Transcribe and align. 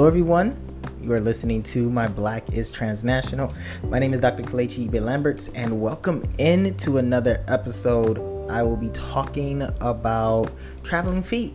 Hello, 0.00 0.08
everyone. 0.08 0.56
You 1.02 1.12
are 1.12 1.20
listening 1.20 1.62
to 1.64 1.90
My 1.90 2.08
Black 2.08 2.54
is 2.54 2.70
Transnational. 2.70 3.52
My 3.90 3.98
name 3.98 4.14
is 4.14 4.20
Dr. 4.20 4.42
Kelechi 4.42 4.88
Ibe 4.88 4.98
Lamberts, 5.02 5.48
and 5.48 5.78
welcome 5.78 6.24
in 6.38 6.74
to 6.78 6.96
another 6.96 7.44
episode. 7.48 8.18
I 8.50 8.62
will 8.62 8.78
be 8.78 8.88
talking 8.94 9.60
about 9.82 10.52
Traveling 10.84 11.22
Feet, 11.22 11.52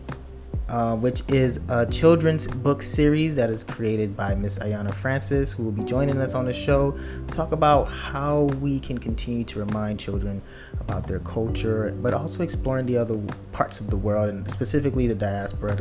uh, 0.69 0.95
which 0.95 1.23
is 1.27 1.59
a 1.69 1.87
children's 1.87 2.47
book 2.47 2.83
series 2.83 3.35
that 3.35 3.49
is 3.49 3.63
created 3.63 4.15
by 4.15 4.35
Miss 4.35 4.59
Ayana 4.59 4.93
Francis, 4.93 5.51
who 5.51 5.63
will 5.63 5.71
be 5.71 5.83
joining 5.83 6.21
us 6.21 6.35
on 6.35 6.45
the 6.45 6.53
show 6.53 6.91
to 7.27 7.35
talk 7.35 7.51
about 7.51 7.85
how 7.85 8.43
we 8.61 8.79
can 8.79 8.99
continue 8.99 9.43
to 9.45 9.57
remind 9.57 9.99
children 9.99 10.39
about 10.79 11.07
their 11.07 11.19
culture, 11.21 11.97
but 11.99 12.13
also 12.13 12.43
exploring 12.43 12.85
the 12.85 12.95
other 12.95 13.19
parts 13.53 13.79
of 13.79 13.89
the 13.89 13.97
world, 13.97 14.29
and 14.29 14.51
specifically 14.51 15.07
the 15.07 15.15
diaspora 15.15 15.71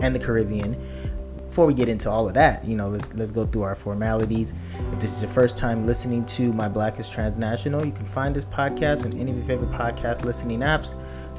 and 0.00 0.14
the 0.14 0.18
Caribbean. 0.18 0.74
Before 1.56 1.66
we 1.66 1.72
get 1.72 1.88
into 1.88 2.10
all 2.10 2.28
of 2.28 2.34
that, 2.34 2.66
you 2.66 2.76
know, 2.76 2.86
let's 2.86 3.08
let's 3.14 3.32
go 3.32 3.46
through 3.46 3.62
our 3.62 3.74
formalities. 3.74 4.52
If 4.92 5.00
this 5.00 5.16
is 5.16 5.22
your 5.22 5.30
first 5.30 5.56
time 5.56 5.86
listening 5.86 6.26
to 6.26 6.52
My 6.52 6.68
Black 6.68 7.00
is 7.00 7.08
Transnational, 7.08 7.82
you 7.82 7.92
can 7.92 8.04
find 8.04 8.36
this 8.36 8.44
podcast 8.44 9.06
on 9.06 9.18
any 9.18 9.30
of 9.30 9.38
your 9.38 9.46
favorite 9.46 9.70
podcast 9.70 10.22
listening 10.22 10.60
apps 10.60 10.94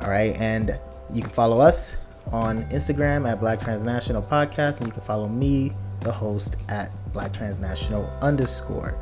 All 0.00 0.08
right. 0.08 0.36
And 0.40 0.78
you 1.12 1.22
can 1.22 1.30
follow 1.30 1.60
us 1.60 1.96
on 2.32 2.64
Instagram 2.70 3.28
at 3.30 3.40
Black 3.40 3.60
Transnational 3.60 4.22
Podcast, 4.22 4.78
and 4.78 4.86
you 4.86 4.92
can 4.92 5.02
follow 5.02 5.28
me, 5.28 5.72
the 6.00 6.12
host, 6.12 6.56
at 6.68 6.92
Black 7.12 7.32
Transnational 7.32 8.08
underscore. 8.20 8.98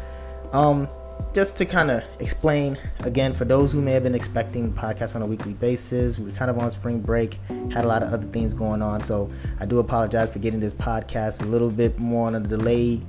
Um, 0.52 0.88
just 1.32 1.56
to 1.58 1.64
kind 1.64 1.90
of 1.90 2.02
explain 2.20 2.76
again 3.00 3.32
for 3.32 3.44
those 3.44 3.72
who 3.72 3.80
may 3.80 3.92
have 3.92 4.02
been 4.02 4.14
expecting 4.14 4.72
podcasts 4.72 5.16
on 5.16 5.22
a 5.22 5.26
weekly 5.26 5.54
basis 5.54 6.18
we 6.18 6.30
kind 6.32 6.50
of 6.50 6.58
on 6.58 6.70
spring 6.70 7.00
break 7.00 7.38
had 7.72 7.84
a 7.84 7.88
lot 7.88 8.02
of 8.02 8.12
other 8.12 8.26
things 8.28 8.54
going 8.54 8.82
on 8.82 9.00
so 9.00 9.30
i 9.60 9.66
do 9.66 9.78
apologize 9.78 10.30
for 10.30 10.38
getting 10.38 10.60
this 10.60 10.74
podcast 10.74 11.42
a 11.42 11.44
little 11.44 11.70
bit 11.70 11.98
more 11.98 12.26
on 12.26 12.34
a 12.34 12.40
delay 12.40 13.00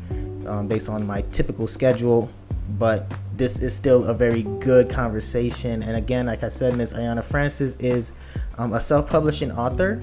um, 0.48 0.68
based 0.68 0.90
on 0.90 1.06
my 1.06 1.22
typical 1.22 1.68
schedule 1.68 2.30
but 2.72 3.12
this 3.36 3.60
is 3.60 3.76
still 3.76 4.06
a 4.06 4.14
very 4.14 4.44
good 4.60 4.90
conversation. 4.90 5.84
And 5.84 5.96
again 5.96 6.26
like 6.26 6.44
i 6.44 6.50
said 6.50 6.76
miss 6.76 6.94
ayana 6.94 7.24
francis 7.24 7.76
is 7.76 8.12
um, 8.58 8.74
a 8.74 8.82
self-publishing 8.82 9.52
author 9.52 10.02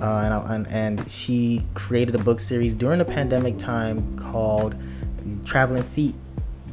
uh, 0.00 0.44
and, 0.48 0.66
and 0.68 1.10
she 1.10 1.64
created 1.74 2.14
a 2.14 2.18
book 2.18 2.40
series 2.40 2.74
during 2.74 2.98
the 2.98 3.04
pandemic 3.04 3.56
time 3.56 4.18
called 4.18 4.74
traveling 5.44 5.82
feet 5.82 6.14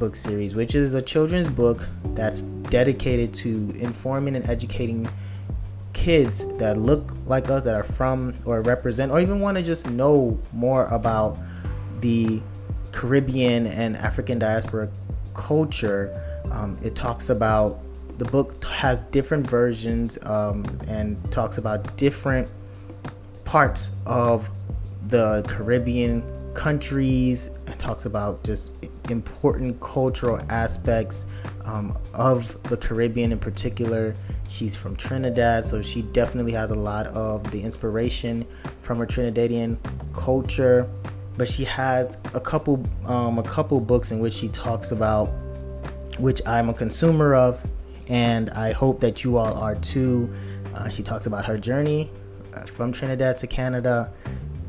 book 0.02 0.16
series, 0.16 0.56
which 0.56 0.76
is 0.76 0.96
a 0.96 1.02
children's 1.02 1.48
book 1.48 1.88
that's 2.16 2.40
dedicated 2.70 3.34
to 3.34 3.72
informing 3.78 4.36
and 4.36 4.44
educating 4.50 5.08
kids 5.94 6.46
that 6.58 6.78
look 6.78 7.14
like 7.26 7.50
us, 7.50 7.64
that 7.64 7.76
are 7.76 7.84
from 7.84 8.34
or 8.46 8.62
represent, 8.64 9.12
or 9.12 9.20
even 9.20 9.40
want 9.40 9.58
to 9.58 9.64
just 9.64 9.90
know 9.90 10.38
more 10.54 10.88
about 10.88 11.38
the 12.00 12.42
Caribbean 12.92 13.68
and 13.68 13.96
African 13.96 14.40
diaspora 14.40 14.90
culture. 15.34 16.22
Um, 16.52 16.78
it 16.82 16.96
talks 16.96 17.30
about 17.30 17.80
the 18.18 18.26
book 18.26 18.64
has 18.66 19.06
different 19.06 19.48
versions 19.48 20.18
um, 20.24 20.66
and 20.88 21.18
talks 21.32 21.58
about 21.58 21.98
different 21.98 22.48
parts 23.46 23.92
of 24.06 24.50
the 25.08 25.44
Caribbean 25.48 26.24
countries 26.54 27.50
and 27.68 27.80
talks 27.80 28.06
about 28.06 28.44
just 28.44 28.72
important 29.10 29.80
cultural 29.82 30.40
aspects 30.50 31.26
um, 31.66 31.98
of 32.14 32.62
the 32.64 32.78
Caribbean 32.78 33.32
in 33.32 33.40
particular. 33.40 34.16
She's 34.48 34.76
from 34.76 34.96
Trinidad, 34.96 35.64
so 35.64 35.82
she 35.82 36.02
definitely 36.02 36.52
has 36.54 36.72
a 36.72 36.76
lot 36.76 37.08
of 37.08 37.50
the 37.52 37.62
inspiration 37.62 38.46
from 38.82 39.00
her 39.00 39.06
Trinidadian 39.06 39.78
culture. 40.14 40.90
But 41.42 41.50
she 41.50 41.64
has 41.64 42.20
a 42.36 42.40
couple 42.40 42.86
um, 43.08 43.40
a 43.40 43.42
couple 43.42 43.80
books 43.80 44.12
in 44.12 44.20
which 44.20 44.34
she 44.36 44.48
talks 44.50 44.92
about, 44.92 45.26
which 46.20 46.40
I'm 46.46 46.70
a 46.70 46.74
consumer 46.76 47.34
of, 47.34 47.68
and 48.10 48.52
I 48.52 48.74
hope 48.74 49.00
that 49.00 49.24
you 49.24 49.38
all 49.38 49.58
are 49.58 49.74
too. 49.74 50.32
Uh, 50.76 50.88
she 50.88 51.02
talks 51.02 51.26
about 51.26 51.44
her 51.46 51.58
journey 51.58 52.12
uh, 52.54 52.66
from 52.66 52.92
Trinidad 52.92 53.40
to 53.40 53.48
Canada 53.48 54.14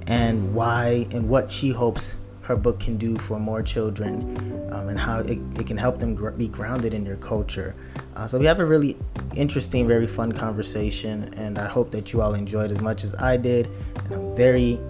and 0.06 0.54
why 0.54 1.06
and 1.10 1.28
what 1.28 1.52
she 1.52 1.68
hopes 1.68 2.14
her 2.40 2.56
book 2.56 2.80
can 2.80 2.96
do 2.96 3.16
for 3.18 3.38
more 3.38 3.62
children 3.62 4.34
um, 4.72 4.88
and 4.88 4.98
how 4.98 5.20
it, 5.20 5.38
it, 5.60 5.66
can 5.66 5.76
help 5.76 6.00
them 6.00 6.14
gr- 6.14 6.30
be 6.30 6.48
grounded 6.48 6.94
in 6.94 7.04
their 7.04 7.16
culture. 7.16 7.74
Uh, 8.16 8.26
so 8.26 8.38
we 8.38 8.46
have 8.46 8.60
a 8.60 8.64
really 8.64 8.96
interesting, 9.36 9.86
very 9.86 10.06
fun 10.06 10.32
conversation, 10.32 11.32
and 11.34 11.58
I 11.58 11.66
hope 11.66 11.90
that 11.90 12.14
you 12.14 12.22
all 12.22 12.32
enjoyed 12.32 12.70
as 12.70 12.80
much 12.80 13.04
as 13.04 13.14
I 13.16 13.36
did. 13.36 13.68
And 14.06 14.14
I'm 14.14 14.36
very, 14.36 14.80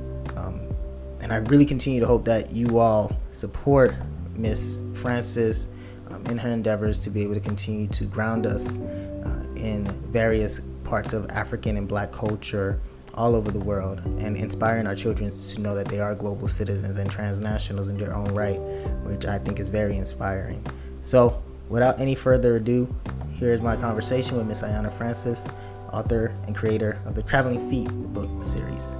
and 1.23 1.33
I 1.33 1.37
really 1.37 1.65
continue 1.65 2.01
to 2.01 2.07
hope 2.07 2.25
that 2.25 2.51
you 2.51 2.79
all 2.79 3.17
support 3.31 3.95
Miss 4.37 4.83
Francis 4.95 5.69
um, 6.11 6.27
in 6.27 6.37
her 6.37 6.51
endeavors 6.51 6.99
to 7.01 7.11
be 7.11 7.23
able 7.23 7.35
to 7.35 7.41
continue 7.41 7.87
to 7.89 8.05
ground 8.05 8.45
us 8.45 8.79
uh, 8.79 9.45
in 9.57 9.85
various 10.11 10.61
parts 10.85 11.13
of 11.13 11.31
African 11.31 11.77
and 11.77 11.87
Black 11.87 12.13
culture 12.13 12.81
all 13.15 13.35
over 13.37 13.51
the 13.51 13.61
world 13.61 14.01
and 14.19 14.37
inspiring 14.37 14.87
our 14.87 14.97
children 14.97 15.31
to 15.31 15.61
know 15.61 15.75
that 15.75 15.87
they 15.87 16.01
are 16.01 16.15
global 16.15 16.49
citizens 16.49 16.99
and 16.99 17.11
transnationals 17.11 17.89
in 17.89 17.99
their 17.99 18.15
own 18.15 18.27
right, 18.35 18.59
which 19.05 19.27
I 19.27 19.39
think 19.39 19.61
is 19.61 19.69
very 19.69 19.97
inspiring. 19.97 20.65
So, 21.03 21.43
without 21.69 22.01
any 22.01 22.15
further 22.15 22.57
ado, 22.57 22.93
here's 23.33 23.61
my 23.61 23.77
conversation 23.77 24.37
with 24.39 24.47
Miss 24.47 24.63
Ayana 24.63 24.93
Francis, 24.93 25.45
author 25.93 26.35
and 26.47 26.57
creator 26.57 27.01
of 27.05 27.15
the 27.15 27.23
Traveling 27.23 27.69
Feet 27.71 27.89
book 28.13 28.43
series. 28.43 28.97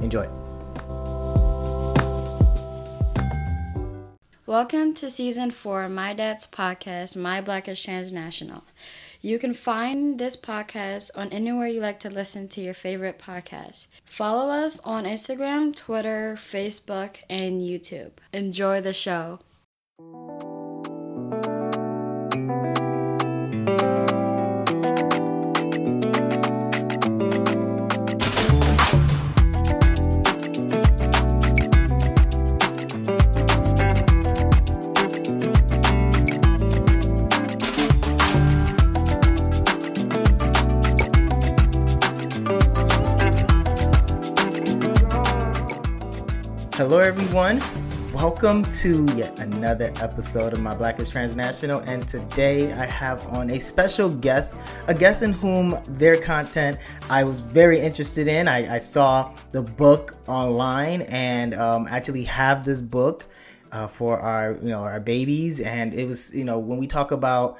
Enjoy. 0.00 0.28
Welcome 4.52 4.92
to 4.96 5.10
season 5.10 5.50
four 5.50 5.84
of 5.84 5.92
My 5.92 6.12
Dad's 6.12 6.46
podcast, 6.46 7.16
My 7.16 7.40
Black 7.40 7.68
is 7.68 7.80
Transnational. 7.80 8.64
You 9.22 9.38
can 9.38 9.54
find 9.54 10.18
this 10.18 10.36
podcast 10.36 11.10
on 11.14 11.30
anywhere 11.30 11.68
you 11.68 11.80
like 11.80 11.98
to 12.00 12.10
listen 12.10 12.48
to 12.48 12.60
your 12.60 12.74
favorite 12.74 13.18
podcast. 13.18 13.86
Follow 14.04 14.50
us 14.52 14.78
on 14.80 15.04
Instagram, 15.04 15.74
Twitter, 15.74 16.36
Facebook, 16.38 17.20
and 17.30 17.62
YouTube. 17.62 18.10
Enjoy 18.34 18.82
the 18.82 18.92
show. 18.92 19.38
Everyone. 47.34 48.12
Welcome 48.12 48.62
to 48.62 49.06
yet 49.16 49.38
another 49.38 49.90
episode 50.02 50.52
of 50.52 50.60
My 50.60 50.74
Black 50.74 51.00
is 51.00 51.08
Transnational. 51.08 51.80
And 51.80 52.06
today 52.06 52.70
I 52.74 52.84
have 52.84 53.26
on 53.28 53.48
a 53.48 53.58
special 53.58 54.10
guest, 54.10 54.54
a 54.86 54.92
guest 54.92 55.22
in 55.22 55.32
whom 55.32 55.78
their 55.88 56.18
content 56.18 56.76
I 57.08 57.24
was 57.24 57.40
very 57.40 57.80
interested 57.80 58.28
in. 58.28 58.48
I, 58.48 58.74
I 58.74 58.78
saw 58.78 59.34
the 59.50 59.62
book 59.62 60.14
online 60.26 61.02
and 61.08 61.54
um, 61.54 61.86
actually 61.88 62.24
have 62.24 62.66
this 62.66 62.82
book 62.82 63.24
uh, 63.70 63.86
for 63.86 64.18
our, 64.18 64.52
you 64.60 64.68
know, 64.68 64.82
our 64.82 65.00
babies. 65.00 65.60
And 65.60 65.94
it 65.94 66.06
was, 66.06 66.36
you 66.36 66.44
know, 66.44 66.58
when 66.58 66.76
we 66.76 66.86
talk 66.86 67.12
about 67.12 67.56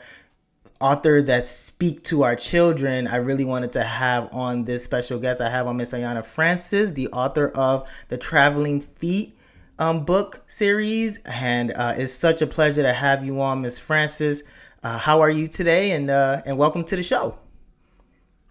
authors 0.82 1.24
that 1.24 1.46
speak 1.46 2.04
to 2.04 2.24
our 2.24 2.36
children, 2.36 3.06
I 3.06 3.16
really 3.16 3.46
wanted 3.46 3.70
to 3.70 3.82
have 3.82 4.34
on 4.34 4.64
this 4.66 4.84
special 4.84 5.18
guest. 5.18 5.40
I 5.40 5.48
have 5.48 5.66
on 5.66 5.78
Miss 5.78 5.92
Ayana 5.92 6.22
Francis, 6.22 6.92
the 6.92 7.08
author 7.08 7.48
of 7.54 7.88
the 8.08 8.18
Traveling 8.18 8.82
Feet 8.82 9.34
um, 9.82 10.04
book 10.04 10.42
series, 10.46 11.18
and 11.24 11.72
uh, 11.72 11.94
it's 11.96 12.12
such 12.12 12.40
a 12.40 12.46
pleasure 12.46 12.82
to 12.82 12.92
have 12.92 13.24
you 13.24 13.40
on, 13.40 13.62
Miss 13.62 13.80
Francis. 13.80 14.44
Uh, 14.84 14.96
how 14.96 15.20
are 15.20 15.30
you 15.30 15.48
today? 15.48 15.90
And 15.90 16.08
uh, 16.08 16.42
and 16.46 16.56
welcome 16.56 16.84
to 16.84 16.94
the 16.94 17.02
show. 17.02 17.36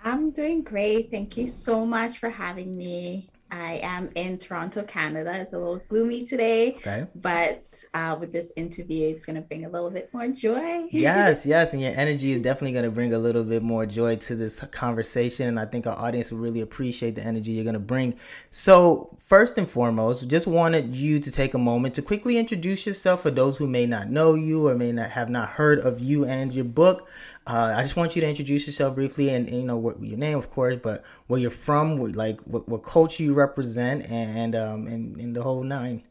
I'm 0.04 0.32
doing 0.32 0.62
great. 0.62 1.10
Thank 1.10 1.38
you 1.38 1.48
so 1.48 1.86
much 1.86 2.18
for 2.18 2.30
having 2.30 2.78
me. 2.78 3.30
I 3.52 3.80
am 3.84 4.10
in 4.16 4.38
Toronto, 4.38 4.84
Canada. 4.84 5.34
It's 5.36 5.52
a 5.54 5.58
little 5.58 5.82
gloomy 5.90 6.24
today, 6.26 6.76
Okay. 6.78 7.06
but 7.16 7.66
uh, 7.94 8.16
with 8.20 8.32
this 8.32 8.54
interview, 8.56 9.10
it's 9.10 9.26
going 9.26 9.36
to 9.36 9.42
bring 9.42 9.66
a 9.66 9.70
little 9.70 9.90
bit 9.90 10.10
more 10.14 10.28
joy. 10.30 10.88
yes, 10.90 11.46
yes, 11.54 11.74
and 11.74 11.82
your 11.82 11.92
energy 11.96 12.32
is 12.32 12.40
definitely 12.40 12.72
going 12.72 12.86
to 12.86 12.92
bring 12.92 13.14
a 13.14 13.20
little 13.20 13.44
bit 13.44 13.62
more 13.62 13.86
joy 13.86 14.16
to 14.16 14.36
this 14.36 14.64
conversation, 14.68 15.48
and 15.50 15.60
I 15.60 15.66
think 15.66 15.86
our 15.86 15.98
audience 16.00 16.32
will 16.32 16.40
really 16.40 16.62
appreciate 16.62 17.16
the 17.16 17.24
energy 17.24 17.52
you're 17.52 17.66
going 17.66 17.74
to 17.74 17.80
bring. 17.80 18.16
So, 18.52 19.18
first 19.24 19.58
and 19.58 19.70
foremost, 19.70 20.30
just 20.30 20.48
wanted 20.48 20.96
you 20.96 21.20
to 21.20 21.32
take 21.32 21.54
a 21.54 21.58
moment 21.58 21.94
to 21.96 22.02
quickly 22.02 22.38
introduce 22.38 22.88
yourself 22.88 23.22
for 23.22 23.32
those 23.32 23.58
who 23.58 23.68
may 23.68 23.86
not 23.86 24.10
know 24.10 24.34
you 24.36 24.68
or 24.68 24.76
may 24.76 24.92
not 24.94 25.10
have 25.10 25.30
not 25.30 25.50
heard 25.50 25.80
of 25.80 26.00
you 26.00 26.26
and 26.26 26.54
your 26.54 26.66
book. 26.66 27.10
Uh, 27.48 27.74
I 27.76 27.82
just 27.82 27.96
want 27.96 28.16
you 28.16 28.22
to 28.22 28.28
introduce 28.28 28.68
yourself 28.68 28.96
briefly, 28.96 29.30
and, 29.30 29.48
and 29.48 29.58
you 29.58 29.64
know 29.64 29.78
what 29.78 30.02
your 30.02 30.18
name, 30.18 30.38
of 30.38 30.52
course, 30.52 30.78
but 30.82 31.04
where 31.28 31.40
you're 31.40 31.50
from, 31.50 31.98
what, 31.98 32.16
like 32.16 32.40
what, 32.42 32.70
what 32.70 32.84
culture 32.84 33.24
you 33.24 33.34
represent, 33.34 34.10
and 34.12 34.56
um 34.56 34.88
and, 34.88 35.18
and 35.18 35.36
the 35.36 35.42
whole 35.42 35.64
nine. 35.64 36.04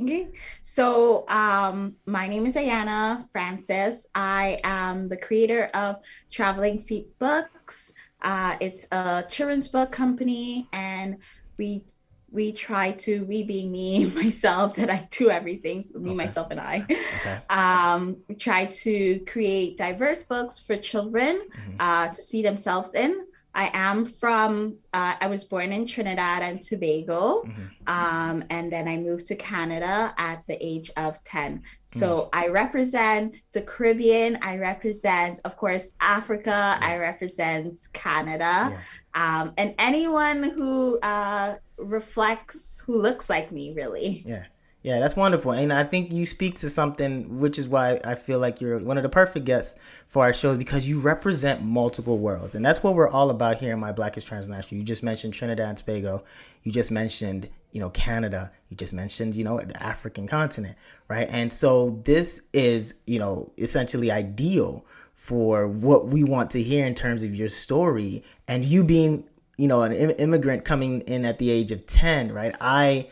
Okay, 0.00 0.30
so 0.62 1.28
um, 1.28 1.94
my 2.06 2.26
name 2.26 2.46
is 2.46 2.56
Ayana 2.56 3.28
Francis. 3.30 4.06
I 4.14 4.58
am 4.64 5.08
the 5.08 5.16
creator 5.16 5.68
of 5.74 5.96
Traveling 6.30 6.80
Feet 6.80 7.16
Books. 7.18 7.92
Uh, 8.22 8.56
it's 8.58 8.86
a 8.90 9.24
children's 9.28 9.68
book 9.68 9.92
company, 9.92 10.66
and 10.72 11.18
we 11.58 11.84
we 12.32 12.50
try 12.52 12.92
to 12.92 13.24
we 13.26 13.42
being 13.42 13.70
me 13.70 14.04
myself 14.22 14.74
that 14.76 14.90
I 14.90 15.06
do 15.18 15.30
everything. 15.30 15.82
So 15.82 15.98
me 15.98 16.10
Okay. 16.10 16.16
myself 16.16 16.48
and 16.50 16.58
I. 16.60 16.86
Okay. 17.18 17.38
Um, 17.50 18.16
we 18.28 18.34
try 18.36 18.64
to 18.66 19.20
create 19.26 19.76
diverse 19.76 20.22
books 20.24 20.58
for 20.58 20.76
children 20.76 21.42
Mhm. 21.42 21.76
uh, 21.78 22.08
to 22.14 22.22
see 22.22 22.42
themselves 22.42 22.94
in. 22.94 23.12
I 23.54 23.70
am 23.74 24.06
from, 24.06 24.78
uh, 24.94 25.14
I 25.20 25.26
was 25.26 25.44
born 25.44 25.72
in 25.72 25.86
Trinidad 25.86 26.42
and 26.42 26.60
Tobago. 26.62 27.44
Mhm. 27.44 27.70
Um, 27.86 28.44
and 28.48 28.72
then 28.72 28.88
I 28.88 28.96
moved 28.96 29.26
to 29.26 29.36
Canada 29.36 30.14
at 30.16 30.42
the 30.46 30.56
age 30.64 30.90
of 30.96 31.22
10. 31.24 31.62
So 31.84 32.30
I 32.32 32.48
represent 32.48 33.34
the 33.52 33.60
Caribbean. 33.62 34.38
I 34.40 34.56
represent, 34.56 35.40
of 35.44 35.56
course, 35.56 35.92
Africa. 36.00 36.78
I 36.80 36.96
represent 36.96 37.78
Canada. 37.92 38.72
Yeah. 38.72 38.78
Um, 39.14 39.52
and 39.58 39.74
anyone 39.78 40.42
who 40.42 40.98
uh, 41.00 41.56
reflects, 41.76 42.82
who 42.86 43.00
looks 43.00 43.28
like 43.28 43.52
me, 43.52 43.74
really. 43.74 44.22
Yeah. 44.26 44.44
Yeah, 44.82 44.98
that's 44.98 45.14
wonderful. 45.14 45.52
And 45.52 45.72
I 45.72 45.84
think 45.84 46.12
you 46.12 46.26
speak 46.26 46.58
to 46.58 46.68
something 46.68 47.38
which 47.38 47.56
is 47.56 47.68
why 47.68 48.00
I 48.04 48.16
feel 48.16 48.40
like 48.40 48.60
you're 48.60 48.80
one 48.80 48.96
of 48.96 49.04
the 49.04 49.08
perfect 49.08 49.46
guests 49.46 49.78
for 50.08 50.24
our 50.24 50.34
shows 50.34 50.56
because 50.56 50.88
you 50.88 50.98
represent 50.98 51.62
multiple 51.62 52.18
worlds. 52.18 52.56
And 52.56 52.64
that's 52.64 52.82
what 52.82 52.96
we're 52.96 53.08
all 53.08 53.30
about 53.30 53.58
here 53.58 53.72
in 53.72 53.78
My 53.78 53.92
Black 53.92 54.16
is 54.16 54.24
Transnational. 54.24 54.80
You 54.80 54.84
just 54.84 55.04
mentioned 55.04 55.34
Trinidad 55.34 55.68
and 55.68 55.78
Tobago. 55.78 56.24
You 56.64 56.72
just 56.72 56.90
mentioned, 56.90 57.48
you 57.70 57.78
know, 57.78 57.90
Canada. 57.90 58.50
You 58.70 58.76
just 58.76 58.92
mentioned, 58.92 59.36
you 59.36 59.44
know, 59.44 59.60
the 59.60 59.80
African 59.80 60.26
continent, 60.26 60.76
right? 61.08 61.28
And 61.30 61.52
so 61.52 61.90
this 62.04 62.48
is, 62.52 63.02
you 63.06 63.20
know, 63.20 63.52
essentially 63.58 64.10
ideal 64.10 64.84
for 65.14 65.68
what 65.68 66.08
we 66.08 66.24
want 66.24 66.50
to 66.50 66.60
hear 66.60 66.84
in 66.84 66.96
terms 66.96 67.22
of 67.22 67.32
your 67.32 67.48
story 67.48 68.24
and 68.48 68.64
you 68.64 68.82
being 68.82 69.22
you 69.56 69.68
know 69.68 69.82
an 69.82 69.92
im- 69.92 70.16
immigrant 70.18 70.64
coming 70.64 71.02
in 71.02 71.24
at 71.24 71.38
the 71.38 71.50
age 71.50 71.70
of 71.70 71.86
10 71.86 72.32
right 72.32 72.56
i 72.60 73.06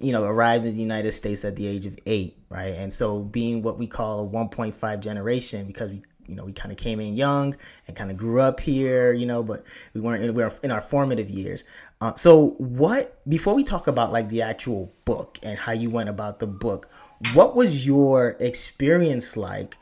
you 0.00 0.12
know 0.12 0.24
arrived 0.24 0.64
in 0.64 0.74
the 0.74 0.80
united 0.80 1.12
states 1.12 1.44
at 1.44 1.56
the 1.56 1.66
age 1.66 1.86
of 1.86 1.96
8 2.06 2.36
right 2.50 2.74
and 2.74 2.92
so 2.92 3.20
being 3.20 3.62
what 3.62 3.78
we 3.78 3.86
call 3.86 4.26
a 4.26 4.28
1.5 4.28 5.00
generation 5.00 5.66
because 5.66 5.90
we 5.90 6.02
you 6.26 6.36
know 6.36 6.44
we 6.44 6.52
kind 6.52 6.70
of 6.70 6.78
came 6.78 7.00
in 7.00 7.16
young 7.16 7.56
and 7.88 7.96
kind 7.96 8.10
of 8.10 8.16
grew 8.16 8.40
up 8.40 8.60
here 8.60 9.12
you 9.12 9.26
know 9.26 9.42
but 9.42 9.64
we 9.94 10.00
weren't 10.00 10.22
in, 10.22 10.32
we 10.32 10.42
were 10.42 10.52
in 10.62 10.70
our 10.70 10.80
formative 10.80 11.28
years 11.28 11.64
uh, 12.00 12.14
so 12.14 12.50
what 12.58 13.20
before 13.28 13.54
we 13.54 13.64
talk 13.64 13.88
about 13.88 14.12
like 14.12 14.28
the 14.28 14.40
actual 14.40 14.92
book 15.04 15.38
and 15.42 15.58
how 15.58 15.72
you 15.72 15.90
went 15.90 16.08
about 16.08 16.38
the 16.38 16.46
book 16.46 16.88
what 17.34 17.56
was 17.56 17.84
your 17.84 18.36
experience 18.38 19.36
like 19.36 19.76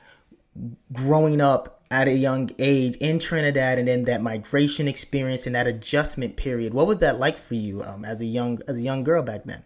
growing 0.92 1.40
up 1.40 1.78
at 1.90 2.08
a 2.08 2.12
young 2.12 2.50
age 2.58 2.96
in 2.96 3.18
Trinidad 3.18 3.78
and 3.78 3.88
then 3.88 4.04
that 4.04 4.22
migration 4.22 4.88
experience 4.88 5.46
and 5.46 5.54
that 5.54 5.66
adjustment 5.66 6.36
period. 6.36 6.74
What 6.74 6.86
was 6.86 6.98
that 6.98 7.18
like 7.18 7.38
for 7.38 7.54
you 7.54 7.82
um, 7.82 8.04
as 8.04 8.20
a 8.20 8.26
young 8.26 8.60
as 8.68 8.76
a 8.76 8.82
young 8.82 9.04
girl 9.04 9.22
back 9.22 9.44
then? 9.44 9.62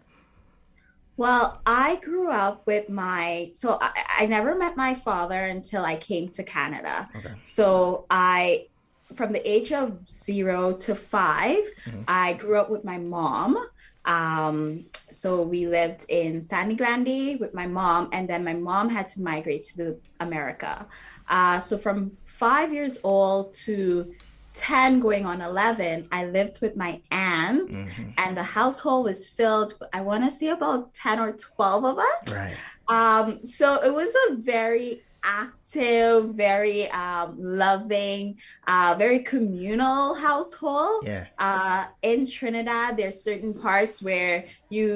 Well, 1.15 1.61
I 1.65 1.97
grew 1.97 2.29
up 2.31 2.65
with 2.65 2.89
my, 2.89 3.51
so 3.53 3.77
I, 3.79 3.91
I 4.21 4.25
never 4.25 4.55
met 4.55 4.75
my 4.75 4.95
father 4.95 5.45
until 5.45 5.85
I 5.85 5.95
came 5.95 6.29
to 6.29 6.43
Canada. 6.43 7.07
Okay. 7.15 7.33
So 7.41 8.05
I, 8.09 8.67
from 9.15 9.31
the 9.31 9.47
age 9.47 9.71
of 9.71 9.99
zero 10.11 10.73
to 10.73 10.95
5 10.95 11.57
Mhm. 11.85 12.03
I 12.07 12.33
grew 12.33 12.57
up 12.57 12.69
with 12.69 12.83
my 12.83 12.97
mom. 12.97 13.67
Um, 14.05 14.85
so 15.11 15.41
we 15.43 15.67
lived 15.67 16.05
in 16.09 16.41
Sangre 16.41 16.75
Grande 16.75 17.39
with 17.39 17.53
my 17.53 17.67
mom, 17.67 18.09
and 18.11 18.27
then 18.27 18.43
my 18.43 18.53
mom 18.53 18.89
had 18.89 19.07
to 19.09 19.21
migrate 19.21 19.63
to 19.75 19.97
America. 20.19 20.85
Uh, 21.29 21.59
so 21.59 21.77
from 21.77 22.11
five 22.25 22.73
years 22.73 22.97
old 23.03 23.53
to 23.53 24.13
10 24.53 24.99
going 24.99 25.25
on 25.25 25.41
11 25.41 26.07
i 26.11 26.25
lived 26.25 26.61
with 26.61 26.75
my 26.75 27.01
aunt 27.11 27.69
Mhm. 27.71 28.13
and 28.17 28.37
the 28.37 28.43
household 28.43 29.05
was 29.05 29.27
filled 29.27 29.73
i 29.93 30.01
want 30.01 30.23
to 30.23 30.31
see 30.31 30.49
about 30.49 30.93
10 30.93 31.19
or 31.19 31.31
12 31.33 31.83
of 31.85 31.97
us 31.99 32.29
Right. 32.31 32.55
um, 32.87 33.45
so 33.45 33.81
it 33.83 33.93
was 33.93 34.13
a 34.29 34.35
very 34.35 35.01
active, 35.25 36.35
very 36.35 36.89
um, 36.91 37.35
loving, 37.39 38.37
uh, 38.67 38.93
very 38.97 39.19
communal 39.19 40.13
household. 40.15 41.05
Yeah. 41.05 41.27
Uh, 41.39 41.85
in 42.01 42.27
Trinidad, 42.27 42.97
there's 42.97 43.23
certain 43.23 43.53
parts 43.53 44.01
where 44.01 44.43
you 44.69 44.89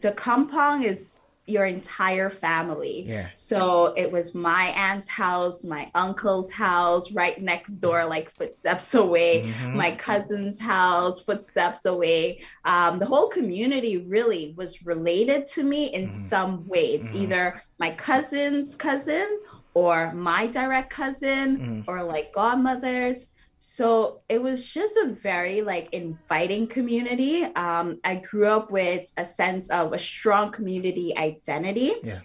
the 0.00 0.12
compound 0.12 0.84
is 0.84 1.18
your 1.46 1.66
entire 1.66 2.30
family. 2.30 3.02
Yeah. 3.06 3.28
So 3.34 3.92
it 3.96 4.10
was 4.10 4.34
my 4.34 4.64
aunt's 4.68 5.08
house, 5.08 5.62
my 5.64 5.90
uncle's 5.94 6.50
house, 6.50 7.12
right 7.12 7.38
next 7.40 7.74
door, 7.76 8.06
like 8.06 8.30
footsteps 8.30 8.94
away 9.04 9.42
Mhm. 9.46 9.74
my 9.74 9.90
cousin's 9.90 10.58
house, 10.58 11.20
footsteps 11.22 11.84
away. 11.84 12.40
Um, 12.64 12.98
the 12.98 13.06
whole 13.06 13.28
community 13.28 13.98
really 13.98 14.54
was 14.56 14.84
related 14.86 15.46
to 15.48 15.62
me 15.62 15.86
in 15.92 16.06
Mhm. 16.06 16.12
some 16.12 16.66
way. 16.66 16.94
It's 16.94 17.10
Mhm. 17.10 17.16
either 17.22 17.62
my 17.78 17.90
cousin's 17.90 18.74
cousin 18.74 19.40
or 19.74 20.12
my 20.14 20.46
direct 20.46 20.90
cousin 20.90 21.58
Mhm. 21.58 21.84
or 21.88 22.02
like 22.04 22.32
godmothers. 22.32 23.26
So 23.66 24.20
it 24.28 24.42
was 24.42 24.62
just 24.68 24.94
a 24.98 25.16
very 25.22 25.62
like 25.62 25.88
inviting 25.92 26.66
community. 26.66 27.44
Um, 27.44 27.98
I 28.04 28.16
grew 28.16 28.46
up 28.46 28.70
with 28.70 29.10
a 29.16 29.24
sense 29.24 29.70
of 29.70 29.94
a 29.94 29.98
strong 29.98 30.52
community 30.52 31.16
identity. 31.16 31.94
Yeah. 32.02 32.20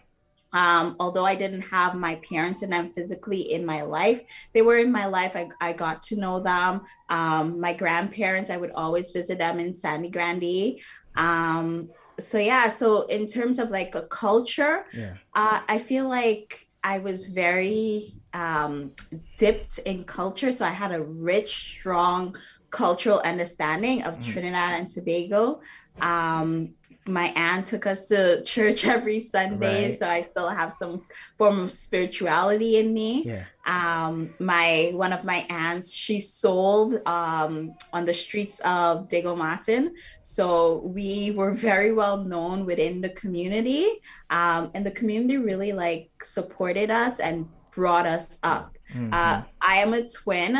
Um, 0.51 0.97
although 0.99 1.25
I 1.25 1.35
didn't 1.35 1.61
have 1.61 1.95
my 1.95 2.15
parents 2.29 2.61
and 2.61 2.73
them 2.73 2.91
physically 2.91 3.53
in 3.53 3.65
my 3.65 3.83
life, 3.83 4.21
they 4.53 4.61
were 4.61 4.79
in 4.79 4.91
my 4.91 5.05
life. 5.05 5.37
I, 5.37 5.47
I 5.61 5.71
got 5.71 6.01
to 6.03 6.17
know 6.17 6.41
them. 6.41 6.81
Um, 7.07 7.57
my 7.57 7.71
grandparents, 7.71 8.49
I 8.49 8.57
would 8.57 8.71
always 8.71 9.11
visit 9.11 9.37
them 9.37 9.61
in 9.61 9.73
Sangre 9.73 10.09
Grande. 10.09 10.77
Um, 11.15 11.89
so 12.19 12.37
yeah, 12.37 12.67
so 12.67 13.03
in 13.03 13.27
terms 13.27 13.59
of 13.59 13.69
like 13.69 13.95
a 13.95 14.01
culture, 14.07 14.83
Yeah. 14.93 15.13
uh, 15.35 15.61
I 15.69 15.79
feel 15.79 16.09
like 16.09 16.67
I 16.83 16.99
was 16.99 17.27
very 17.27 18.18
um, 18.33 18.91
dipped 19.37 19.79
in 19.79 20.03
culture. 20.03 20.51
So 20.51 20.65
I 20.65 20.71
had 20.71 20.91
a 20.91 21.01
rich, 21.01 21.77
strong 21.79 22.35
cultural 22.69 23.19
understanding 23.25 24.03
of 24.03 24.15
Mhm. 24.15 24.23
Trinidad 24.25 24.79
and 24.79 24.89
Tobago. 24.89 25.61
Um, 26.01 26.75
my 27.07 27.33
aunt 27.35 27.65
took 27.65 27.87
us 27.87 28.07
to 28.09 28.43
church 28.43 28.85
every 28.95 29.19
Sunday, 29.19 29.89
Right. 29.89 29.97
so 29.99 30.07
I 30.07 30.21
still 30.21 30.49
have 30.49 30.71
some 30.73 31.01
form 31.39 31.59
of 31.61 31.71
spirituality 31.71 32.77
in 32.77 32.93
me 32.93 33.23
Yeah. 33.25 33.45
um 33.65 34.33
my 34.39 34.91
one 34.93 35.11
of 35.13 35.23
my 35.23 35.45
aunts 35.49 35.91
she 35.91 36.19
sold 36.21 36.89
um 37.07 37.73
on 37.93 38.05
the 38.05 38.13
streets 38.13 38.59
of 38.61 39.09
Diego 39.09 39.35
Martin 39.35 39.93
so 40.21 40.77
we 40.97 41.31
were 41.31 41.53
very 41.53 41.91
well 41.93 42.17
known 42.23 42.65
within 42.65 43.01
the 43.01 43.09
community 43.21 43.85
um 44.29 44.69
and 44.73 44.85
the 44.85 44.91
community 44.99 45.37
really 45.37 45.71
like 45.73 46.09
supported 46.23 46.89
us 46.91 47.19
and 47.19 47.37
brought 47.79 48.07
us 48.17 48.27
up 48.55 48.69
Mhm. 48.95 49.13
uh 49.21 49.37
I 49.71 49.75
am 49.83 49.91
a 50.01 50.03
twin 50.21 50.53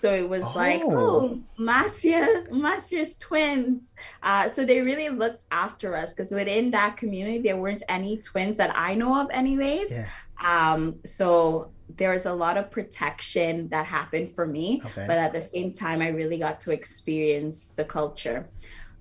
so 0.00 0.08
it 0.22 0.28
was 0.34 0.44
like 0.62 0.82
Oh. 0.84 0.96
oh 0.98 1.40
Marcia 1.70 2.22
Marcia's 2.64 3.12
twins 3.26 3.94
uh 4.28 4.44
so 4.54 4.58
they 4.70 4.78
really 4.90 5.10
looked 5.22 5.44
after 5.64 5.88
us 6.02 6.08
because 6.12 6.30
within 6.40 6.64
that 6.78 6.92
community 7.02 7.38
there 7.46 7.58
weren't 7.64 7.84
any 7.98 8.14
twins 8.28 8.56
that 8.62 8.72
I 8.88 8.90
know 9.00 9.12
of 9.22 9.26
anyways 9.42 9.90
yeah. 9.92 10.06
um, 10.52 10.80
so 11.18 11.28
there 12.00 12.10
was 12.16 12.26
a 12.26 12.36
lot 12.44 12.54
of 12.60 12.64
protection 12.78 13.52
that 13.74 13.84
happened 13.98 14.28
for 14.36 14.44
me, 14.56 14.66
Okay. 14.86 15.04
but 15.10 15.18
at 15.26 15.32
the 15.38 15.40
same 15.54 15.70
time, 15.84 15.98
I 16.06 16.08
really 16.20 16.38
got 16.46 16.56
to 16.64 16.70
experience 16.80 17.58
the 17.78 17.84
culture. 17.98 18.40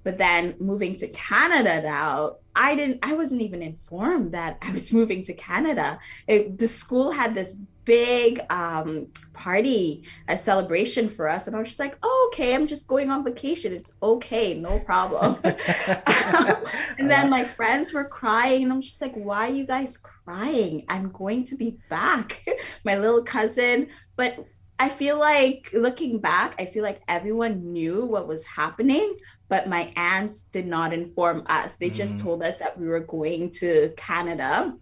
But 0.05 0.17
then 0.17 0.55
moving 0.59 0.95
to 0.97 1.07
Canada 1.09 1.81
now, 1.81 2.37
I 2.55 2.75
didn't, 2.75 2.99
I 3.03 3.13
wasn't 3.15 3.41
even 3.41 3.61
informed 3.61 4.33
that 4.33 4.57
I 4.61 4.71
was 4.71 4.93
moving 4.93 5.23
to 5.23 5.33
Canada. 5.33 5.99
It, 6.27 6.57
the 6.57 6.67
school 6.67 7.11
had 7.11 7.35
this 7.35 7.57
big 7.85 8.39
um, 8.51 9.07
party, 9.33 10.03
a 10.27 10.37
celebration 10.37 11.09
for 11.09 11.27
us. 11.27 11.47
And 11.47 11.55
I 11.55 11.59
was 11.59 11.69
just 11.69 11.79
like, 11.79 11.97
oh, 12.03 12.29
okay, 12.31 12.53
I'm 12.53 12.67
just 12.67 12.87
going 12.87 13.09
on 13.09 13.23
vacation. 13.23 13.73
It's 13.73 13.93
okay, 14.01 14.53
no 14.53 14.79
problem. 14.79 15.37
and 15.43 17.09
then 17.09 17.29
my 17.29 17.43
friends 17.43 17.91
were 17.91 18.05
crying, 18.05 18.63
and 18.63 18.71
I'm 18.71 18.81
just 18.81 19.01
like, 19.01 19.15
why 19.15 19.49
are 19.49 19.53
you 19.53 19.65
guys 19.65 19.97
crying? 19.97 20.85
I'm 20.87 21.09
going 21.09 21.43
to 21.45 21.55
be 21.55 21.77
back. 21.89 22.45
my 22.83 22.97
little 22.97 23.23
cousin, 23.23 23.87
but 24.15 24.45
I 24.77 24.89
feel 24.89 25.17
like 25.17 25.69
looking 25.73 26.19
back, 26.19 26.55
I 26.59 26.65
feel 26.65 26.83
like 26.83 27.01
everyone 27.07 27.71
knew 27.71 28.03
what 28.05 28.27
was 28.27 28.43
happening, 28.45 29.15
but 29.47 29.67
my 29.67 29.91
aunts 29.95 30.43
did 30.43 30.65
not 30.65 30.93
inform 30.93 31.43
us. 31.47 31.77
They 31.77 31.89
just 31.89 32.17
mm. 32.17 32.21
told 32.21 32.43
us 32.43 32.57
that 32.57 32.79
we 32.79 32.87
were 32.87 33.01
going 33.01 33.51
to 33.51 33.93
Canada 33.95 34.73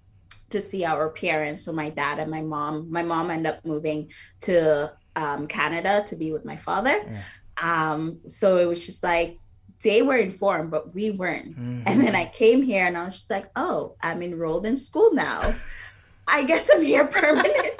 to 0.52 0.62
see 0.62 0.86
our 0.86 1.10
parents. 1.10 1.66
So 1.66 1.74
my 1.74 1.90
dad 1.90 2.20
and 2.20 2.32
my 2.32 2.42
mom, 2.42 2.92
my 2.92 3.04
mom 3.04 3.32
ended 3.32 3.54
up 3.54 3.66
moving 3.66 4.10
to 4.42 4.94
um, 5.16 5.48
Canada 5.48 6.04
to 6.08 6.16
be 6.16 6.32
with 6.32 6.46
my 6.46 6.56
father. 6.56 7.04
Yeah. 7.06 7.24
Um, 7.58 8.20
so 8.26 8.58
it 8.58 8.66
was 8.66 8.86
just 8.86 9.04
like 9.04 9.38
they 9.84 10.02
were 10.02 10.18
informed, 10.18 10.72
but 10.72 10.94
we 10.94 11.12
weren't. 11.12 11.58
Mm-hmm. 11.58 11.84
And 11.86 12.02
then 12.02 12.16
I 12.16 12.26
came 12.26 12.62
here 12.62 12.86
and 12.86 12.98
I 12.98 13.06
was 13.06 13.16
just 13.16 13.30
like, 13.30 13.50
oh, 13.56 13.96
I'm 14.02 14.24
enrolled 14.24 14.66
in 14.66 14.78
school 14.78 15.14
now. 15.14 15.42
I 16.28 16.44
guess 16.46 16.70
I'm 16.74 16.82
here 16.82 17.06
permanently. 17.06 17.72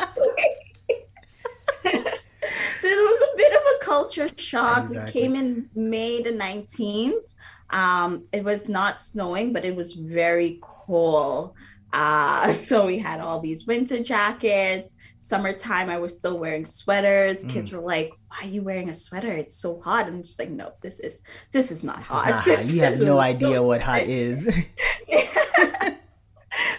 So 3.34 3.40
it 3.40 3.48
was 3.48 3.50
a 3.50 3.50
bit 3.50 3.54
of 3.54 3.62
a 3.76 3.86
culture 3.86 4.30
shock. 4.38 4.84
Exactly. 4.84 5.22
We 5.22 5.28
came 5.28 5.36
in 5.36 5.70
May 5.76 6.22
the 6.22 6.32
19th. 6.32 7.36
Um, 7.70 8.26
it 8.32 8.44
was 8.44 8.70
not 8.70 9.02
snowing, 9.02 9.54
but 9.54 9.66
it 9.66 9.76
was 9.76 9.94
very 9.94 10.60
cold. 10.62 11.54
Uh, 11.92 12.54
so 12.56 12.86
we 12.86 13.00
had 13.00 13.20
all 13.20 13.40
these 13.40 13.66
winter 13.66 14.04
jackets. 14.04 14.94
Summertime, 15.20 15.90
I 15.90 16.00
was 16.00 16.18
still 16.18 16.38
wearing 16.38 16.66
sweaters. 16.66 17.46
Mm. 17.46 17.50
Kids 17.50 17.72
were 17.72 17.80
like, 17.80 18.12
"Why 18.28 18.38
are 18.42 18.50
you 18.50 18.62
wearing 18.62 18.90
a 18.90 18.94
sweater? 18.94 19.32
It's 19.32 19.56
so 19.56 19.80
hot." 19.80 20.06
I'm 20.06 20.22
just 20.22 20.38
like, 20.38 20.50
"No, 20.50 20.74
this 20.82 21.00
is 21.00 21.22
this 21.52 21.72
is 21.72 21.82
not 21.82 22.00
this 22.00 22.08
hot. 22.10 22.28
Is 22.28 22.34
not 22.34 22.58
hot. 22.58 22.66
You 22.66 22.82
have 22.82 23.02
no 23.02 23.20
idea 23.20 23.64
what 23.64 23.82
hot 23.82 24.02
is." 24.02 24.48
I 25.12 25.98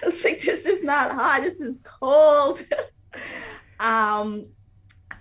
was 0.05 0.23
like, 0.23 0.43
"This 0.43 0.67
is 0.67 0.85
not 0.85 1.13
hot. 1.13 1.41
This 1.41 1.61
is 1.61 1.81
cold." 1.83 2.63
um, 3.81 4.47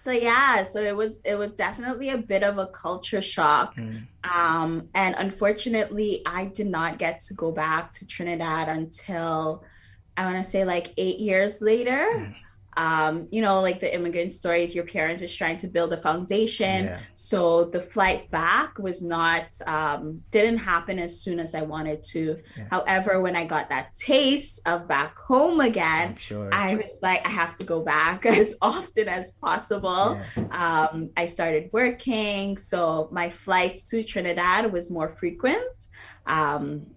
so 0.04 0.12
yeah 0.12 0.64
so 0.64 0.82
it 0.82 0.96
was 0.96 1.22
it 1.24 1.36
was 1.36 1.52
definitely 1.52 2.10
a 2.10 2.18
bit 2.18 2.44
of 2.44 2.58
a 2.58 2.68
culture 2.68 3.22
shock 3.22 3.76
mm. 3.76 4.06
um 4.24 4.90
and 4.96 5.16
unfortunately 5.18 6.22
i 6.26 6.46
did 6.46 6.68
not 6.68 7.00
get 7.00 7.20
to 7.20 7.34
go 7.34 7.52
back 7.52 7.92
to 7.94 8.06
trinidad 8.06 8.68
until 8.68 9.64
I 10.16 10.26
want 10.26 10.44
to 10.44 10.50
say 10.50 10.66
like 10.66 10.94
eight 10.98 11.20
years 11.20 11.62
later. 11.62 12.08
Mm. 12.14 12.36
Um, 12.78 13.28
you 13.32 13.42
know, 13.42 13.62
like 13.62 13.80
the 13.80 13.94
immigrant 13.94 14.32
stories, 14.32 14.74
your 14.74 14.86
parents 14.86 15.22
is 15.22 15.36
trying 15.36 15.58
to 15.60 15.68
build 15.68 15.94
a 15.94 15.98
foundation. 15.98 16.86
Yeah. 16.86 17.00
So 17.16 17.66
the 17.66 17.82
flight 17.82 18.30
back 18.32 18.78
was 18.80 19.02
not, 19.02 19.46
um, 19.66 20.22
didn't 20.32 20.58
happen 20.58 21.00
as 21.00 21.22
soon 21.22 21.40
as 21.40 21.56
I 21.56 21.62
wanted 21.62 22.04
to. 22.04 22.38
Yeah. 22.58 22.68
However, 22.72 23.22
when 23.22 23.36
I 23.36 23.46
got 23.46 23.70
that 23.70 23.96
taste 23.96 24.60
of 24.66 24.88
back 24.88 25.18
home 25.18 25.60
again, 25.62 26.16
sure. 26.16 26.50
I 26.54 26.76
was 26.76 27.00
like, 27.02 27.26
I 27.26 27.30
have 27.30 27.56
to 27.58 27.66
go 27.66 27.82
back 27.82 28.26
as 28.26 28.56
often 28.62 29.08
as 29.08 29.32
possible. 29.34 30.20
Yeah. 30.38 30.90
Um, 30.92 31.10
I 31.18 31.26
started 31.26 31.70
working. 31.72 32.58
So 32.58 33.10
my 33.12 33.30
flights 33.30 33.90
to 33.90 34.04
Trinidad 34.04 34.72
was 34.72 34.90
more 34.90 35.10
frequent. 35.10 35.88
Um, 36.26 36.88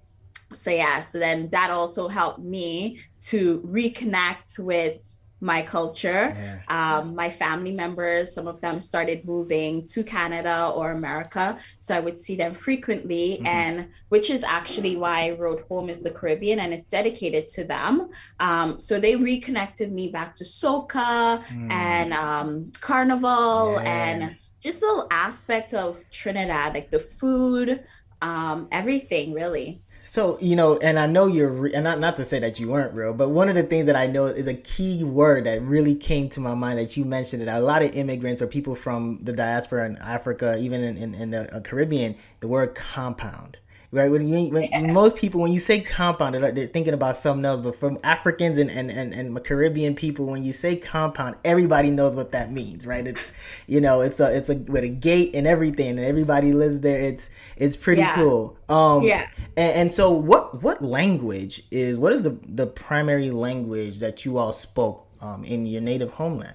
so 0.53 0.71
yeah 0.71 1.01
so 1.01 1.19
then 1.19 1.49
that 1.51 1.71
also 1.73 2.07
helped 2.07 2.39
me 2.39 3.01
to 3.21 3.61
reconnect 3.67 4.59
with 4.61 5.21
my 5.41 5.61
culture 5.61 6.35
yeah. 6.35 6.61
um, 6.69 7.15
my 7.15 7.29
family 7.29 7.73
members 7.73 8.33
some 8.33 8.49
of 8.49 8.61
them 8.63 8.81
started 8.81 9.25
moving 9.27 9.87
to 9.87 10.03
canada 10.03 10.73
or 10.75 10.93
america 10.93 11.59
so 11.79 11.95
i 11.95 12.01
would 12.01 12.17
see 12.17 12.37
them 12.37 12.55
frequently 12.55 13.37
mm-hmm. 13.37 13.47
and 13.47 13.89
which 14.09 14.31
is 14.31 14.43
actually 14.43 14.97
why 14.97 15.27
i 15.27 15.31
wrote 15.31 15.67
home 15.69 15.91
is 15.91 16.03
the 16.03 16.11
caribbean 16.11 16.61
and 16.61 16.73
it's 16.73 16.89
dedicated 16.89 17.49
to 17.49 17.65
them 17.65 18.09
um, 18.41 18.81
so 18.81 18.99
they 18.99 19.15
reconnected 19.15 19.93
me 19.93 20.09
back 20.09 20.35
to 20.35 20.45
soca 20.45 21.45
mm. 21.45 21.71
and 21.71 22.15
um, 22.15 22.73
carnival 22.81 23.75
yeah. 23.75 24.05
and 24.05 24.37
just 24.61 24.81
little 24.81 25.07
aspect 25.11 25.75
of 25.75 25.99
trinidad 26.11 26.73
like 26.73 26.91
the 26.91 26.99
food 27.01 27.85
um, 28.23 28.69
everything 28.73 29.35
really 29.35 29.83
so 30.07 30.39
you 30.41 30.57
know, 30.57 30.79
and 30.79 30.99
I 30.99 31.07
know 31.07 31.27
you're, 31.27 31.53
re- 31.53 31.75
and 31.75 31.85
not 31.85 31.99
not 31.99 32.17
to 32.17 32.25
say 32.25 32.39
that 32.39 32.59
you 32.61 32.69
weren't 32.69 32.95
real, 32.95 33.13
but 33.13 33.31
one 33.31 33.49
of 33.49 33.55
the 33.55 33.63
things 33.63 33.87
that 33.87 33.97
I 33.97 34.07
know 34.07 34.27
is 34.27 34.47
a 34.47 34.55
key 34.55 35.05
word 35.05 35.45
that 35.45 35.61
really 35.63 35.95
came 35.95 36.29
to 36.31 36.41
my 36.41 36.55
mind 36.55 36.79
that 36.79 36.97
you 36.97 37.05
mentioned 37.05 37.47
that 37.47 37.57
a 37.57 37.61
lot 37.61 37.83
of 37.83 37.95
immigrants 37.95 38.41
or 38.41 38.47
people 38.47 38.75
from 38.75 39.19
the 39.23 39.33
diaspora 39.33 39.87
in 39.87 39.97
Africa, 39.99 40.57
even 40.59 40.83
in, 40.83 40.97
in, 40.97 41.15
in 41.15 41.31
the 41.31 41.55
uh, 41.55 41.61
Caribbean, 41.61 42.17
the 42.41 42.49
word 42.49 42.75
compound 42.75 43.59
right? 43.93 44.11
When, 44.11 44.29
you, 44.29 44.51
when 44.51 44.65
yeah. 44.65 44.81
most 44.93 45.17
people, 45.17 45.41
when 45.41 45.53
you 45.53 45.59
say 45.59 45.81
compound, 45.81 46.35
they're, 46.35 46.53
they're, 46.53 46.67
thinking 46.67 46.95
about 46.95 47.17
something 47.17 47.45
else. 47.45 47.61
But 47.61 47.77
from 47.77 47.99
Africans 48.05 48.59
and, 48.59 48.71
and, 48.71 48.91
and, 48.91 49.15
and 49.15 49.45
Caribbean 49.45 49.95
people, 49.95 50.27
when 50.27 50.43
you 50.43 50.53
say 50.53 50.77
compound, 50.77 51.37
everybody 51.45 51.91
knows 51.91 52.17
what 52.17 52.33
that 52.33 52.53
means, 52.53 52.87
right? 52.87 53.07
It's 53.07 53.31
you 53.67 53.81
know, 53.81 54.01
it's 54.01 54.21
a 54.21 54.37
it's 54.37 54.49
a 54.49 54.57
with 54.57 54.85
a 54.85 54.89
gate 54.89 55.35
and 55.35 55.47
everything, 55.47 55.91
and 55.91 56.01
everybody 56.01 56.53
lives 56.53 56.81
there. 56.81 57.01
It's 57.01 57.31
it's 57.57 57.77
pretty 57.77 58.03
yeah. 58.03 58.15
cool. 58.15 58.57
Um, 58.69 59.03
yeah. 59.03 59.29
And, 59.57 59.77
and 59.77 59.93
so, 59.93 60.13
what 60.13 60.63
what 60.63 60.83
language 60.83 61.63
is 61.71 61.97
what 61.97 62.13
is 62.13 62.23
the 62.23 62.39
the 62.47 62.67
primary 62.67 63.31
language 63.31 64.01
that 64.01 64.25
you 64.25 64.39
all 64.39 64.53
spoke 64.53 65.07
um, 65.21 65.45
in 65.45 65.67
your 65.67 65.81
native 65.81 66.11
homeland? 66.13 66.55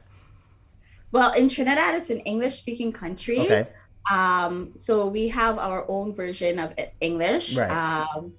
Well, 1.11 1.33
in 1.33 1.49
Trinidad, 1.49 1.95
it's 1.95 2.09
an 2.09 2.19
English 2.19 2.57
speaking 2.57 2.93
country. 2.93 3.39
Okay. 3.39 3.67
Um, 4.09 4.71
so 4.75 5.07
we 5.07 5.27
have 5.29 5.57
our 5.57 5.85
own 5.89 6.13
version 6.13 6.59
of 6.59 6.73
English. 6.99 7.55
Right. 7.55 7.69
Um, 7.69 8.33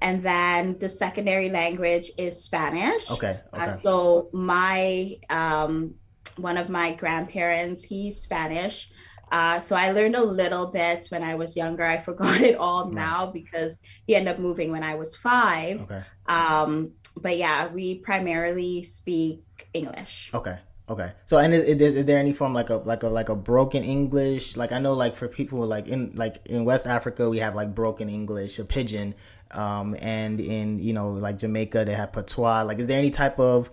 and 0.00 0.22
then 0.22 0.78
the 0.78 0.88
secondary 0.88 1.48
language 1.48 2.10
is 2.18 2.42
Spanish. 2.42 3.10
Okay. 3.10 3.40
okay. 3.54 3.62
Uh, 3.62 3.76
so 3.82 4.28
my 4.32 5.16
um, 5.30 5.94
one 6.36 6.56
of 6.56 6.68
my 6.68 6.92
grandparents, 6.92 7.82
he's 7.82 8.20
Spanish. 8.20 8.90
Uh, 9.30 9.58
so 9.60 9.76
I 9.76 9.92
learned 9.92 10.16
a 10.16 10.22
little 10.22 10.66
bit 10.66 11.06
when 11.08 11.22
I 11.22 11.34
was 11.36 11.56
younger. 11.56 11.84
I 11.84 11.98
forgot 12.08 12.40
it 12.40 12.56
all 12.56 12.84
right. 12.84 12.94
now 12.94 13.26
because 13.26 13.78
he 14.06 14.14
ended 14.14 14.34
up 14.34 14.40
moving 14.40 14.70
when 14.70 14.82
I 14.82 14.94
was 14.94 15.16
five. 15.16 15.80
Okay. 15.82 16.02
Um, 16.26 16.92
but 17.16 17.36
yeah, 17.36 17.68
we 17.68 17.98
primarily 18.00 18.82
speak 18.82 19.68
English. 19.72 20.30
Okay. 20.34 20.58
Okay. 20.92 21.10
So, 21.24 21.38
and 21.38 21.54
is, 21.54 21.64
is, 21.64 21.96
is, 21.96 22.04
there 22.04 22.18
any 22.18 22.34
form 22.34 22.52
like 22.52 22.68
a 22.68 22.74
like 22.74 23.02
a 23.02 23.08
like 23.08 23.30
a 23.30 23.34
broken 23.34 23.82
English? 23.82 24.58
Like 24.58 24.72
I 24.72 24.78
know, 24.78 24.92
like 24.92 25.14
for 25.14 25.26
people 25.26 25.64
like 25.64 25.88
in 25.88 26.12
like 26.14 26.46
in 26.46 26.66
West 26.66 26.86
Africa, 26.86 27.30
we 27.30 27.38
have 27.38 27.54
like 27.54 27.74
broken 27.74 28.10
English, 28.10 28.58
a 28.58 28.64
pidgin, 28.64 29.14
um, 29.52 29.96
and 30.00 30.38
in 30.38 30.78
you 30.78 30.92
know 30.92 31.12
like 31.12 31.38
Jamaica, 31.38 31.86
they 31.86 31.94
have 31.94 32.12
patois. 32.12 32.64
Like, 32.64 32.78
is 32.78 32.88
there 32.88 32.98
any 32.98 33.08
type 33.08 33.40
of 33.40 33.70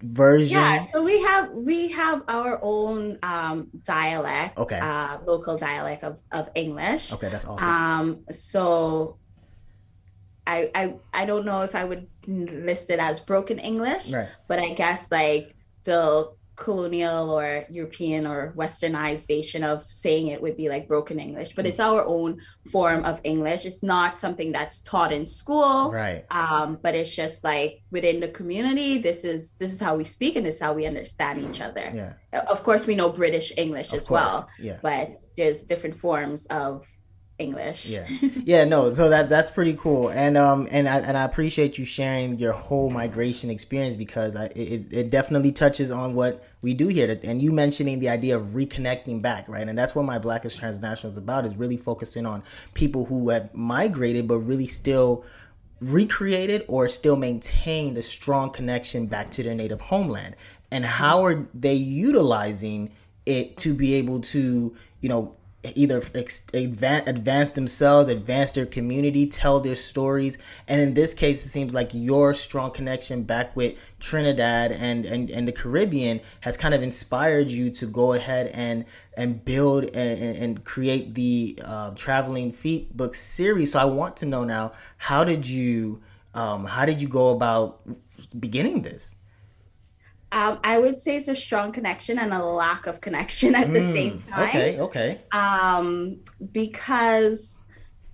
version? 0.00 0.60
Yeah. 0.60 0.86
So 0.92 1.02
we 1.02 1.20
have 1.22 1.50
we 1.50 1.88
have 1.88 2.22
our 2.28 2.60
own 2.62 3.18
um, 3.24 3.66
dialect. 3.82 4.56
Okay. 4.56 4.78
Uh, 4.78 5.18
local 5.26 5.58
dialect 5.58 6.04
of 6.04 6.18
of 6.30 6.50
English. 6.54 7.12
Okay, 7.12 7.30
that's 7.30 7.46
awesome. 7.46 7.68
Um. 7.68 8.24
So. 8.30 9.18
I, 10.46 10.70
I 10.74 10.94
I 11.14 11.24
don't 11.24 11.46
know 11.46 11.62
if 11.62 11.74
I 11.74 11.84
would 11.84 12.06
list 12.26 12.90
it 12.90 12.98
as 12.98 13.18
broken 13.18 13.58
English, 13.58 14.10
right. 14.10 14.28
but 14.46 14.58
I 14.58 14.74
guess 14.74 15.10
like 15.10 15.54
the 15.84 16.30
colonial 16.56 17.30
or 17.30 17.64
European 17.68 18.26
or 18.26 18.54
westernization 18.56 19.64
of 19.64 19.84
saying 19.90 20.28
it 20.28 20.40
would 20.40 20.56
be 20.56 20.68
like 20.68 20.86
broken 20.86 21.18
English, 21.18 21.54
but 21.54 21.66
it's 21.66 21.80
our 21.80 22.04
own 22.04 22.40
form 22.70 23.04
of 23.04 23.20
English. 23.24 23.64
It's 23.66 23.82
not 23.82 24.18
something 24.18 24.52
that's 24.52 24.82
taught 24.82 25.12
in 25.12 25.26
school. 25.26 25.90
Right. 25.92 26.24
Um, 26.30 26.78
but 26.82 26.94
it's 26.94 27.14
just 27.14 27.44
like 27.44 27.82
within 27.90 28.20
the 28.20 28.28
community, 28.28 28.98
this 28.98 29.24
is 29.24 29.52
this 29.54 29.72
is 29.72 29.80
how 29.80 29.96
we 29.96 30.04
speak 30.04 30.36
and 30.36 30.46
this 30.46 30.56
is 30.56 30.60
how 30.60 30.74
we 30.74 30.86
understand 30.86 31.44
each 31.48 31.60
other. 31.60 31.90
Yeah. 31.92 32.40
Of 32.48 32.62
course 32.62 32.86
we 32.86 32.94
know 32.94 33.08
British 33.10 33.52
English 33.56 33.88
of 33.88 34.00
as 34.00 34.06
course. 34.06 34.20
well. 34.20 34.48
Yeah. 34.58 34.78
But 34.82 35.20
there's 35.36 35.62
different 35.62 35.98
forms 35.98 36.46
of 36.46 36.84
English. 37.38 37.86
Yeah, 37.86 38.06
yeah, 38.44 38.64
no. 38.64 38.92
So 38.92 39.08
that 39.08 39.28
that's 39.28 39.50
pretty 39.50 39.74
cool, 39.74 40.08
and 40.08 40.36
um, 40.36 40.68
and 40.70 40.88
I 40.88 40.98
and 41.00 41.16
I 41.16 41.24
appreciate 41.24 41.78
you 41.78 41.84
sharing 41.84 42.38
your 42.38 42.52
whole 42.52 42.90
migration 42.90 43.50
experience 43.50 43.96
because 43.96 44.36
I 44.36 44.46
it, 44.54 44.92
it 44.92 45.10
definitely 45.10 45.50
touches 45.50 45.90
on 45.90 46.14
what 46.14 46.44
we 46.62 46.74
do 46.74 46.86
here. 46.86 47.18
And 47.24 47.42
you 47.42 47.50
mentioning 47.50 47.98
the 47.98 48.08
idea 48.08 48.36
of 48.36 48.42
reconnecting 48.48 49.20
back, 49.20 49.48
right? 49.48 49.66
And 49.68 49.76
that's 49.76 49.94
what 49.96 50.04
my 50.04 50.18
Black 50.18 50.44
is 50.44 50.56
Transnational 50.56 51.10
is 51.10 51.16
about: 51.16 51.44
is 51.44 51.56
really 51.56 51.76
focusing 51.76 52.24
on 52.24 52.44
people 52.74 53.04
who 53.04 53.28
have 53.30 53.52
migrated 53.54 54.28
but 54.28 54.38
really 54.38 54.68
still 54.68 55.24
recreated 55.80 56.64
or 56.68 56.88
still 56.88 57.16
maintained 57.16 57.98
a 57.98 58.02
strong 58.02 58.50
connection 58.50 59.06
back 59.06 59.32
to 59.32 59.42
their 59.42 59.56
native 59.56 59.80
homeland, 59.80 60.36
and 60.70 60.84
how 60.84 61.24
are 61.24 61.48
they 61.52 61.74
utilizing 61.74 62.92
it 63.26 63.56
to 63.56 63.74
be 63.74 63.94
able 63.94 64.20
to, 64.20 64.76
you 65.00 65.08
know 65.08 65.34
either 65.74 66.02
ex- 66.14 66.42
advance, 66.52 67.52
themselves, 67.52 68.08
advance 68.08 68.52
their 68.52 68.66
community, 68.66 69.26
tell 69.26 69.60
their 69.60 69.74
stories. 69.74 70.38
And 70.68 70.80
in 70.80 70.94
this 70.94 71.14
case, 71.14 71.44
it 71.44 71.48
seems 71.48 71.74
like 71.74 71.90
your 71.92 72.34
strong 72.34 72.70
connection 72.70 73.22
back 73.22 73.54
with 73.56 73.74
Trinidad 74.00 74.72
and, 74.72 75.06
and, 75.06 75.30
and 75.30 75.48
the 75.48 75.52
Caribbean 75.52 76.20
has 76.40 76.56
kind 76.56 76.74
of 76.74 76.82
inspired 76.82 77.48
you 77.48 77.70
to 77.70 77.86
go 77.86 78.12
ahead 78.12 78.48
and 78.54 78.84
and 79.16 79.44
build 79.44 79.84
and, 79.96 80.36
and 80.36 80.64
create 80.64 81.14
the 81.14 81.56
uh, 81.64 81.90
traveling 81.92 82.50
feet 82.50 82.96
book 82.96 83.14
series. 83.14 83.72
So 83.72 83.78
I 83.78 83.84
want 83.84 84.16
to 84.18 84.26
know 84.26 84.42
now, 84.42 84.72
how 84.96 85.22
did 85.22 85.46
you 85.46 86.02
um, 86.34 86.64
how 86.64 86.84
did 86.84 87.00
you 87.00 87.08
go 87.08 87.30
about 87.30 87.80
beginning 88.40 88.82
this? 88.82 89.16
Um, 90.34 90.58
I 90.64 90.78
would 90.78 90.98
say 90.98 91.16
it's 91.16 91.28
a 91.28 91.36
strong 91.36 91.70
connection 91.70 92.18
and 92.18 92.34
a 92.34 92.44
lack 92.44 92.88
of 92.88 93.00
connection 93.00 93.54
at 93.54 93.72
the 93.72 93.78
mm, 93.78 93.92
same 93.92 94.18
time. 94.18 94.48
Okay, 94.48 94.80
okay. 94.80 95.20
Um, 95.30 96.18
because, 96.50 97.60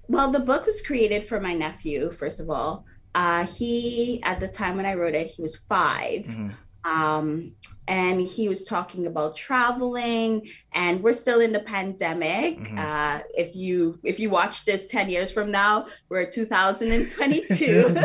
well, 0.07 0.31
the 0.31 0.41
book 0.41 0.67
was 0.67 0.83
created 0.83 1.25
for 1.25 1.41
my 1.41 1.55
nephew, 1.55 2.11
first 2.12 2.39
of 2.39 2.50
all. 2.50 2.85
Uh, 3.15 3.47
he, 3.47 4.23
at 4.23 4.39
the 4.39 4.49
time 4.49 4.77
when 4.77 4.85
I 4.85 4.95
wrote 4.95 5.15
it, 5.15 5.29
he 5.29 5.41
was 5.41 5.57
5 5.57 6.25
mm-hmm. 6.25 6.49
Um, 6.85 7.53
and 7.89 8.21
he 8.21 8.49
was 8.49 8.65
talking 8.65 9.07
about 9.07 9.37
traveling 9.37 10.49
and 10.73 11.03
we're 11.03 11.13
still 11.13 11.41
in 11.41 11.53
the 11.53 11.61
pandemic. 11.61 12.59
Mm-hmm. 12.59 12.79
uh, 12.79 13.21
if 13.37 13.55
you 13.57 13.99
if 14.05 14.19
you 14.21 14.31
watch 14.31 14.65
this 14.65 14.87
10 14.87 15.11
years 15.11 15.31
from 15.31 15.51
now 15.51 15.87
we're 16.09 16.25
2022 16.25 17.97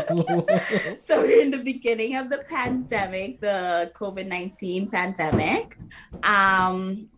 so 1.04 1.22
we're 1.22 1.42
in 1.42 1.52
the 1.52 1.62
beginning 1.64 2.16
of 2.16 2.30
the 2.30 2.40
pandemic 2.50 3.40
the 3.40 3.92
covid-19 3.96 4.92
pandemic. 4.92 5.78
Um, 6.24 7.10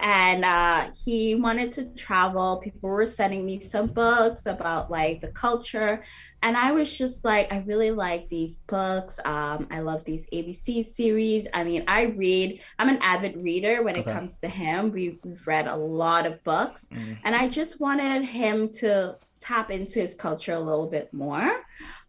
and 0.00 0.44
uh, 0.44 0.90
he 1.04 1.34
wanted 1.34 1.70
to 1.72 1.84
travel. 1.94 2.56
People 2.56 2.90
were 2.90 3.06
sending 3.06 3.44
me 3.44 3.60
some 3.60 3.86
books 3.86 4.46
about 4.46 4.90
like 4.90 5.20
the 5.20 5.28
culture 5.28 6.02
and 6.44 6.58
I 6.58 6.72
was 6.72 6.94
just 6.94 7.24
like, 7.24 7.50
I 7.50 7.64
really 7.66 7.90
like 7.90 8.28
these 8.28 8.56
books. 8.56 9.18
Um, 9.24 9.66
I 9.70 9.80
love 9.80 10.04
these 10.04 10.28
ABC 10.30 10.84
series. 10.84 11.48
I 11.54 11.64
mean, 11.64 11.84
I 11.88 12.02
read, 12.02 12.60
I'm 12.78 12.90
an 12.90 12.98
avid 12.98 13.42
reader 13.42 13.82
when 13.82 13.98
okay. 13.98 14.10
it 14.10 14.12
comes 14.12 14.36
to 14.38 14.48
him. 14.48 14.92
We've, 14.92 15.18
we've, 15.24 15.44
read 15.46 15.66
a 15.66 15.74
lot 15.74 16.26
of 16.26 16.44
books, 16.44 16.86
mm. 16.92 17.16
and 17.24 17.34
I 17.34 17.48
just 17.48 17.80
wanted 17.80 18.24
him 18.24 18.68
to 18.74 19.16
tap 19.40 19.70
into 19.70 20.00
his 20.00 20.14
culture 20.14 20.52
a 20.52 20.60
little 20.60 20.86
bit 20.86 21.12
more. 21.14 21.50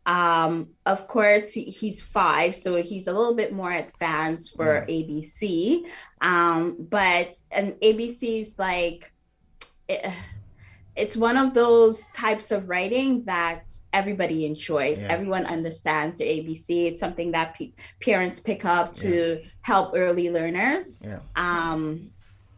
Um, 0.05 0.67
of 0.85 1.07
course, 1.07 1.53
he, 1.53 1.63
he's 1.63 2.01
five, 2.01 2.57
so 2.57 2.75
he's 2.81 3.07
a 3.07 3.13
little 3.13 3.35
bit 3.35 3.53
more 3.53 3.71
advanced 3.71 4.57
for 4.57 4.85
yeah. 4.87 4.95
ABC. 4.95 5.83
Um, 6.19 6.75
but 6.77 7.37
and 7.51 7.73
ABC's 7.75 8.59
like, 8.59 9.13
it, 9.87 10.11
it's 10.95 11.17
one 11.17 11.35
of 11.35 11.53
those 11.53 12.05
types 12.13 12.51
of 12.51 12.69
writing 12.69 13.23
that 13.25 13.71
everybody 13.91 14.45
enjoys. 14.45 15.01
Yeah. 15.01 15.09
Everyone 15.09 15.45
understands 15.45 16.17
the 16.19 16.23
ABC. 16.23 16.87
It's 16.87 16.99
something 16.99 17.31
that 17.31 17.55
pe- 17.55 17.73
parents 18.01 18.39
pick 18.39 18.63
up 18.63 18.93
to 18.95 19.39
yeah. 19.41 19.49
help 19.61 19.91
early 19.95 20.29
learners. 20.29 20.97
Yeah. 21.01 21.19
Um, 21.35 22.11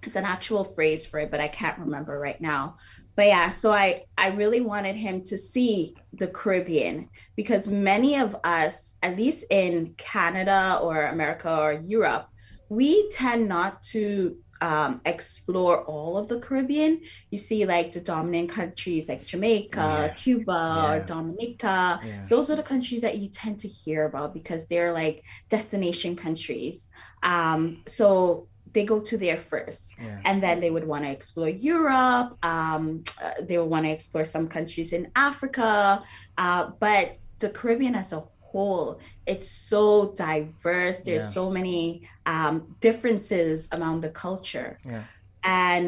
it's 0.04 0.16
an 0.16 0.26
actual 0.26 0.64
phrase 0.64 1.06
for 1.06 1.20
it, 1.20 1.32
but 1.32 1.40
I 1.40 1.48
can't 1.48 1.80
remember 1.80 2.20
right 2.20 2.40
now. 2.40 2.78
But 3.16 3.28
yeah, 3.28 3.50
so 3.50 3.74
I 3.74 4.04
I 4.16 4.28
really 4.28 4.62
wanted 4.62 4.96
him 4.96 5.24
to 5.24 5.38
see 5.40 5.96
the 6.14 6.28
Caribbean 6.28 7.10
because 7.36 7.68
many 7.68 8.20
of 8.20 8.36
us, 8.44 8.94
at 9.02 9.18
least 9.18 9.46
in 9.50 9.96
Canada 9.98 10.78
or 10.80 11.08
America 11.08 11.60
or 11.60 11.74
Europe, 11.74 12.28
we 12.70 13.10
tend 13.10 13.48
not 13.48 13.82
to 13.94 14.38
um, 14.62 15.02
explore 15.06 15.84
all 15.84 16.18
of 16.18 16.28
the 16.28 16.40
Caribbean, 16.40 17.02
you 17.30 17.38
see 17.38 17.66
like 17.66 17.92
the 17.92 18.02
dominant 18.02 18.50
countries 18.50 19.08
like 19.08 19.26
Jamaica, 19.26 19.78
yeah. 19.80 20.14
Cuba, 20.14 21.00
yeah. 21.00 21.06
Dominica. 21.06 22.00
Yeah. 22.04 22.26
Those 22.30 22.50
are 22.50 22.56
the 22.56 22.64
countries 22.64 23.02
that 23.02 23.18
you 23.18 23.30
tend 23.30 23.60
to 23.60 23.68
hear 23.68 24.06
about 24.06 24.34
because 24.34 24.68
they're 24.68 24.94
like 24.94 25.24
destination 25.50 26.16
countries. 26.16 26.90
Um, 27.24 27.84
so 27.88 28.48
they 28.74 28.84
go 28.84 29.00
to 29.00 29.18
there 29.18 29.38
first 29.38 29.96
yeah. 30.00 30.22
and 30.26 30.44
then 30.44 30.60
they 30.60 30.70
would 30.70 30.86
want 30.86 31.04
to 31.04 31.10
explore 31.10 31.50
europe 31.50 32.38
um, 32.46 33.04
uh, 33.24 33.32
they 33.42 33.58
would 33.58 33.70
want 33.70 33.86
to 33.86 33.92
explore 33.92 34.26
some 34.26 34.48
countries 34.48 34.94
in 34.94 35.10
africa 35.16 36.04
uh, 36.38 36.70
but 36.80 37.18
the 37.40 37.50
caribbean 37.50 37.96
as 37.96 38.14
a 38.14 38.22
whole 38.58 39.00
it's 39.28 39.50
so 39.72 40.14
diverse 40.16 40.98
there's 41.08 41.28
yeah. 41.30 41.40
so 41.40 41.44
many 41.60 41.82
um, 42.26 42.56
differences 42.88 43.68
among 43.78 44.02
the 44.02 44.10
culture 44.10 44.80
yeah. 44.84 45.04
and 45.44 45.88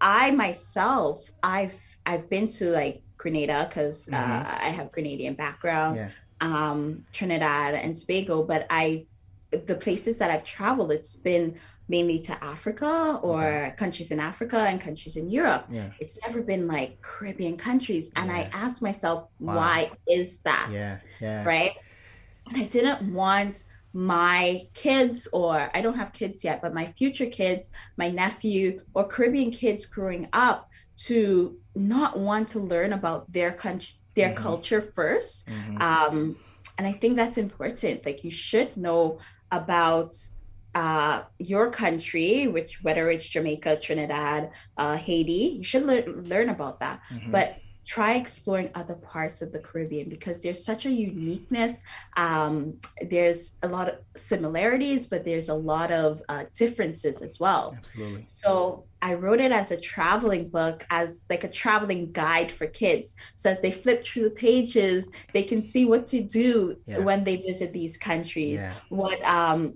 i 0.00 0.30
myself 0.30 1.16
i've 1.42 1.80
i've 2.06 2.26
been 2.34 2.46
to 2.46 2.64
like 2.70 3.02
grenada 3.16 3.66
because 3.68 4.08
uh, 4.08 4.16
mm-hmm. 4.16 4.46
uh, 4.46 4.68
i 4.68 4.70
have 4.78 4.86
grenadian 4.92 5.36
background 5.36 5.96
yeah. 5.96 6.10
um, 6.40 7.04
trinidad 7.12 7.74
and 7.74 7.96
tobago 7.96 8.44
but 8.52 8.60
i 8.70 9.04
the 9.50 9.78
places 9.84 10.18
that 10.18 10.30
i've 10.30 10.44
traveled 10.44 10.92
it's 10.92 11.16
been 11.16 11.46
mainly 11.88 12.18
to 12.18 12.44
Africa 12.44 13.18
or 13.22 13.42
okay. 13.42 13.74
countries 13.78 14.10
in 14.10 14.20
Africa 14.20 14.58
and 14.58 14.78
countries 14.78 15.16
in 15.16 15.30
Europe. 15.30 15.64
Yeah. 15.70 15.90
It's 16.00 16.18
never 16.24 16.42
been 16.42 16.66
like 16.68 17.00
Caribbean 17.00 17.56
countries. 17.56 18.10
And 18.14 18.26
yeah. 18.28 18.36
I 18.36 18.40
ask 18.52 18.82
myself, 18.82 19.30
wow. 19.40 19.56
why 19.56 19.90
is 20.06 20.40
that? 20.40 20.68
Yeah. 20.70 20.98
Yeah. 21.18 21.44
Right. 21.44 21.72
And 22.50 22.62
I 22.62 22.66
didn't 22.66 23.12
want 23.12 23.64
my 23.92 24.66
kids, 24.74 25.28
or 25.32 25.70
I 25.74 25.80
don't 25.80 25.96
have 25.96 26.12
kids 26.12 26.44
yet, 26.44 26.60
but 26.62 26.74
my 26.74 26.86
future 26.98 27.26
kids, 27.26 27.70
my 27.96 28.10
nephew, 28.10 28.82
or 28.94 29.06
Caribbean 29.06 29.50
kids 29.50 29.86
growing 29.86 30.28
up 30.32 30.68
to 31.06 31.56
not 31.74 32.18
want 32.18 32.48
to 32.48 32.60
learn 32.60 32.92
about 32.92 33.32
their 33.32 33.52
country, 33.52 33.94
their 34.14 34.30
mm-hmm. 34.30 34.42
culture 34.42 34.82
1st 34.82 35.44
mm-hmm. 35.44 35.80
um, 35.80 36.36
and 36.78 36.86
I 36.86 36.92
think 36.92 37.16
that's 37.16 37.36
important. 37.36 38.06
Like 38.06 38.24
you 38.24 38.30
should 38.30 38.76
know 38.76 39.18
about 39.50 40.16
uh, 40.74 41.22
your 41.38 41.70
country, 41.70 42.46
which 42.46 42.82
whether 42.82 43.10
it's 43.10 43.28
Jamaica, 43.28 43.80
Trinidad, 43.80 44.50
uh, 44.76 44.96
Haiti, 44.96 45.56
you 45.58 45.64
should 45.64 45.84
le- 45.84 46.06
learn 46.06 46.48
about 46.48 46.78
that. 46.80 47.00
Mm-hmm. 47.12 47.32
But 47.32 47.56
try 47.88 48.16
exploring 48.16 48.70
other 48.74 48.94
parts 48.94 49.40
of 49.40 49.50
the 49.50 49.58
Caribbean 49.58 50.10
because 50.10 50.42
there's 50.42 50.62
such 50.62 50.84
a 50.84 50.90
uniqueness. 50.90 51.80
Um, 52.18 52.74
there's 53.00 53.54
a 53.62 53.68
lot 53.68 53.88
of 53.88 53.94
similarities, 54.14 55.06
but 55.06 55.24
there's 55.24 55.48
a 55.48 55.54
lot 55.54 55.90
of 55.90 56.20
uh, 56.28 56.44
differences 56.54 57.22
as 57.22 57.40
well. 57.40 57.74
Absolutely. 57.74 58.28
So 58.30 58.84
I 59.00 59.14
wrote 59.14 59.40
it 59.40 59.52
as 59.52 59.70
a 59.70 59.76
traveling 59.76 60.48
book, 60.48 60.84
as 60.90 61.24
like 61.30 61.44
a 61.44 61.48
traveling 61.48 62.10
guide 62.12 62.50
for 62.50 62.66
kids. 62.66 63.14
So 63.36 63.50
as 63.50 63.60
they 63.60 63.70
flip 63.70 64.04
through 64.04 64.24
the 64.24 64.30
pages, 64.30 65.10
they 65.32 65.42
can 65.42 65.62
see 65.62 65.84
what 65.84 66.06
to 66.06 66.20
do 66.20 66.76
yeah. 66.86 66.98
when 66.98 67.22
they 67.22 67.36
visit 67.36 67.72
these 67.72 67.96
countries. 67.96 68.60
Yeah. 68.60 68.74
What 68.88 69.22
um 69.24 69.74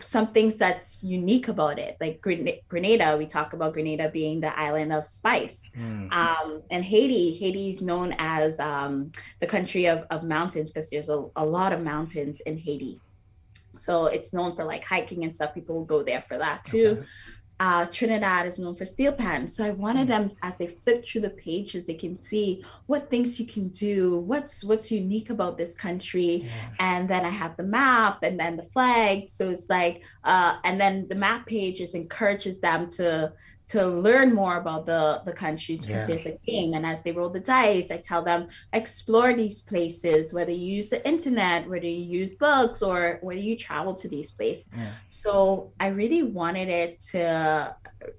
some 0.00 0.28
things 0.28 0.56
that's 0.56 1.02
unique 1.02 1.48
about 1.48 1.78
it, 1.78 1.96
like 2.00 2.20
Grenada. 2.20 3.16
We 3.16 3.26
talk 3.26 3.52
about 3.54 3.72
Grenada 3.72 4.10
being 4.10 4.40
the 4.40 4.56
island 4.58 4.92
of 4.92 5.06
spice, 5.06 5.70
mm. 5.76 6.12
um, 6.12 6.62
and 6.70 6.84
Haiti. 6.84 7.34
Haiti 7.34 7.70
is 7.70 7.80
known 7.80 8.14
as 8.18 8.60
um, 8.60 9.12
the 9.40 9.46
country 9.46 9.86
of, 9.86 10.04
of 10.10 10.24
mountains 10.24 10.72
because 10.72 10.90
there's 10.90 11.08
a, 11.08 11.24
a 11.36 11.44
lot 11.44 11.72
of 11.72 11.80
mountains 11.80 12.40
in 12.40 12.58
Haiti. 12.58 13.00
So 13.78 14.06
it's 14.06 14.32
known 14.32 14.56
for 14.56 14.64
like 14.64 14.84
hiking 14.84 15.24
and 15.24 15.34
stuff. 15.34 15.54
People 15.54 15.76
will 15.76 15.84
go 15.84 16.02
there 16.02 16.22
for 16.22 16.36
that 16.36 16.64
too. 16.64 16.98
Okay 16.98 17.06
uh, 17.60 17.86
Trinidad 17.86 18.46
is 18.46 18.58
known 18.58 18.74
for 18.74 18.86
steel 18.86 19.12
pans. 19.12 19.56
So 19.56 19.64
I 19.64 19.70
wanted 19.70 20.04
hmm. 20.04 20.10
them 20.10 20.30
as 20.42 20.56
they 20.58 20.68
flip 20.68 21.04
through 21.06 21.22
the 21.22 21.30
pages, 21.30 21.84
they 21.84 21.94
can 21.94 22.16
see 22.16 22.64
what 22.86 23.10
things 23.10 23.40
you 23.40 23.46
can 23.46 23.68
do, 23.68 24.18
what's 24.18 24.64
what's 24.64 24.90
unique 24.90 25.30
about 25.30 25.58
this 25.58 25.74
country. 25.74 26.44
Yeah. 26.44 26.50
And 26.78 27.08
then 27.08 27.24
I 27.24 27.30
have 27.30 27.56
the 27.56 27.64
map 27.64 28.22
and 28.22 28.38
then 28.38 28.56
the 28.56 28.62
flag. 28.62 29.28
So 29.28 29.50
it's 29.50 29.68
like, 29.68 30.02
uh, 30.24 30.58
and 30.64 30.80
then 30.80 31.08
the 31.08 31.14
map 31.14 31.46
pages 31.46 31.94
encourages 31.94 32.60
them 32.60 32.88
to 32.90 33.32
to 33.68 33.86
learn 33.86 34.34
more 34.34 34.56
about 34.56 34.86
the 34.86 35.22
the 35.24 35.32
countries 35.32 35.82
because 35.82 36.08
yeah. 36.08 36.14
there's 36.14 36.26
a 36.26 36.38
game 36.46 36.74
and 36.74 36.84
as 36.86 37.02
they 37.02 37.12
roll 37.12 37.28
the 37.28 37.40
dice 37.40 37.90
i 37.90 37.96
tell 37.96 38.22
them 38.22 38.48
explore 38.72 39.34
these 39.34 39.62
places 39.62 40.32
whether 40.32 40.52
you 40.52 40.74
use 40.76 40.88
the 40.88 41.06
internet 41.06 41.68
whether 41.68 41.86
you 41.86 42.20
use 42.20 42.34
books 42.34 42.82
or 42.82 43.18
whether 43.22 43.40
you 43.40 43.56
travel 43.56 43.94
to 43.94 44.08
these 44.08 44.30
places 44.32 44.68
yeah. 44.76 44.90
so 45.06 45.70
i 45.80 45.88
really 45.88 46.22
wanted 46.22 46.68
it 46.68 46.98
to 47.00 47.74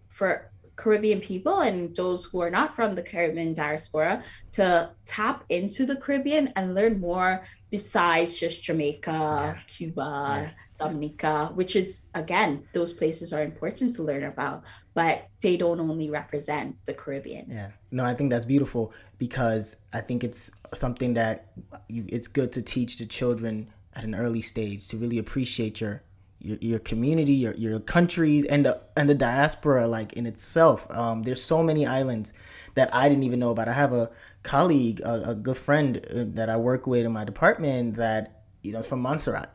for 0.10 0.52
Caribbean 0.80 1.20
people 1.20 1.60
and 1.60 1.94
those 1.94 2.24
who 2.24 2.40
are 2.40 2.50
not 2.50 2.74
from 2.74 2.96
the 2.96 3.02
Caribbean 3.02 3.54
diaspora 3.54 4.24
to 4.54 4.90
tap 5.06 5.44
into 5.50 5.86
the 5.86 5.98
Caribbean 5.98 6.54
and 6.56 6.74
learn 6.74 7.02
more 7.02 7.44
besides 7.70 8.40
just 8.40 8.64
Jamaica, 8.64 9.12
yeah. 9.12 9.56
Cuba, 9.68 10.54
Dominica, 10.78 11.52
which 11.54 11.76
is 11.76 12.04
again, 12.16 12.64
those 12.74 12.94
places 12.94 13.34
are 13.34 13.44
important 13.44 13.94
to 13.96 14.04
learn 14.04 14.24
about, 14.24 14.64
but 15.00 15.30
they 15.40 15.56
don't 15.56 15.80
only 15.80 16.10
represent 16.10 16.76
the 16.84 16.94
Caribbean. 16.94 17.46
Yeah. 17.50 17.70
No, 17.90 18.04
I 18.04 18.14
think 18.14 18.32
that's 18.32 18.44
beautiful 18.44 18.92
because 19.18 19.78
I 19.94 20.02
think 20.02 20.26
it's 20.26 20.52
something 20.74 21.14
that 21.14 21.46
you, 21.88 22.04
it's 22.10 22.28
good 22.28 22.52
to 22.52 22.62
teach 22.62 22.98
the 22.98 23.06
children 23.06 23.70
at 23.96 24.04
an 24.04 24.14
early 24.14 24.42
stage 24.42 24.90
to 24.90 24.98
really 24.98 25.18
appreciate 25.18 25.80
your 25.80 26.04
your, 26.42 26.58
your 26.60 26.80
community, 26.80 27.32
your, 27.32 27.54
your 27.54 27.80
countries, 27.80 28.44
and 28.48 28.66
the 28.66 28.82
and 28.98 29.10
the 29.10 29.16
diaspora 29.16 29.88
like 29.88 30.12
in 30.14 30.26
itself. 30.26 30.86
Um, 30.90 31.24
there's 31.24 31.42
so 31.42 31.64
many 31.64 31.86
islands 31.86 32.34
that 32.76 32.94
I 32.94 33.08
didn't 33.08 33.24
even 33.24 33.40
know 33.40 33.52
about. 33.52 33.70
I 33.70 33.74
have 33.74 33.94
a 33.94 34.12
colleague, 34.44 35.00
a, 35.00 35.30
a 35.30 35.34
good 35.34 35.56
friend 35.56 36.06
uh, 36.10 36.26
that 36.36 36.50
I 36.50 36.58
work 36.58 36.88
with 36.88 37.06
in 37.06 37.14
my 37.14 37.24
department 37.24 37.96
that 37.96 38.42
you 38.64 38.74
know 38.74 38.80
is 38.80 38.88
from 38.88 39.00
Montserrat, 39.00 39.50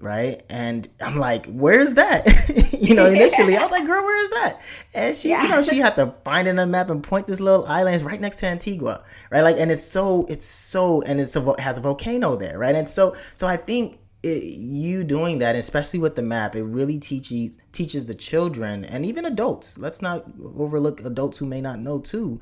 right? 0.00 0.42
And 0.48 0.88
I'm 1.00 1.16
like, 1.16 1.46
where's 1.46 1.94
that? 1.94 2.26
you 2.80 2.94
know, 2.94 3.06
initially 3.06 3.56
I 3.56 3.62
was 3.62 3.70
like, 3.70 3.86
girl, 3.86 4.04
where 4.04 4.24
is 4.24 4.30
that? 4.30 4.60
And 4.94 5.16
she, 5.16 5.30
yeah. 5.30 5.42
you 5.42 5.48
know, 5.48 5.62
she 5.62 5.78
had 5.78 5.96
to 5.96 6.14
find 6.24 6.48
it 6.48 6.52
on 6.52 6.58
a 6.58 6.66
map 6.66 6.90
and 6.90 7.02
point 7.02 7.26
this 7.26 7.40
little 7.40 7.66
island 7.66 8.02
right 8.02 8.20
next 8.20 8.36
to 8.38 8.46
Antigua, 8.46 9.04
right? 9.30 9.42
Like, 9.42 9.56
and 9.58 9.70
it's 9.70 9.86
so, 9.86 10.26
it's 10.28 10.46
so, 10.46 11.02
and 11.02 11.20
it's 11.20 11.36
a, 11.36 11.50
it 11.50 11.60
has 11.60 11.78
a 11.78 11.80
volcano 11.80 12.36
there, 12.36 12.58
right? 12.58 12.74
And 12.74 12.88
so, 12.88 13.16
so 13.34 13.46
I 13.46 13.56
think 13.56 13.98
it, 14.22 14.42
you 14.58 15.04
doing 15.04 15.38
that, 15.38 15.56
especially 15.56 16.00
with 16.00 16.16
the 16.16 16.22
map, 16.22 16.56
it 16.56 16.64
really 16.64 16.98
teaches 16.98 17.58
teaches 17.72 18.06
the 18.06 18.14
children 18.14 18.84
and 18.86 19.06
even 19.06 19.24
adults. 19.26 19.78
Let's 19.78 20.02
not 20.02 20.24
overlook 20.56 21.00
adults 21.02 21.38
who 21.38 21.46
may 21.46 21.60
not 21.60 21.78
know 21.78 21.98
too. 21.98 22.40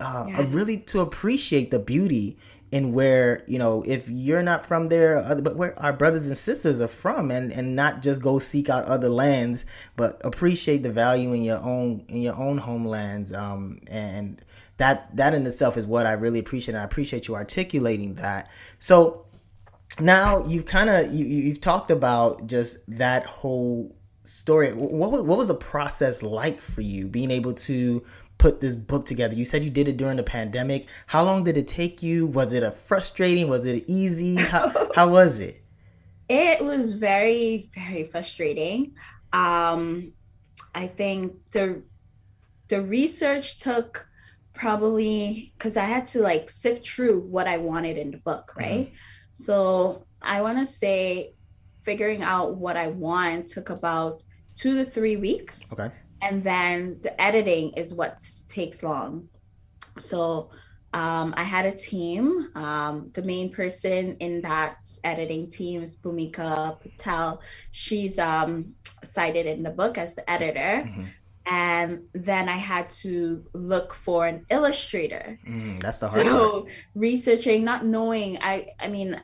Uh, 0.00 0.26
yeah. 0.28 0.46
Really 0.48 0.78
to 0.78 1.00
appreciate 1.00 1.70
the 1.70 1.78
beauty 1.78 2.36
in 2.72 2.92
where 2.92 3.38
you 3.46 3.58
know 3.58 3.84
if 3.86 4.08
you're 4.08 4.42
not 4.42 4.66
from 4.66 4.86
there, 4.86 5.22
but 5.42 5.56
where 5.56 5.78
our 5.78 5.92
brothers 5.92 6.26
and 6.26 6.36
sisters 6.36 6.80
are 6.80 6.88
from, 6.88 7.30
and 7.30 7.52
and 7.52 7.76
not 7.76 8.02
just 8.02 8.20
go 8.20 8.38
seek 8.38 8.68
out 8.68 8.84
other 8.86 9.10
lands, 9.10 9.66
but 9.96 10.20
appreciate 10.24 10.82
the 10.82 10.90
value 10.90 11.32
in 11.34 11.44
your 11.44 11.58
own 11.58 12.04
in 12.08 12.22
your 12.22 12.36
own 12.36 12.58
homelands. 12.58 13.32
Um, 13.32 13.78
and 13.88 14.42
that 14.78 15.14
that 15.16 15.34
in 15.34 15.46
itself 15.46 15.76
is 15.76 15.86
what 15.86 16.06
I 16.06 16.12
really 16.12 16.40
appreciate. 16.40 16.74
And 16.74 16.82
I 16.82 16.84
appreciate 16.84 17.28
you 17.28 17.34
articulating 17.34 18.14
that. 18.14 18.50
So 18.78 19.26
now 20.00 20.44
you've 20.46 20.64
kind 20.64 20.88
of 20.88 21.12
you, 21.12 21.26
you've 21.26 21.60
talked 21.60 21.90
about 21.90 22.46
just 22.46 22.78
that 22.96 23.26
whole 23.26 23.94
story 24.24 24.72
what 24.72 25.10
was, 25.10 25.22
what 25.24 25.36
was 25.36 25.48
the 25.48 25.54
process 25.54 26.22
like 26.22 26.60
for 26.60 26.80
you 26.80 27.08
being 27.08 27.30
able 27.30 27.52
to 27.52 28.02
put 28.42 28.60
this 28.60 28.76
book 28.76 29.04
together. 29.04 29.34
You 29.34 29.44
said 29.44 29.64
you 29.64 29.70
did 29.70 29.88
it 29.88 29.96
during 29.96 30.16
the 30.16 30.22
pandemic. 30.22 30.86
How 31.06 31.22
long 31.22 31.44
did 31.44 31.56
it 31.56 31.68
take 31.68 32.02
you? 32.02 32.26
Was 32.26 32.52
it 32.52 32.62
a 32.62 32.70
frustrating? 32.70 33.48
Was 33.48 33.64
it 33.66 33.84
easy? 33.86 34.34
How, 34.36 34.90
how 34.94 35.08
was 35.08 35.40
it? 35.40 35.62
It 36.28 36.64
was 36.64 36.92
very 36.92 37.70
very 37.74 38.04
frustrating. 38.04 38.94
Um 39.32 40.12
i 40.74 40.86
think 40.86 41.34
the 41.50 41.82
the 42.68 42.80
research 42.80 43.58
took 43.58 44.06
probably 44.54 45.52
because 45.52 45.76
i 45.76 45.84
had 45.84 46.06
to 46.06 46.20
like 46.20 46.48
sift 46.48 46.88
through 46.88 47.18
what 47.20 47.46
i 47.46 47.58
wanted 47.58 47.98
in 47.98 48.10
the 48.10 48.16
book 48.16 48.52
right? 48.56 48.86
Mm-hmm 48.86 48.94
so 49.34 50.06
I 50.20 50.42
want 50.42 50.58
to 50.58 50.66
say 50.66 51.34
figuring 51.82 52.22
out 52.22 52.56
what 52.56 52.76
I 52.76 52.88
want 52.88 53.48
took 53.48 53.70
about 53.70 54.22
two 54.56 54.76
to 54.76 54.84
three 54.84 55.16
weeks. 55.16 55.72
Okay. 55.72 55.90
And 56.22 56.42
then 56.42 56.98
the 57.02 57.20
editing 57.20 57.72
is 57.72 57.92
what 57.92 58.20
takes 58.48 58.82
long. 58.82 59.28
So 59.98 60.50
um, 60.94 61.34
I 61.36 61.42
had 61.42 61.66
a 61.66 61.72
team. 61.72 62.50
Um, 62.54 63.10
the 63.12 63.22
main 63.22 63.50
person 63.50 64.16
in 64.20 64.40
that 64.42 64.76
editing 65.04 65.48
team 65.48 65.82
is 65.82 65.96
Bhumika 65.96 66.80
Patel. 66.80 67.40
She's 67.72 68.18
um, 68.18 68.74
cited 69.04 69.46
in 69.46 69.62
the 69.62 69.70
book 69.70 69.98
as 69.98 70.14
the 70.14 70.28
editor. 70.30 70.84
Mm-hmm 70.86 71.04
and 71.46 72.02
then 72.12 72.48
I 72.48 72.56
had 72.56 72.88
to 73.02 73.44
look 73.52 73.94
for 73.94 74.26
an 74.26 74.46
illustrator. 74.48 75.38
Mm, 75.46 75.80
that's 75.80 75.98
the 75.98 76.08
hard 76.08 76.26
so 76.26 76.50
part. 76.50 76.66
researching, 76.94 77.64
not 77.64 77.84
knowing, 77.84 78.38
I 78.40 78.68
I 78.78 78.88
mean, 78.88 79.20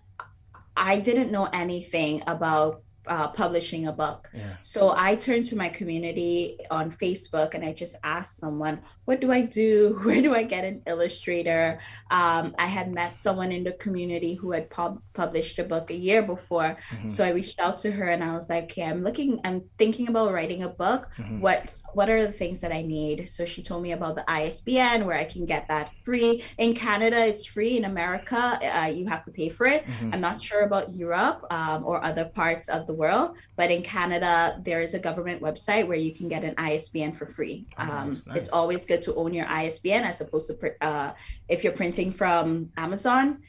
I 0.76 0.98
didn't 0.98 1.30
know 1.30 1.46
anything 1.46 2.22
about 2.26 2.82
uh, 3.08 3.28
publishing 3.28 3.86
a 3.86 3.92
book. 3.92 4.28
Yeah. 4.34 4.56
So 4.62 4.94
I 4.96 5.16
turned 5.16 5.46
to 5.46 5.56
my 5.56 5.68
community 5.68 6.58
on 6.70 6.92
Facebook 6.92 7.54
and 7.54 7.64
I 7.64 7.72
just 7.72 7.96
asked 8.04 8.38
someone, 8.38 8.80
what 9.08 9.20
do 9.20 9.32
I 9.32 9.40
do? 9.40 9.98
Where 10.02 10.20
do 10.20 10.34
I 10.34 10.42
get 10.42 10.64
an 10.64 10.82
illustrator? 10.86 11.80
Um, 12.10 12.54
I 12.58 12.66
had 12.66 12.94
met 12.94 13.18
someone 13.18 13.52
in 13.52 13.64
the 13.64 13.72
community 13.72 14.34
who 14.34 14.52
had 14.52 14.68
pub- 14.68 15.00
published 15.14 15.58
a 15.58 15.64
book 15.64 15.90
a 15.90 15.96
year 15.96 16.20
before. 16.20 16.76
Mm-hmm. 16.90 17.08
So 17.08 17.24
I 17.24 17.30
reached 17.30 17.58
out 17.58 17.78
to 17.78 17.90
her 17.90 18.08
and 18.08 18.22
I 18.22 18.34
was 18.34 18.50
like, 18.50 18.64
okay, 18.64 18.82
I'm 18.82 19.02
looking, 19.02 19.40
I'm 19.44 19.62
thinking 19.78 20.08
about 20.08 20.30
writing 20.34 20.62
a 20.62 20.68
book. 20.68 21.08
Mm-hmm. 21.16 21.40
What 21.40 21.72
what 21.94 22.10
are 22.10 22.26
the 22.26 22.32
things 22.32 22.60
that 22.60 22.70
I 22.70 22.82
need? 22.82 23.30
So 23.30 23.46
she 23.46 23.62
told 23.62 23.82
me 23.82 23.92
about 23.92 24.14
the 24.14 24.30
ISBN 24.30 25.06
where 25.06 25.16
I 25.16 25.24
can 25.24 25.46
get 25.46 25.66
that 25.68 25.90
free. 26.04 26.44
In 26.58 26.74
Canada, 26.74 27.26
it's 27.26 27.46
free. 27.46 27.78
In 27.78 27.86
America, 27.86 28.60
uh, 28.62 28.86
you 28.86 29.06
have 29.06 29.24
to 29.24 29.30
pay 29.30 29.48
for 29.48 29.66
it. 29.66 29.86
Mm-hmm. 29.86 30.12
I'm 30.12 30.20
not 30.20 30.42
sure 30.42 30.62
about 30.62 30.94
Europe 30.94 31.46
um, 31.50 31.84
or 31.84 32.04
other 32.04 32.26
parts 32.26 32.68
of 32.68 32.86
the 32.86 32.92
world, 32.92 33.36
but 33.56 33.70
in 33.70 33.82
Canada, 33.82 34.60
there 34.62 34.80
is 34.82 34.92
a 34.94 34.98
government 34.98 35.40
website 35.40 35.86
where 35.86 35.96
you 35.96 36.12
can 36.14 36.28
get 36.28 36.44
an 36.44 36.54
ISBN 36.58 37.14
for 37.14 37.26
free. 37.26 37.66
Oh, 37.78 37.82
um, 37.82 38.08
nice, 38.08 38.26
nice. 38.26 38.36
It's 38.36 38.50
always 38.50 38.84
good 38.84 38.97
to 38.98 39.14
own 39.14 39.34
your 39.34 39.46
ISBN 39.46 40.04
as 40.04 40.20
opposed 40.20 40.48
to 40.48 40.84
uh, 40.84 41.12
if 41.48 41.64
you're 41.64 41.72
printing 41.72 42.12
from 42.12 42.70
Amazon. 42.76 43.42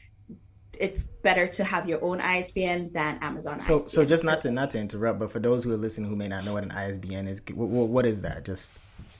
It's 0.78 1.02
better 1.02 1.46
to 1.46 1.64
have 1.64 1.86
your 1.86 2.02
own 2.02 2.22
ISBN 2.22 2.90
than 2.92 3.18
Amazon. 3.20 3.60
So, 3.60 3.76
ISBN. 3.76 3.90
so 3.90 4.04
just 4.04 4.24
not 4.24 4.40
to 4.42 4.50
not 4.50 4.70
to 4.70 4.80
interrupt, 4.80 5.18
but 5.18 5.30
for 5.30 5.38
those 5.38 5.62
who 5.62 5.72
are 5.72 5.76
listening 5.76 6.08
who 6.08 6.16
may 6.16 6.28
not 6.28 6.44
know 6.44 6.54
what 6.54 6.62
an 6.62 6.70
ISBN 6.70 7.28
is, 7.28 7.42
what, 7.52 7.88
what 7.90 8.06
is 8.06 8.22
that? 8.22 8.46
Just 8.46 8.78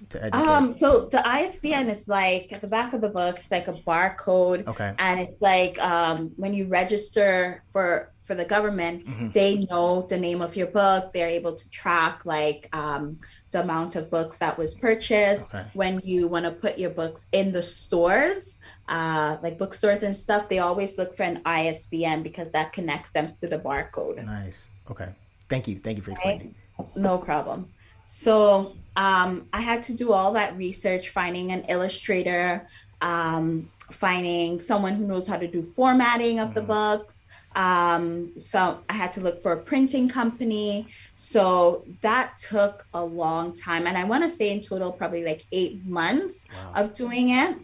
to 0.09 0.23
educate. 0.25 0.47
Um, 0.47 0.73
so 0.73 1.09
the 1.11 1.27
ISBN 1.27 1.89
is 1.89 2.09
like 2.09 2.53
at 2.53 2.61
the 2.61 2.67
back 2.67 2.93
of 2.93 3.01
the 3.01 3.09
book. 3.09 3.39
It's 3.41 3.51
like 3.51 3.69
a 3.69 3.75
barcode. 3.75 4.67
Okay. 4.67 4.95
And 4.99 5.21
it's 5.21 5.41
like 5.41 5.79
um, 5.83 6.33
when 6.37 6.55
you 6.55 6.67
register 6.67 7.63
for 7.71 8.13
for 8.25 8.35
the 8.35 8.45
government, 8.45 9.07
mm-hmm. 9.07 9.31
they 9.31 9.67
know 9.71 10.07
the 10.09 10.17
name 10.17 10.41
of 10.41 10.57
your 10.57 10.69
book. 10.69 11.13
They're 11.13 11.29
able 11.29 11.55
to 11.55 11.71
track 11.71 12.23
like 12.25 12.69
um, 12.73 13.19
the 13.51 13.61
amount 13.61 13.97
of 13.97 14.11
books 14.11 14.39
that 14.39 14.57
was 14.57 14.75
purchased. 14.75 15.55
Okay. 15.55 15.67
When 15.75 16.01
you 16.05 16.29
want 16.29 16.45
to 16.45 16.53
put 16.53 16.79
your 16.79 16.91
books 16.91 17.27
in 17.33 17.53
the 17.53 17.63
stores, 17.63 18.59
uh, 18.89 19.39
like 19.43 19.59
bookstores 19.59 20.03
and 20.03 20.17
stuff, 20.17 20.49
they 20.49 20.59
always 20.59 20.99
look 20.99 21.17
for 21.17 21.25
an 21.25 21.41
ISBN 21.45 22.23
because 22.23 22.53
that 22.53 22.73
connects 22.73 23.13
them 23.13 23.27
to 23.27 23.47
the 23.47 23.59
barcode. 23.59 24.25
Nice. 24.25 24.71
Okay. 24.91 25.09
Thank 25.49 25.69
you. 25.69 25.77
Thank 25.77 25.97
you 25.99 26.03
for 26.03 26.13
explaining. 26.13 26.55
Right? 26.79 26.97
No 26.97 27.19
problem. 27.19 27.69
So 28.05 28.77
um, 28.97 29.47
I 29.53 29.61
had 29.61 29.83
to 29.85 29.95
do 29.95 30.13
all 30.13 30.33
that 30.33 30.57
research, 30.57 31.11
finding 31.11 31.53
an 31.53 31.65
illustrator, 31.69 32.69
um, 33.01 33.71
finding 33.91 34.61
someone 34.61 34.95
who 34.95 35.07
knows 35.07 35.27
how 35.27 35.37
to 35.37 35.47
do 35.47 35.63
formatting 35.63 36.39
of 36.41 36.49
mm-hmm. 36.49 36.55
the 36.55 36.63
books. 36.63 37.25
Um, 37.57 38.39
so 38.39 38.81
I 38.89 38.93
had 38.93 39.13
to 39.13 39.21
look 39.21 39.43
for 39.43 39.53
a 39.53 39.57
printing 39.57 40.09
company. 40.09 40.89
So 41.15 41.85
that 42.01 42.37
took 42.37 42.87
a 42.95 43.05
long 43.05 43.55
time. 43.55 43.87
And 43.87 43.99
I 43.99 44.05
want 44.05 44.25
to 44.25 44.31
say 44.31 44.51
in 44.51 44.61
total, 44.61 44.93
probably 44.93 45.25
like 45.25 45.47
eight 45.53 45.85
months 45.85 46.47
wow. 46.53 46.83
of 46.83 46.93
doing 46.93 47.31
it. 47.31 47.57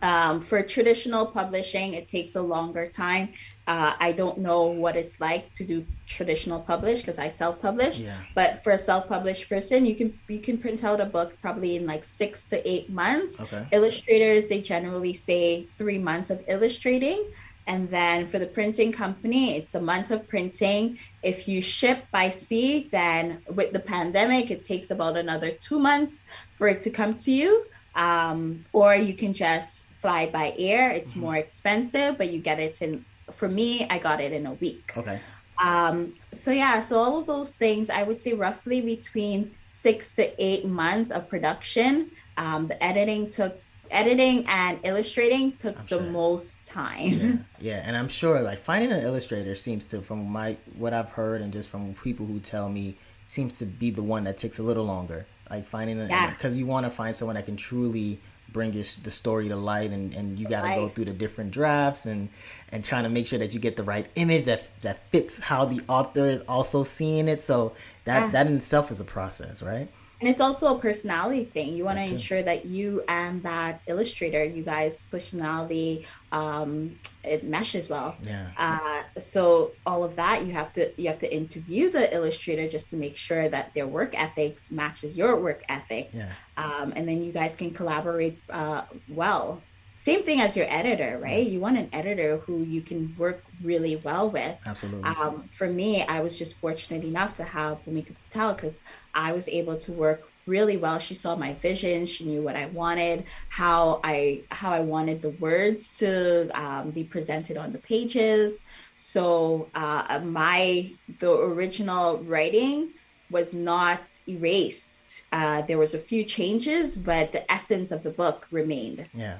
Um, 0.00 0.40
for 0.40 0.60
traditional 0.64 1.26
publishing, 1.26 1.94
it 1.94 2.08
takes 2.08 2.34
a 2.34 2.42
longer 2.42 2.88
time. 2.88 3.28
Uh, 3.68 3.94
I 4.00 4.10
don't 4.10 4.38
know 4.38 4.64
what 4.64 4.96
it's 4.96 5.20
like 5.20 5.54
to 5.54 5.64
do 5.64 5.86
traditional 6.08 6.58
publish 6.58 6.98
because 7.00 7.18
I 7.18 7.28
self-publish. 7.28 7.98
Yeah. 7.98 8.16
But 8.34 8.64
for 8.64 8.72
a 8.72 8.78
self-published 8.78 9.48
person, 9.48 9.86
you 9.86 9.94
can 9.94 10.18
you 10.26 10.40
can 10.40 10.58
print 10.58 10.82
out 10.82 11.00
a 11.00 11.04
book 11.04 11.40
probably 11.40 11.76
in 11.76 11.86
like 11.86 12.04
six 12.04 12.46
to 12.46 12.68
eight 12.68 12.90
months. 12.90 13.40
Okay. 13.40 13.64
Illustrators 13.70 14.46
they 14.46 14.60
generally 14.60 15.14
say 15.14 15.68
three 15.78 15.98
months 15.98 16.30
of 16.30 16.42
illustrating. 16.48 17.24
And 17.66 17.88
then 17.90 18.26
for 18.26 18.38
the 18.38 18.46
printing 18.46 18.92
company, 18.92 19.56
it's 19.56 19.74
a 19.74 19.80
month 19.80 20.10
of 20.10 20.28
printing. 20.28 20.98
If 21.22 21.46
you 21.46 21.62
ship 21.62 22.06
by 22.10 22.30
sea, 22.30 22.88
then 22.90 23.42
with 23.54 23.72
the 23.72 23.78
pandemic, 23.78 24.50
it 24.50 24.64
takes 24.64 24.90
about 24.90 25.16
another 25.16 25.50
two 25.52 25.78
months 25.78 26.24
for 26.56 26.66
it 26.68 26.80
to 26.82 26.90
come 26.90 27.14
to 27.18 27.30
you. 27.30 27.64
Um, 27.94 28.64
or 28.72 28.94
you 28.94 29.14
can 29.14 29.32
just 29.32 29.84
fly 30.00 30.26
by 30.26 30.54
air. 30.58 30.90
It's 30.90 31.12
mm-hmm. 31.12 31.20
more 31.20 31.36
expensive, 31.36 32.18
but 32.18 32.30
you 32.32 32.40
get 32.40 32.58
it 32.58 32.82
in, 32.82 33.04
for 33.32 33.48
me, 33.48 33.86
I 33.88 33.98
got 33.98 34.20
it 34.20 34.32
in 34.32 34.46
a 34.46 34.54
week. 34.54 34.92
Okay. 34.96 35.20
Um, 35.62 36.14
so 36.32 36.50
yeah, 36.50 36.80
so 36.80 36.98
all 36.98 37.18
of 37.18 37.26
those 37.26 37.52
things, 37.52 37.90
I 37.90 38.02
would 38.02 38.20
say 38.20 38.32
roughly 38.32 38.80
between 38.80 39.52
six 39.68 40.14
to 40.16 40.24
eight 40.42 40.64
months 40.64 41.10
of 41.10 41.28
production. 41.28 42.10
Um, 42.36 42.66
the 42.66 42.82
editing 42.82 43.30
took 43.30 43.60
editing 43.92 44.44
and 44.46 44.78
illustrating 44.82 45.52
took 45.52 45.86
the 45.86 46.00
most 46.00 46.64
time. 46.64 47.08
Yeah. 47.08 47.32
yeah, 47.60 47.82
and 47.84 47.96
I'm 47.96 48.08
sure 48.08 48.40
like 48.40 48.58
finding 48.58 48.90
an 48.90 49.02
illustrator 49.04 49.54
seems 49.54 49.86
to, 49.86 50.00
from 50.00 50.30
my 50.30 50.56
what 50.76 50.92
I've 50.92 51.10
heard 51.10 51.40
and 51.40 51.52
just 51.52 51.68
from 51.68 51.94
people 52.02 52.26
who 52.26 52.40
tell 52.40 52.68
me, 52.68 52.96
seems 53.26 53.58
to 53.58 53.66
be 53.66 53.90
the 53.90 54.02
one 54.02 54.24
that 54.24 54.38
takes 54.38 54.58
a 54.58 54.62
little 54.62 54.84
longer. 54.84 55.26
Like 55.50 55.66
finding 55.66 55.98
an 55.98 56.08
because 56.30 56.54
yeah. 56.54 56.60
you 56.60 56.66
want 56.66 56.84
to 56.84 56.90
find 56.90 57.14
someone 57.14 57.36
that 57.36 57.44
can 57.44 57.56
truly 57.56 58.18
bring 58.52 58.72
your 58.72 58.84
the 59.02 59.10
story 59.10 59.48
to 59.48 59.56
light, 59.56 59.90
and 59.90 60.14
and 60.14 60.38
you 60.38 60.48
got 60.48 60.62
to 60.62 60.74
go 60.74 60.88
through 60.88 61.06
the 61.06 61.12
different 61.12 61.50
drafts 61.50 62.06
and 62.06 62.30
and 62.70 62.82
trying 62.82 63.04
to 63.04 63.10
make 63.10 63.26
sure 63.26 63.38
that 63.38 63.52
you 63.52 63.60
get 63.60 63.76
the 63.76 63.82
right 63.82 64.06
image 64.14 64.44
that 64.44 64.64
that 64.80 64.98
fits 65.10 65.38
how 65.38 65.64
the 65.66 65.82
author 65.88 66.26
is 66.26 66.40
also 66.42 66.82
seeing 66.82 67.28
it. 67.28 67.42
So 67.42 67.72
that 68.04 68.20
yeah. 68.20 68.30
that 68.30 68.46
in 68.46 68.56
itself 68.56 68.90
is 68.90 69.00
a 69.00 69.04
process, 69.04 69.62
right? 69.62 69.88
And 70.22 70.30
it's 70.30 70.40
also 70.40 70.76
a 70.76 70.78
personality 70.78 71.42
thing. 71.44 71.74
You 71.74 71.84
want 71.84 71.98
to 71.98 72.04
ensure 72.04 72.44
that 72.44 72.64
you 72.64 73.02
and 73.08 73.42
that 73.42 73.80
illustrator, 73.88 74.44
you 74.44 74.62
guys' 74.62 75.02
personality, 75.02 76.06
um, 76.30 76.96
it 77.24 77.42
meshes 77.42 77.90
well. 77.90 78.14
Yeah. 78.22 78.46
Uh, 78.56 79.02
so 79.18 79.72
all 79.84 80.04
of 80.04 80.14
that 80.14 80.46
you 80.46 80.52
have 80.52 80.72
to 80.74 80.92
you 80.96 81.08
have 81.08 81.18
to 81.18 81.34
interview 81.34 81.90
the 81.90 82.14
illustrator 82.14 82.68
just 82.68 82.88
to 82.90 82.96
make 82.96 83.16
sure 83.16 83.48
that 83.48 83.74
their 83.74 83.88
work 83.88 84.14
ethics 84.16 84.70
matches 84.70 85.16
your 85.16 85.34
work 85.40 85.64
ethics. 85.68 86.14
Yeah. 86.14 86.30
Um, 86.56 86.92
and 86.94 87.08
then 87.08 87.24
you 87.24 87.32
guys 87.32 87.56
can 87.56 87.72
collaborate 87.72 88.38
uh, 88.48 88.82
well 89.08 89.60
same 90.02 90.24
thing 90.24 90.40
as 90.40 90.56
your 90.56 90.66
editor, 90.68 91.16
right? 91.22 91.46
You 91.46 91.60
want 91.60 91.78
an 91.78 91.88
editor 91.92 92.38
who 92.38 92.64
you 92.64 92.80
can 92.80 93.14
work 93.16 93.44
really 93.62 93.94
well 93.94 94.28
with. 94.28 94.58
Absolutely. 94.66 95.08
Um, 95.08 95.48
for 95.54 95.68
me, 95.68 96.02
I 96.02 96.18
was 96.18 96.36
just 96.36 96.54
fortunate 96.54 97.04
enough 97.04 97.36
to 97.36 97.44
have 97.44 97.84
Bhumika 97.84 98.12
Patel 98.24 98.54
because 98.54 98.80
I 99.14 99.30
was 99.30 99.48
able 99.48 99.78
to 99.78 99.92
work 99.92 100.28
really 100.44 100.76
well. 100.76 100.98
She 100.98 101.14
saw 101.14 101.36
my 101.36 101.52
vision. 101.52 102.06
She 102.06 102.24
knew 102.24 102.42
what 102.42 102.56
I 102.56 102.66
wanted, 102.66 103.26
how 103.48 104.00
I 104.02 104.40
how 104.50 104.72
I 104.72 104.80
wanted 104.80 105.22
the 105.22 105.30
words 105.46 105.96
to 105.98 106.50
um, 106.60 106.90
be 106.90 107.04
presented 107.04 107.56
on 107.56 107.70
the 107.70 107.78
pages. 107.78 108.60
So 108.96 109.68
uh, 109.72 110.20
my 110.24 110.90
the 111.20 111.32
original 111.32 112.18
writing 112.24 112.88
was 113.30 113.54
not 113.54 114.02
erased. 114.28 114.96
Uh, 115.30 115.62
there 115.62 115.78
was 115.78 115.94
a 115.94 115.98
few 115.98 116.24
changes, 116.24 116.98
but 116.98 117.30
the 117.30 117.44
essence 117.52 117.92
of 117.92 118.02
the 118.02 118.10
book 118.10 118.48
remained. 118.50 119.06
Yeah. 119.14 119.38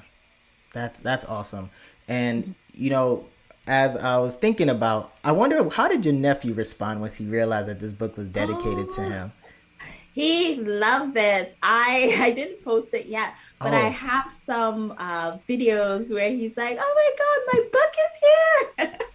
That's 0.72 1.00
that's 1.00 1.24
awesome. 1.24 1.70
And 2.08 2.54
you 2.74 2.90
know, 2.90 3.26
as 3.66 3.96
I 3.96 4.18
was 4.18 4.36
thinking 4.36 4.68
about, 4.68 5.12
I 5.24 5.32
wonder 5.32 5.68
how 5.70 5.88
did 5.88 6.04
your 6.04 6.14
nephew 6.14 6.52
respond 6.54 7.00
once 7.00 7.16
he 7.16 7.26
realized 7.26 7.68
that 7.68 7.80
this 7.80 7.92
book 7.92 8.16
was 8.16 8.28
dedicated 8.28 8.86
oh, 8.90 8.94
to 8.96 9.02
him? 9.02 9.32
He 10.14 10.56
loved 10.56 11.16
it. 11.16 11.56
I 11.62 12.14
I 12.18 12.32
didn't 12.32 12.64
post 12.64 12.92
it 12.92 13.06
yet, 13.06 13.34
but 13.58 13.72
oh. 13.72 13.76
I 13.76 13.88
have 13.88 14.32
some 14.32 14.94
uh, 14.98 15.38
videos 15.48 16.12
where 16.12 16.30
he's 16.30 16.56
like, 16.56 16.78
"Oh 16.80 16.94
my 16.94 17.10
god, 17.18 17.38
my 17.52 17.68
book 17.72 17.92
is 18.06 18.90
here!" 18.98 19.08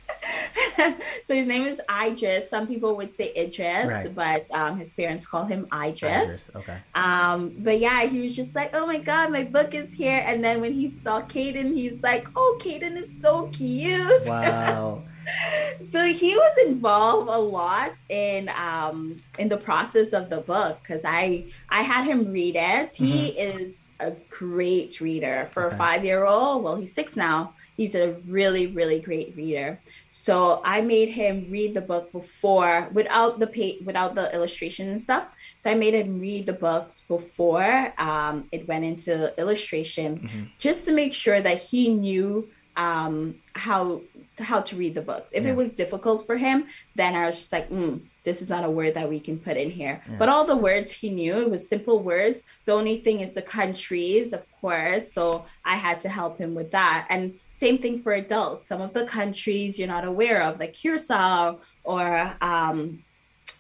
so 1.26 1.36
his 1.36 1.48
name 1.48 1.66
is 1.66 1.82
Idris. 1.90 2.50
Some 2.50 2.68
people 2.68 2.96
would 2.96 3.14
say 3.14 3.34
Idris, 3.36 3.92
right. 3.92 4.16
but 4.16 4.52
um, 4.52 4.78
his 4.78 4.94
parents 4.94 5.26
call 5.26 5.46
him 5.46 5.68
Idris. 5.74 6.24
Idris. 6.24 6.56
Okay. 6.56 6.78
Um, 6.96 7.54
but 7.60 7.80
yeah, 7.80 8.06
he 8.06 8.22
was 8.22 8.36
just 8.36 8.56
like, 8.56 8.72
"Oh 8.74 8.86
my 8.86 8.98
god, 8.98 9.32
my 9.32 9.44
book 9.44 9.74
is 9.74 9.92
here!" 9.92 10.24
And 10.26 10.44
then 10.44 10.62
when 10.62 10.74
he 10.74 10.88
saw 10.88 11.22
Caden, 11.22 11.74
he's 11.74 12.02
like, 12.02 12.28
"Oh, 12.36 12.60
Caden 12.62 12.96
is 12.98 13.22
so 13.22 13.50
cute." 13.54 14.26
Wow. 14.26 15.04
so 15.82 16.04
he 16.06 16.36
was 16.36 16.58
involved 16.66 17.30
a 17.30 17.38
lot 17.38 17.94
in 18.10 18.50
um, 18.50 19.18
in 19.38 19.50
the 19.50 19.58
process 19.58 20.14
of 20.14 20.30
the 20.30 20.38
book 20.38 20.80
because 20.82 21.04
I 21.06 21.46
I 21.70 21.82
had 21.82 22.06
him 22.06 22.32
read 22.32 22.56
it. 22.56 22.94
Mm-hmm. 22.94 23.06
He 23.06 23.28
is 23.30 23.80
a 24.00 24.12
great 24.30 25.02
reader 25.02 25.50
for 25.52 25.66
okay. 25.66 25.76
a 25.76 25.78
five 25.78 26.06
year 26.06 26.26
old. 26.26 26.64
Well, 26.64 26.76
he's 26.76 26.94
six 26.94 27.16
now. 27.16 27.54
He's 27.76 27.96
a 27.96 28.14
really 28.28 28.68
really 28.68 29.00
great 29.00 29.36
reader. 29.36 29.80
So 30.12 30.62
I 30.64 30.82
made 30.82 31.10
him 31.10 31.48
read 31.50 31.74
the 31.74 31.82
book 31.82 32.12
before, 32.12 32.90
without 32.94 33.40
the 33.40 33.78
without 33.86 34.16
the 34.16 34.34
illustration 34.34 34.90
and 34.90 35.02
stuff. 35.02 35.28
So 35.58 35.70
I 35.72 35.76
made 35.76 35.94
him 35.94 36.20
read 36.20 36.46
the 36.46 36.54
books 36.54 37.02
before 37.08 37.94
um, 37.98 38.48
it 38.52 38.68
went 38.68 38.86
into 38.86 39.34
illustration, 39.40 40.20
mm-hmm. 40.20 40.44
just 40.60 40.86
to 40.86 40.92
make 40.92 41.14
sure 41.14 41.42
that 41.42 41.62
he 41.62 41.90
knew 41.90 42.48
um, 42.76 43.36
how 43.54 44.02
how 44.40 44.62
to 44.62 44.76
read 44.76 44.94
the 44.94 45.02
books. 45.02 45.32
If 45.34 45.44
yeah. 45.44 45.50
it 45.50 45.56
was 45.56 45.72
difficult 45.72 46.26
for 46.26 46.38
him, 46.38 46.68
then 46.96 47.16
I 47.16 47.26
was 47.26 47.38
just 47.38 47.52
like, 47.52 47.70
mm, 47.70 48.02
this 48.28 48.42
is 48.42 48.50
not 48.50 48.66
a 48.66 48.70
word 48.70 48.94
that 48.96 49.08
we 49.08 49.22
can 49.22 49.40
put 49.40 49.56
in 49.56 49.72
here. 49.72 50.02
Yeah. 50.06 50.18
But 50.20 50.28
all 50.28 50.44
the 50.44 50.58
words 50.58 50.92
he 50.92 51.10
knew, 51.10 51.40
it 51.40 51.50
was 51.50 51.66
simple 51.66 52.00
words. 52.00 52.44
The 52.66 52.74
only 52.74 52.98
thing 52.98 53.22
is 53.22 53.32
the 53.32 53.42
countries, 53.42 54.34
of 54.34 54.44
course. 54.60 55.14
So 55.14 55.46
I 55.64 55.78
had 55.78 56.02
to 56.02 56.10
help 56.10 56.38
him 56.38 56.54
with 56.54 56.72
that. 56.72 57.08
And 57.10 57.40
same 57.52 57.78
thing 57.78 58.02
for 58.02 58.12
adults. 58.12 58.68
Some 58.68 58.82
of 58.82 58.92
the 58.92 59.06
countries 59.06 59.80
you're 59.80 59.88
not 59.88 60.04
aware 60.04 60.44
of, 60.44 60.60
like 60.60 60.74
Curacao, 60.74 61.60
or 61.86 62.36
um, 62.42 63.02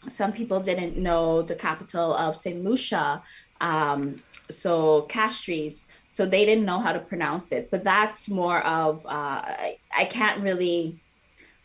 some 0.09 0.33
people 0.33 0.59
didn't 0.59 0.97
know 0.97 1.43
the 1.43 1.55
capital 1.55 2.13
of 2.13 2.35
St. 2.35 2.61
Lucia. 2.61 3.23
Um, 3.61 4.17
so 4.51 5.07
Castries. 5.09 5.83
So 6.09 6.25
they 6.25 6.43
didn't 6.45 6.65
know 6.65 6.79
how 6.79 6.91
to 6.91 6.99
pronounce 6.99 7.53
it. 7.53 7.71
But 7.71 7.85
that's 7.85 8.27
more 8.27 8.59
of, 8.65 9.05
uh, 9.05 9.43
I, 9.65 9.77
I 9.95 10.03
can't 10.03 10.41
really 10.41 10.99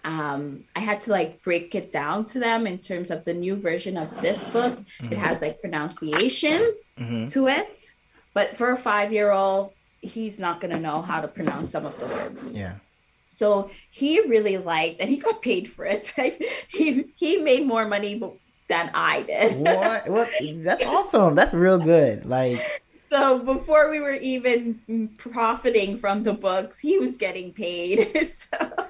um, 0.04 0.64
I 0.74 0.80
had 0.80 1.00
to 1.02 1.12
like 1.12 1.42
break 1.42 1.74
it 1.74 1.92
down 1.92 2.24
to 2.26 2.38
them 2.38 2.66
in 2.66 2.78
terms 2.78 3.10
of 3.10 3.24
the 3.24 3.34
new 3.34 3.56
version 3.56 3.96
of 3.96 4.20
this 4.20 4.42
book. 4.46 4.78
Mm-hmm. 4.78 5.12
It 5.12 5.18
has 5.18 5.40
like 5.40 5.60
pronunciation 5.60 6.74
mm-hmm. 6.98 7.28
to 7.28 7.48
it. 7.48 7.80
But 8.34 8.56
for 8.56 8.70
a 8.70 8.76
five 8.76 9.12
year 9.12 9.30
old, 9.30 9.72
he's 10.00 10.38
not 10.38 10.60
going 10.60 10.72
to 10.72 10.80
know 10.80 11.02
how 11.02 11.20
to 11.20 11.28
pronounce 11.28 11.70
some 11.70 11.86
of 11.86 11.98
the 11.98 12.06
words. 12.06 12.50
Yeah. 12.50 12.74
So 13.26 13.70
he 13.90 14.20
really 14.20 14.58
liked, 14.58 15.00
and 15.00 15.08
he 15.08 15.16
got 15.16 15.42
paid 15.42 15.70
for 15.70 15.84
it. 15.84 16.12
he 16.68 17.06
he 17.16 17.38
made 17.38 17.66
more 17.66 17.86
money 17.86 18.20
than 18.68 18.90
I 18.94 19.22
did. 19.22 19.56
what? 19.60 20.08
Well, 20.08 20.28
that's 20.56 20.84
awesome. 20.84 21.34
That's 21.34 21.54
real 21.54 21.78
good. 21.78 22.26
Like. 22.26 22.82
So 23.08 23.38
before 23.40 23.90
we 23.90 24.00
were 24.00 24.14
even 24.14 25.10
profiting 25.18 25.98
from 25.98 26.22
the 26.22 26.32
books, 26.32 26.78
he 26.78 26.98
was 26.98 27.18
getting 27.18 27.52
paid. 27.52 28.16
so 28.26 28.86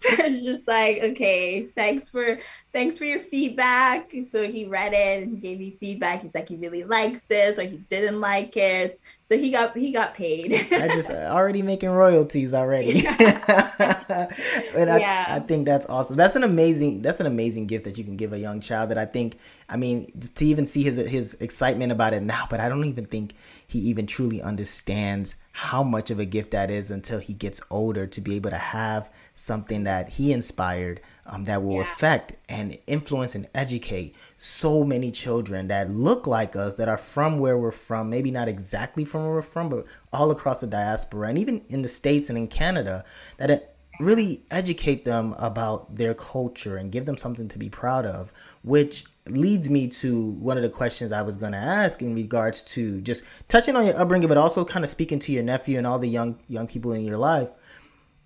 so 0.08 0.08
it's 0.18 0.42
just 0.42 0.66
like, 0.66 1.02
okay, 1.02 1.66
thanks 1.76 2.08
for 2.08 2.38
thanks 2.72 2.96
for 2.96 3.04
your 3.04 3.20
feedback. 3.20 4.10
So 4.30 4.50
he 4.50 4.64
read 4.64 4.94
it 4.94 5.24
and 5.24 5.42
gave 5.42 5.58
me 5.58 5.76
feedback. 5.78 6.22
He's 6.22 6.34
like, 6.34 6.48
he 6.48 6.56
really 6.56 6.84
likes 6.84 7.24
this 7.24 7.58
or 7.58 7.64
he 7.64 7.76
didn't 7.76 8.18
like 8.18 8.56
it. 8.56 8.98
So 9.24 9.36
he 9.36 9.50
got 9.50 9.76
he 9.76 9.92
got 9.92 10.14
paid. 10.14 10.54
I 10.72 10.88
just 10.88 11.10
already 11.10 11.60
making 11.60 11.90
royalties 11.90 12.54
already. 12.54 13.00
Yeah. 13.00 14.28
and 14.74 14.90
I, 14.90 14.98
yeah. 14.98 15.24
I 15.28 15.40
think 15.40 15.66
that's 15.66 15.84
awesome. 15.86 16.16
That's 16.16 16.34
an 16.34 16.44
amazing 16.44 17.02
that's 17.02 17.20
an 17.20 17.26
amazing 17.26 17.66
gift 17.66 17.84
that 17.84 17.98
you 17.98 18.04
can 18.04 18.16
give 18.16 18.32
a 18.32 18.38
young 18.38 18.60
child 18.60 18.90
that 18.90 18.98
I 18.98 19.04
think 19.04 19.38
I 19.68 19.76
mean 19.76 20.06
to 20.36 20.46
even 20.46 20.64
see 20.64 20.82
his 20.82 20.96
his 20.96 21.34
excitement 21.40 21.92
about 21.92 22.14
it 22.14 22.22
now, 22.22 22.46
but 22.48 22.58
I 22.58 22.70
don't 22.70 22.86
even 22.86 23.04
think 23.04 23.34
he 23.66 23.80
even 23.80 24.06
truly 24.06 24.40
understands 24.40 25.36
how 25.52 25.82
much 25.82 26.10
of 26.10 26.18
a 26.18 26.24
gift 26.24 26.52
that 26.52 26.70
is 26.70 26.90
until 26.90 27.18
he 27.18 27.34
gets 27.34 27.60
older 27.70 28.06
to 28.06 28.20
be 28.20 28.34
able 28.36 28.50
to 28.50 28.58
have 28.58 29.10
something 29.40 29.84
that 29.84 30.10
he 30.10 30.34
inspired 30.34 31.00
um, 31.24 31.44
that 31.44 31.62
will 31.62 31.76
yeah. 31.76 31.82
affect 31.82 32.36
and 32.50 32.76
influence 32.86 33.34
and 33.34 33.48
educate 33.54 34.14
so 34.36 34.84
many 34.84 35.10
children 35.10 35.68
that 35.68 35.88
look 35.88 36.26
like 36.26 36.56
us 36.56 36.74
that 36.74 36.90
are 36.90 36.98
from 36.98 37.38
where 37.38 37.56
we're 37.56 37.70
from 37.70 38.10
maybe 38.10 38.30
not 38.30 38.48
exactly 38.48 39.02
from 39.02 39.22
where 39.22 39.32
we're 39.32 39.42
from 39.42 39.70
but 39.70 39.86
all 40.12 40.30
across 40.30 40.60
the 40.60 40.66
diaspora 40.66 41.28
and 41.28 41.38
even 41.38 41.64
in 41.70 41.80
the 41.80 41.88
states 41.88 42.28
and 42.28 42.36
in 42.36 42.46
canada 42.46 43.02
that 43.38 43.76
really 43.98 44.42
educate 44.50 45.06
them 45.06 45.34
about 45.38 45.94
their 45.94 46.12
culture 46.12 46.76
and 46.76 46.92
give 46.92 47.06
them 47.06 47.16
something 47.16 47.48
to 47.48 47.58
be 47.58 47.70
proud 47.70 48.04
of 48.04 48.30
which 48.60 49.06
leads 49.30 49.70
me 49.70 49.88
to 49.88 50.32
one 50.32 50.58
of 50.58 50.62
the 50.62 50.68
questions 50.68 51.12
I 51.12 51.22
was 51.22 51.38
going 51.38 51.52
to 51.52 51.58
ask 51.58 52.02
in 52.02 52.14
regards 52.14 52.62
to 52.62 53.00
just 53.00 53.24
touching 53.48 53.76
on 53.76 53.86
your 53.86 53.96
upbringing, 53.96 54.28
but 54.28 54.36
also 54.36 54.64
kind 54.64 54.84
of 54.84 54.90
speaking 54.90 55.18
to 55.20 55.32
your 55.32 55.42
nephew 55.42 55.78
and 55.78 55.86
all 55.86 55.98
the 55.98 56.08
young 56.08 56.38
young 56.48 56.66
people 56.66 56.92
in 56.92 57.04
your 57.04 57.16
life. 57.16 57.48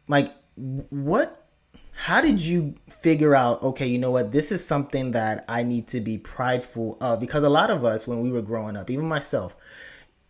Like, 0.09 0.35
what 0.57 1.47
how 1.97 2.21
did 2.21 2.41
you 2.41 2.75
figure 2.89 3.35
out 3.35 3.63
okay 3.63 3.87
you 3.87 3.99
know 3.99 4.11
what 4.11 4.33
this 4.33 4.53
is 4.53 4.65
something 4.65 5.13
that 5.13 5.45
i 5.49 5.63
need 5.63 5.87
to 5.89 6.01
be 6.01 6.19
prideful 6.19 6.97
of? 7.01 7.21
Because 7.21 7.45
a 7.45 7.49
lot 7.49 7.71
of 7.71 7.85
us 7.85 8.07
when 8.07 8.21
we 8.21 8.31
were 8.31 8.43
growing 8.43 8.77
up 8.77 8.91
even 8.91 9.07
myself 9.07 9.57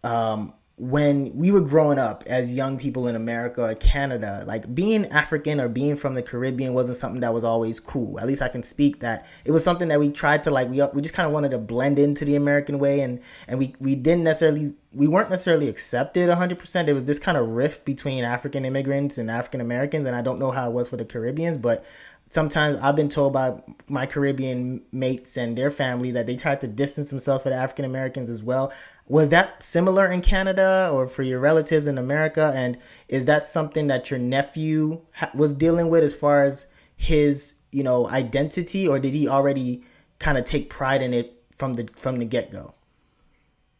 um, 0.02 0.52
when 0.76 1.30
we 1.36 1.52
were 1.52 1.60
growing 1.60 2.00
up 2.00 2.24
as 2.26 2.52
young 2.52 2.76
people 2.76 3.06
in 3.06 3.14
America 3.14 3.62
or 3.62 3.74
Canada, 3.76 4.42
like 4.44 4.74
being 4.74 5.06
African 5.06 5.60
or 5.60 5.68
being 5.68 5.94
from 5.94 6.14
the 6.14 6.22
Caribbean 6.22 6.74
wasn't 6.74 6.98
something 6.98 7.20
that 7.20 7.32
was 7.32 7.44
always 7.44 7.78
cool. 7.78 8.18
At 8.18 8.26
least 8.26 8.42
I 8.42 8.48
can 8.48 8.64
speak 8.64 8.98
that 8.98 9.24
it 9.44 9.52
was 9.52 9.62
something 9.62 9.86
that 9.88 10.00
we 10.00 10.10
tried 10.10 10.42
to 10.44 10.50
like 10.50 10.68
we 10.68 10.82
we 10.92 11.00
just 11.00 11.14
kind 11.14 11.28
of 11.28 11.32
wanted 11.32 11.50
to 11.50 11.58
blend 11.58 12.00
into 12.00 12.24
the 12.24 12.34
American 12.34 12.80
way 12.80 13.00
and 13.00 13.20
and 13.46 13.60
we 13.60 13.72
we 13.78 13.94
didn't 13.94 14.24
necessarily 14.24 14.72
we 14.92 15.06
weren't 15.06 15.30
necessarily 15.30 15.68
accepted 15.68 16.28
100%. 16.28 16.86
There 16.86 16.94
was 16.94 17.04
this 17.04 17.20
kind 17.20 17.38
of 17.38 17.48
rift 17.48 17.84
between 17.84 18.24
African 18.24 18.64
immigrants 18.64 19.16
and 19.16 19.30
African 19.30 19.60
Americans 19.60 20.06
and 20.08 20.16
I 20.16 20.22
don't 20.22 20.40
know 20.40 20.50
how 20.50 20.68
it 20.68 20.72
was 20.72 20.88
for 20.88 20.96
the 20.96 21.04
Caribbeans, 21.04 21.56
but 21.56 21.84
sometimes 22.30 22.76
I've 22.80 22.96
been 22.96 23.08
told 23.08 23.32
by 23.32 23.62
my 23.88 24.06
Caribbean 24.06 24.82
mates 24.90 25.36
and 25.36 25.56
their 25.56 25.70
family 25.70 26.10
that 26.10 26.26
they 26.26 26.34
tried 26.34 26.60
to 26.62 26.66
distance 26.66 27.10
themselves 27.10 27.44
from 27.44 27.52
African 27.52 27.84
Americans 27.84 28.28
as 28.28 28.42
well. 28.42 28.72
Was 29.06 29.28
that 29.28 29.62
similar 29.62 30.10
in 30.10 30.22
Canada 30.22 30.90
or 30.92 31.06
for 31.08 31.22
your 31.22 31.38
relatives 31.38 31.86
in 31.86 31.98
America? 31.98 32.52
And 32.54 32.78
is 33.08 33.26
that 33.26 33.46
something 33.46 33.86
that 33.88 34.10
your 34.10 34.18
nephew 34.18 35.02
ha- 35.12 35.30
was 35.34 35.52
dealing 35.52 35.90
with 35.90 36.02
as 36.02 36.14
far 36.14 36.44
as 36.44 36.66
his, 36.96 37.54
you 37.70 37.82
know, 37.82 38.08
identity, 38.08 38.88
or 38.88 38.98
did 38.98 39.12
he 39.12 39.28
already 39.28 39.84
kind 40.18 40.38
of 40.38 40.44
take 40.44 40.70
pride 40.70 41.02
in 41.02 41.12
it 41.12 41.42
from 41.56 41.74
the 41.74 41.88
from 41.96 42.18
the 42.18 42.24
get 42.24 42.50
go? 42.50 42.74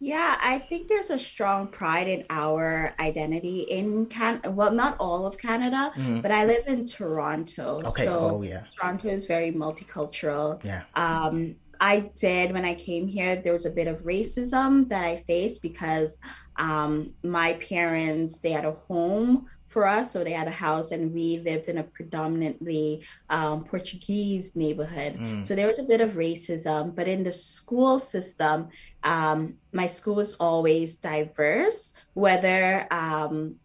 Yeah, 0.01 0.37
I 0.43 0.59
think 0.59 0.89
there's 0.89 1.09
a 1.09 1.19
strong 1.19 1.69
pride 1.69 2.09
in 2.09 2.25
our 2.29 2.95
identity 3.01 3.61
in 3.61 4.05
Can. 4.05 4.43
Well, 4.45 4.73
not 4.73 4.97
all 4.99 5.25
of 5.25 5.39
Canada, 5.39 5.93
mm-hmm. 5.97 6.21
but 6.21 6.31
I 6.31 6.45
live 6.45 6.67
in 6.67 6.85
Toronto. 6.85 7.81
Okay. 7.83 8.05
So 8.05 8.37
oh, 8.37 8.43
yeah. 8.43 8.65
Toronto 8.79 9.09
is 9.09 9.25
very 9.25 9.51
multicultural. 9.51 10.63
Yeah. 10.63 10.83
Um, 10.95 11.57
I 11.81 12.11
did 12.17 12.53
when 12.53 12.65
I 12.65 12.75
came 12.75 13.07
here. 13.07 13.37
There 13.37 13.53
was 13.53 13.67
a 13.67 13.71
bit 13.71 13.89
of 13.89 14.05
racism 14.05 14.89
that 14.89 15.05
I 15.05 15.25
faced 15.27 15.63
because 15.63 16.19
um, 16.57 17.13
my 17.23 17.55
parents 17.55 18.39
they 18.39 18.53
had 18.53 18.65
a 18.65 18.73
home 18.73 19.49
for 19.67 19.89
us, 19.89 20.13
so 20.13 20.23
they 20.23 20.31
had 20.31 20.47
a 20.47 20.53
house, 20.53 20.93
and 20.93 21.13
we 21.13 21.39
lived 21.39 21.69
in 21.69 21.79
a 21.79 21.83
predominantly 21.83 23.05
um, 23.29 23.65
Portuguese 23.65 24.55
neighborhood. 24.55 25.17
Mm. 25.19 25.45
So 25.45 25.57
there 25.57 25.67
was 25.67 25.81
a 25.81 25.83
bit 25.83 26.01
of 26.01 26.13
racism, 26.13 26.95
but 26.95 27.09
in 27.09 27.25
the 27.25 27.33
school 27.33 27.99
system, 27.99 28.69
um, 29.03 29.55
my 29.73 29.89
school 29.89 30.15
was 30.15 30.35
always 30.35 30.97
diverse, 30.97 31.93
whether 32.13 32.87
um, 32.93 33.57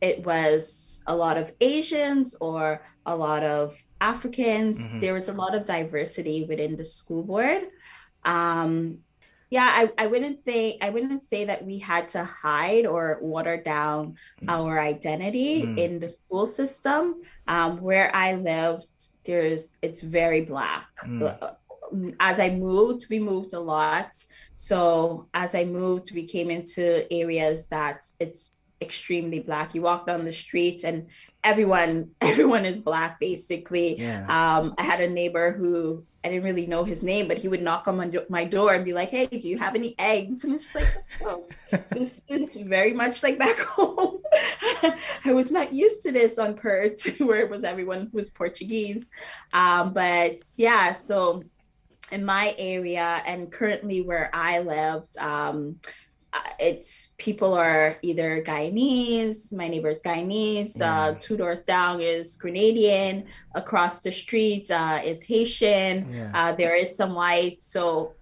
it 0.00 0.24
was 0.24 1.02
a 1.06 1.14
lot 1.14 1.36
of 1.36 1.52
Asians 1.60 2.34
or 2.40 2.82
a 3.06 3.16
lot 3.16 3.42
of 3.42 3.82
Africans. 4.00 4.80
Mm-hmm. 4.80 5.00
There 5.00 5.14
was 5.14 5.28
a 5.28 5.32
lot 5.32 5.54
of 5.54 5.64
diversity 5.64 6.44
within 6.44 6.76
the 6.76 6.84
school 6.84 7.22
board. 7.22 7.62
Um, 8.24 8.98
yeah, 9.50 9.66
I, 9.66 10.04
I 10.04 10.06
wouldn't 10.06 10.44
think 10.44 10.76
I 10.80 10.90
wouldn't 10.90 11.24
say 11.24 11.44
that 11.46 11.64
we 11.66 11.78
had 11.78 12.08
to 12.10 12.22
hide 12.22 12.86
or 12.86 13.18
water 13.20 13.56
down 13.56 14.14
mm. 14.40 14.48
our 14.48 14.78
identity 14.78 15.62
mm. 15.62 15.76
in 15.76 15.98
the 15.98 16.08
school 16.08 16.46
system. 16.46 17.22
Um, 17.48 17.80
where 17.80 18.14
I 18.14 18.34
lived, 18.34 18.86
there's 19.24 19.76
it's 19.82 20.02
very 20.02 20.42
black. 20.42 20.86
Mm. 21.04 22.14
As 22.20 22.38
I 22.38 22.50
moved, 22.50 23.06
we 23.10 23.18
moved 23.18 23.52
a 23.52 23.58
lot. 23.58 24.12
So 24.54 25.26
as 25.34 25.56
I 25.56 25.64
moved, 25.64 26.14
we 26.14 26.26
came 26.26 26.50
into 26.50 27.12
areas 27.12 27.66
that 27.66 28.06
it's 28.20 28.54
extremely 28.80 29.40
black. 29.40 29.74
You 29.74 29.82
walk 29.82 30.06
down 30.06 30.24
the 30.24 30.32
street 30.32 30.84
and 30.84 31.06
everyone 31.44 32.10
everyone 32.20 32.64
is 32.64 32.80
black 32.80 33.20
basically. 33.20 33.98
Yeah. 33.98 34.24
Um, 34.28 34.74
I 34.78 34.84
had 34.84 35.00
a 35.00 35.08
neighbor 35.08 35.52
who 35.52 36.04
I 36.22 36.28
didn't 36.28 36.44
really 36.44 36.66
know 36.66 36.84
his 36.84 37.02
name, 37.02 37.28
but 37.28 37.38
he 37.38 37.48
would 37.48 37.62
knock 37.62 37.88
on 37.88 37.96
my, 38.28 38.44
door 38.44 38.74
and 38.74 38.84
be 38.84 38.92
like, 38.92 39.08
"Hey, 39.08 39.26
do 39.26 39.48
you 39.48 39.56
have 39.56 39.74
any 39.74 39.94
eggs?" 39.98 40.44
And 40.44 40.52
I'm 40.52 40.58
just 40.58 40.74
like, 40.74 41.04
"Oh, 41.22 41.46
this 41.90 42.20
is 42.28 42.56
very 42.56 42.92
much 42.92 43.22
like 43.22 43.38
back 43.38 43.58
home." 43.58 44.18
I 45.24 45.32
was 45.32 45.50
not 45.50 45.72
used 45.72 46.02
to 46.02 46.12
this 46.12 46.38
on 46.38 46.54
Perth, 46.54 47.06
where 47.20 47.40
it 47.40 47.48
was 47.48 47.64
everyone 47.64 48.02
who 48.02 48.18
was 48.18 48.28
Portuguese. 48.28 49.10
Um, 49.54 49.94
but 49.94 50.40
yeah, 50.56 50.92
so 50.92 51.42
in 52.12 52.24
my 52.24 52.54
area 52.58 53.22
and 53.24 53.50
currently 53.50 54.02
where 54.02 54.30
I 54.34 54.58
lived, 54.58 55.16
um, 55.16 55.76
it's 56.58 57.10
people 57.18 57.54
are 57.54 57.98
either 58.02 58.42
Guyanese, 58.42 59.52
my 59.52 59.68
neighbor's 59.68 60.02
Guyanese, 60.02 60.78
yeah. 60.78 61.00
uh, 61.00 61.14
two 61.18 61.36
doors 61.36 61.64
down 61.64 62.00
is 62.00 62.36
Grenadian, 62.36 63.24
across 63.54 64.00
the 64.00 64.12
street 64.12 64.70
uh, 64.70 65.00
is 65.04 65.22
Haitian, 65.22 66.12
yeah. 66.12 66.30
uh, 66.34 66.52
there 66.52 66.76
is 66.76 66.96
some 66.96 67.14
white. 67.14 67.60
So 67.62 68.14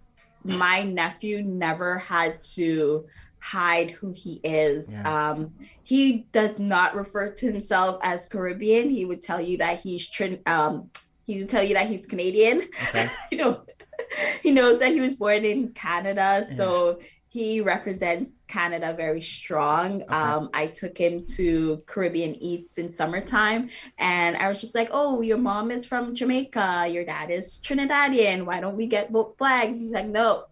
my 0.45 0.83
nephew 0.83 1.43
never 1.43 1.99
had 1.99 2.41
to 2.55 3.07
hide 3.41 3.91
who 3.91 4.13
he 4.13 4.41
is. 4.43 4.91
Yeah. 4.91 5.31
Um, 5.31 5.53
he 5.83 6.27
does 6.33 6.59
not 6.59 6.95
refer 6.95 7.31
to 7.31 7.47
himself 7.51 8.01
as 8.03 8.27
Caribbean. 8.27 8.91
He 8.91 9.05
would 9.05 9.23
tell 9.23 9.41
you 9.41 9.59
that 9.59 9.81
he's 9.81 10.09
trin- 10.09 10.43
um, 10.47 10.91
he 11.27 11.41
would 11.41 11.49
tell 11.49 11.63
you 11.63 11.75
that 11.75 11.89
he's 11.89 12.07
Canadian. 12.07 12.69
Okay. 12.89 13.11
you 13.31 13.39
know, 13.39 13.61
he 14.43 14.51
knows 14.51 14.79
that 14.81 14.93
he 14.93 15.01
was 15.01 15.15
born 15.15 15.45
in 15.45 15.69
Canada, 15.73 16.47
so 16.57 17.01
he 17.29 17.61
represents 17.61 18.31
Canada 18.47 18.95
very 18.97 19.21
strong. 19.21 20.03
Okay. 20.03 20.15
Um, 20.15 20.51
I 20.55 20.67
took 20.67 20.97
him 20.97 21.25
to 21.37 21.83
Caribbean 21.87 22.35
Eats 22.37 22.79
in 22.79 22.91
summertime, 22.91 23.71
and 23.99 24.37
I 24.37 24.49
was 24.49 24.61
just 24.61 24.75
like, 24.75 24.89
"Oh, 24.93 25.21
your 25.21 25.39
mom 25.39 25.71
is 25.71 25.85
from 25.85 26.15
Jamaica, 26.15 26.89
your 26.91 27.05
dad 27.05 27.31
is 27.31 27.61
Trinidadian. 27.63 28.45
Why 28.47 28.61
don't 28.61 28.77
we 28.77 28.87
get 28.87 29.13
both 29.13 29.37
flags?" 29.37 29.81
He's 29.81 29.93
like, 29.93 30.07
"No, 30.07 30.45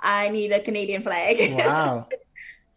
I 0.00 0.28
need 0.28 0.52
a 0.52 0.60
Canadian 0.60 1.02
flag." 1.02 1.36
Wow. 1.56 2.08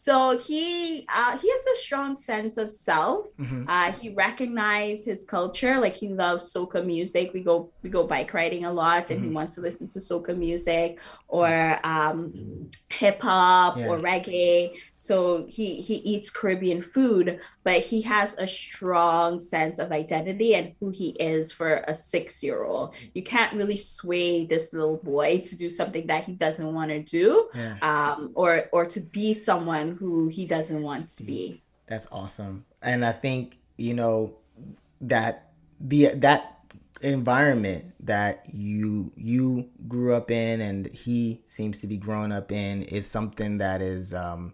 So 0.04 0.38
he 0.38 1.08
uh, 1.08 1.38
he 1.38 1.50
has 1.50 1.66
a 1.66 1.76
strong 1.78 2.18
sense 2.18 2.58
of 2.58 2.74
self. 2.74 3.28
Mm-hmm. 3.38 3.70
Uh, 3.70 3.94
he 3.94 4.10
recognizes 4.10 5.06
his 5.06 5.24
culture. 5.24 5.80
Like 5.80 5.96
he 5.96 6.10
loves 6.10 6.54
soca 6.54 6.86
music. 6.86 7.32
We 7.34 7.40
go 7.40 7.72
we 7.84 7.90
go 7.90 8.06
bike 8.06 8.34
riding 8.34 8.66
a 8.66 8.74
lot, 8.74 9.12
and 9.12 9.22
mm-hmm. 9.22 9.30
he 9.30 9.34
wants 9.34 9.56
to 9.56 9.62
listen 9.62 9.88
to 9.88 10.00
soca 10.00 10.38
music 10.38 11.00
or 11.30 11.80
um, 11.86 12.70
hip 12.90 13.22
hop 13.22 13.78
yeah. 13.78 13.88
or 13.88 13.98
reggae. 13.98 14.76
So 15.04 15.46
he 15.50 15.82
he 15.82 15.96
eats 15.96 16.30
Caribbean 16.30 16.82
food, 16.82 17.42
but 17.66 17.82
he 17.82 18.02
has 18.04 18.36
a 18.38 18.48
strong 18.48 19.42
sense 19.42 19.78
of 19.78 19.92
identity 19.92 20.56
and 20.56 20.72
who 20.80 20.92
he 20.92 21.10
is 21.20 21.52
for 21.52 21.84
a 21.90 21.94
six 21.94 22.42
year 22.42 22.64
old. 22.64 22.96
You 23.14 23.22
can't 23.22 23.54
really 23.54 23.76
sway 23.76 24.46
this 24.46 24.72
little 24.72 24.96
boy 24.96 25.42
to 25.42 25.58
do 25.58 25.70
something 25.70 26.08
that 26.08 26.24
he 26.24 26.32
doesn't 26.32 26.74
want 26.74 26.90
to 26.92 27.04
do, 27.04 27.50
yeah. 27.54 27.76
um, 27.82 28.32
or 28.34 28.70
or 28.72 28.86
to 28.86 29.02
be 29.02 29.34
someone 29.34 29.98
who 29.98 30.30
he 30.30 30.46
doesn't 30.46 30.82
want 30.82 31.10
to 31.18 31.24
be. 31.24 31.62
That's 31.88 32.08
awesome, 32.10 32.64
and 32.82 33.04
I 33.04 33.12
think 33.12 33.58
you 33.76 33.94
know 33.96 34.38
that 35.02 35.52
the 35.82 36.16
that 36.16 36.62
environment 37.02 37.94
that 38.00 38.46
you 38.54 39.12
you 39.18 39.70
grew 39.86 40.16
up 40.16 40.32
in 40.32 40.62
and 40.62 40.88
he 40.94 41.42
seems 41.46 41.82
to 41.82 41.88
be 41.88 41.98
growing 41.98 42.32
up 42.32 42.54
in 42.54 42.84
is 42.84 43.06
something 43.06 43.58
that 43.58 43.82
is 43.82 44.14
um 44.14 44.54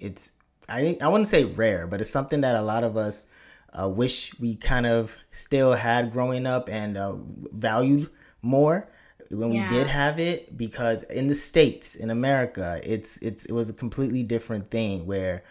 it's 0.00 0.32
I 0.68 0.96
I 1.00 1.08
wouldn't 1.08 1.28
say 1.28 1.44
rare, 1.44 1.86
but 1.86 2.00
it's 2.00 2.10
something 2.10 2.40
that 2.42 2.56
a 2.56 2.62
lot 2.62 2.84
of 2.84 2.96
us 2.96 3.26
uh, 3.72 3.88
wish 3.88 4.38
we 4.40 4.56
kind 4.56 4.86
of 4.86 5.16
still 5.30 5.72
had 5.72 6.12
growing 6.12 6.46
up 6.46 6.68
and 6.68 6.96
uh, 6.96 7.16
valued 7.52 8.10
more 8.42 8.88
when 9.30 9.52
yeah. 9.52 9.68
we 9.68 9.76
did 9.76 9.86
have 9.86 10.18
it 10.18 10.56
because 10.56 11.04
in 11.04 11.28
the 11.28 11.34
states 11.34 11.94
in 11.94 12.10
America 12.10 12.80
it's 12.82 13.16
it's 13.18 13.44
it 13.44 13.52
was 13.52 13.70
a 13.70 13.72
completely 13.72 14.22
different 14.22 14.70
thing 14.70 15.06
where 15.06 15.44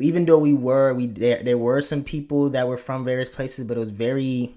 even 0.00 0.24
though 0.26 0.38
we 0.38 0.52
were 0.52 0.94
we 0.94 1.06
there, 1.06 1.42
there 1.42 1.58
were 1.58 1.80
some 1.80 2.04
people 2.04 2.50
that 2.50 2.68
were 2.68 2.76
from 2.76 3.04
various 3.04 3.28
places 3.28 3.64
but 3.64 3.76
it 3.76 3.80
was 3.80 3.90
very 3.90 4.54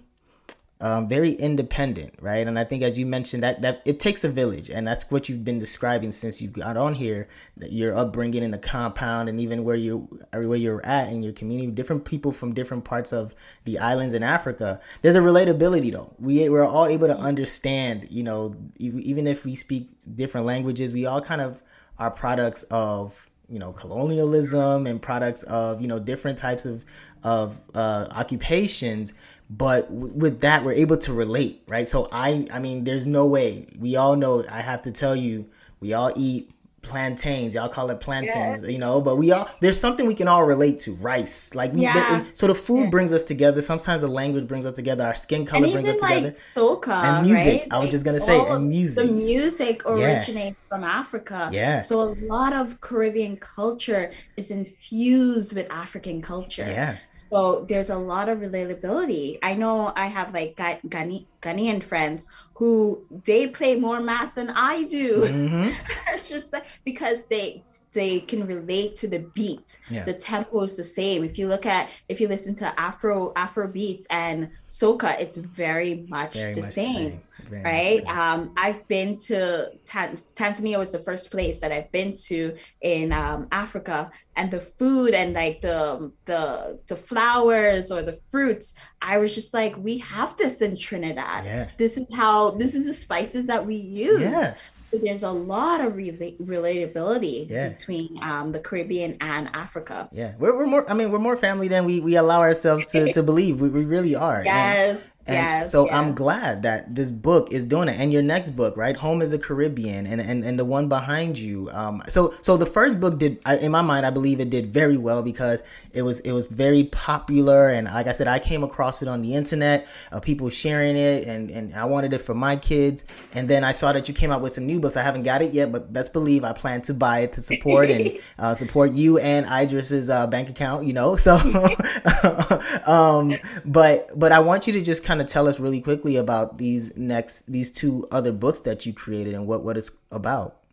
um, 0.83 1.07
very 1.07 1.31
independent, 1.31 2.13
right? 2.21 2.45
And 2.45 2.59
I 2.59 2.65
think, 2.65 2.83
as 2.83 2.99
you 2.99 3.05
mentioned, 3.05 3.41
that 3.41 3.61
that 3.61 3.81
it 3.85 4.01
takes 4.01 4.25
a 4.25 4.29
village, 4.29 4.69
and 4.69 4.85
that's 4.85 5.09
what 5.09 5.29
you've 5.29 5.45
been 5.45 5.57
describing 5.57 6.11
since 6.11 6.41
you 6.41 6.49
got 6.49 6.75
on 6.75 6.93
here. 6.93 7.29
That 7.55 7.71
your 7.71 7.95
upbringing 7.95 8.43
in 8.43 8.51
the 8.51 8.57
compound, 8.57 9.29
and 9.29 9.39
even 9.39 9.63
where 9.63 9.77
you 9.77 10.09
where 10.33 10.57
you're 10.57 10.85
at 10.85 11.09
in 11.09 11.23
your 11.23 11.31
community, 11.31 11.71
different 11.71 12.03
people 12.03 12.33
from 12.33 12.53
different 12.53 12.83
parts 12.83 13.13
of 13.13 13.33
the 13.63 13.79
islands 13.79 14.13
in 14.13 14.23
Africa. 14.23 14.81
There's 15.01 15.15
a 15.15 15.21
relatability, 15.21 15.89
though. 15.89 16.13
We 16.19 16.49
we're 16.49 16.65
all 16.65 16.87
able 16.87 17.07
to 17.07 17.17
understand. 17.17 18.07
You 18.11 18.23
know, 18.23 18.53
even 18.77 19.25
if 19.25 19.45
we 19.45 19.55
speak 19.55 19.87
different 20.15 20.45
languages, 20.45 20.91
we 20.91 21.05
all 21.05 21.21
kind 21.21 21.39
of 21.39 21.63
are 21.97 22.11
products 22.11 22.63
of 22.63 23.29
you 23.47 23.59
know 23.59 23.71
colonialism 23.71 24.85
and 24.85 25.01
products 25.01 25.43
of 25.43 25.81
you 25.81 25.87
know 25.87 25.99
different 25.99 26.37
types 26.37 26.65
of 26.65 26.83
of 27.23 27.61
uh, 27.73 28.07
occupations 28.11 29.13
but 29.57 29.89
with 29.91 30.41
that 30.41 30.63
we're 30.63 30.73
able 30.73 30.97
to 30.97 31.13
relate 31.13 31.63
right? 31.67 31.87
So 31.87 32.07
i 32.11 32.47
i 32.51 32.59
mean 32.59 32.83
there's 32.83 33.07
no 33.07 33.25
way. 33.25 33.67
We 33.79 33.95
all 33.95 34.15
know 34.15 34.43
i 34.49 34.61
have 34.61 34.81
to 34.83 34.91
tell 34.91 35.15
you 35.15 35.47
we 35.79 35.93
all 35.93 36.11
eat 36.15 36.49
plantains. 36.83 37.55
Y'all 37.55 37.69
call 37.69 37.89
it 37.89 37.99
plantains 37.99 38.63
yeah. 38.63 38.69
you 38.69 38.77
know 38.77 39.01
but 39.01 39.15
we 39.15 39.31
all 39.31 39.49
there's 39.61 39.79
something 39.79 40.05
we 40.05 40.13
can 40.13 40.27
all 40.27 40.43
relate 40.43 40.79
to 40.81 40.93
rice. 40.95 41.55
Like 41.55 41.73
we 41.73 41.81
yeah. 41.81 42.23
so 42.33 42.47
the 42.47 42.55
food 42.55 42.83
yeah. 42.83 42.89
brings 42.89 43.13
us 43.13 43.23
together. 43.23 43.61
Sometimes 43.61 44.01
the 44.01 44.07
language 44.07 44.47
brings 44.47 44.65
us 44.65 44.73
together. 44.73 45.03
Our 45.05 45.15
skin 45.15 45.45
color 45.45 45.71
brings 45.71 45.87
us 45.87 45.99
together. 45.99 46.29
like 46.29 46.39
soca 46.39 47.03
and 47.03 47.25
music. 47.25 47.61
right? 47.61 47.73
i 47.73 47.79
was 47.79 47.89
just 47.89 48.05
gonna 48.05 48.19
say 48.19 48.39
and 48.39 48.67
music 48.67 49.07
the 49.07 49.11
music. 49.11 49.85
originates 49.85 50.57
from 50.69 50.83
africa. 50.83 51.49
Yeah. 51.51 51.81
So 51.81 52.01
a 52.01 52.13
lot 52.25 52.53
of 52.53 52.79
caribbean 52.81 53.37
culture 53.37 54.11
is 54.37 54.51
infused 54.51 55.55
with 55.55 55.67
african 55.71 56.21
culture. 56.21 56.65
Yeah. 56.67 56.97
So 57.29 57.65
there's 57.67 57.89
a 57.89 57.97
lot 57.97 58.29
of 58.29 58.39
relatability. 58.39 59.39
I 59.41 59.55
know 59.55 59.93
i 59.95 60.07
have 60.07 60.33
like 60.33 60.55
Ghanaian 60.57 61.25
Ghanaian 61.41 61.83
friends 61.83 62.27
who 62.55 63.03
they 63.25 63.47
play 63.47 63.75
more 63.75 63.99
mass 63.99 64.33
than 64.33 64.49
I 64.49 64.83
do. 64.83 65.21
Mm-hmm. 65.21 65.69
it's 66.13 66.29
just 66.29 66.53
because 66.83 67.25
they 67.25 67.63
they 67.93 68.19
can 68.19 68.45
relate 68.45 68.95
to 68.97 69.07
the 69.07 69.19
beat. 69.19 69.79
Yeah. 69.89 70.03
The 70.03 70.13
tempo 70.13 70.61
is 70.63 70.75
the 70.75 70.83
same. 70.83 71.23
If 71.23 71.37
you 71.37 71.47
look 71.47 71.65
at 71.65 71.89
if 72.09 72.19
you 72.19 72.27
listen 72.27 72.55
to 72.55 72.79
Afro 72.79 73.31
Afro 73.35 73.67
beats 73.67 74.05
and 74.09 74.49
soca, 74.67 75.19
it's 75.19 75.37
very 75.37 76.05
much, 76.09 76.33
very 76.33 76.53
the, 76.53 76.61
much 76.61 76.73
same, 76.73 77.21
the 77.43 77.49
same. 77.49 77.63
Right? 77.63 78.05
Um, 78.07 78.53
I've 78.57 78.87
been 78.87 79.19
to 79.19 79.71
Tan- 79.85 80.21
Tanzania 80.33 80.79
was 80.79 80.91
the 80.91 80.99
first 80.99 81.29
place 81.29 81.59
that 81.59 81.71
I've 81.71 81.91
been 81.91 82.15
to 82.27 82.55
in 82.81 83.11
um, 83.11 83.47
Africa, 83.51 84.11
and 84.35 84.49
the 84.49 84.61
food 84.61 85.13
and 85.13 85.33
like 85.33 85.61
the 85.61 86.11
the 86.25 86.79
the 86.87 86.95
flowers 86.95 87.91
or 87.91 88.01
the 88.01 88.19
fruits, 88.27 88.73
I 89.01 89.17
was 89.17 89.35
just 89.35 89.53
like, 89.53 89.77
we 89.77 89.99
have 89.99 90.35
this 90.37 90.61
in 90.61 90.77
Trinidad. 90.77 91.45
Yeah. 91.45 91.69
This 91.77 91.97
is 91.97 92.11
how 92.13 92.51
this 92.51 92.73
is 92.73 92.85
the 92.87 92.93
spices 92.93 93.47
that 93.47 93.65
we 93.65 93.75
use. 93.75 94.21
Yeah 94.21 94.55
there's 95.01 95.23
a 95.23 95.31
lot 95.31 95.81
of 95.81 95.93
rela- 95.93 96.37
relatability 96.39 97.49
yeah. 97.49 97.69
between 97.69 98.19
um, 98.21 98.51
the 98.51 98.59
Caribbean 98.59 99.17
and 99.21 99.49
Africa. 99.53 100.09
Yeah, 100.11 100.33
we're, 100.39 100.55
we're 100.55 100.67
more. 100.67 100.89
I 100.89 100.93
mean, 100.93 101.11
we're 101.11 101.19
more 101.19 101.37
family 101.37 101.67
than 101.67 101.85
we, 101.85 101.99
we 101.99 102.15
allow 102.15 102.41
ourselves 102.41 102.85
to, 102.87 103.11
to 103.13 103.23
believe. 103.23 103.61
We, 103.61 103.69
we 103.69 103.85
really 103.85 104.15
are. 104.15 104.43
Yes. 104.43 104.97
And 104.97 105.12
yes. 105.27 105.71
so 105.71 105.85
yes. 105.85 105.93
I'm 105.93 106.13
glad 106.13 106.63
that 106.63 106.93
this 106.93 107.11
book 107.11 107.51
is 107.51 107.65
doing 107.65 107.87
it. 107.87 107.99
And 107.99 108.11
your 108.11 108.21
next 108.21 108.51
book, 108.51 108.75
right? 108.75 108.95
Home 108.97 109.21
is 109.21 109.31
the 109.31 109.39
Caribbean 109.39 110.05
and, 110.05 110.19
and, 110.19 110.43
and 110.43 110.59
the 110.59 110.65
one 110.65 110.89
behind 110.89 111.37
you. 111.37 111.69
Um, 111.71 112.01
so 112.09 112.33
so 112.41 112.57
the 112.57 112.65
first 112.65 112.99
book 112.99 113.19
did 113.19 113.39
I, 113.45 113.57
in 113.57 113.71
my 113.71 113.81
mind, 113.81 114.05
I 114.05 114.09
believe 114.09 114.39
it 114.39 114.49
did 114.49 114.67
very 114.67 114.97
well 114.97 115.23
because 115.23 115.63
it 115.93 116.01
was 116.01 116.19
it 116.21 116.31
was 116.31 116.45
very 116.45 116.85
popular 116.85 117.69
and 117.69 117.87
like 117.87 118.07
I 118.07 118.11
said, 118.11 118.27
I 118.27 118.39
came 118.39 118.63
across 118.63 119.01
it 119.01 119.07
on 119.07 119.21
the 119.21 119.33
internet, 119.35 119.87
uh, 120.11 120.19
people 120.19 120.49
sharing 120.49 120.97
it 120.97 121.27
and, 121.27 121.49
and 121.51 121.73
I 121.73 121.85
wanted 121.85 122.13
it 122.13 122.19
for 122.19 122.33
my 122.33 122.55
kids. 122.55 123.05
And 123.33 123.49
then 123.49 123.63
I 123.63 123.71
saw 123.71 123.93
that 123.93 124.07
you 124.07 124.13
came 124.13 124.31
out 124.31 124.41
with 124.41 124.53
some 124.53 124.65
new 124.65 124.79
books. 124.79 124.97
I 124.97 125.03
haven't 125.03 125.23
got 125.23 125.41
it 125.41 125.53
yet, 125.53 125.71
but 125.71 125.93
best 125.93 126.11
believe 126.13 126.43
I 126.43 126.53
plan 126.53 126.81
to 126.83 126.93
buy 126.93 127.19
it 127.19 127.33
to 127.33 127.41
support 127.41 127.89
and 127.89 128.17
uh, 128.39 128.55
support 128.55 128.91
you 128.91 129.19
and 129.19 129.45
Idris's 129.45 130.09
uh, 130.09 130.27
bank 130.27 130.49
account, 130.49 130.85
you 130.85 130.93
know. 130.93 131.15
So 131.15 131.35
um 132.85 133.35
but 133.63 134.09
but 134.17 134.31
I 134.31 134.39
want 134.39 134.67
you 134.67 134.73
to 134.73 134.81
just 134.81 135.03
kind 135.03 135.12
of 135.21 135.27
tell 135.27 135.47
us 135.47 135.59
really 135.59 135.81
quickly 135.81 136.17
about 136.17 136.57
these 136.57 136.95
next 136.97 137.51
these 137.51 137.71
two 137.71 138.07
other 138.11 138.31
books 138.31 138.61
that 138.61 138.85
you 138.85 138.93
created 138.93 139.33
and 139.33 139.47
what 139.47 139.63
what 139.63 139.77
it's 139.77 139.91
about. 140.11 140.63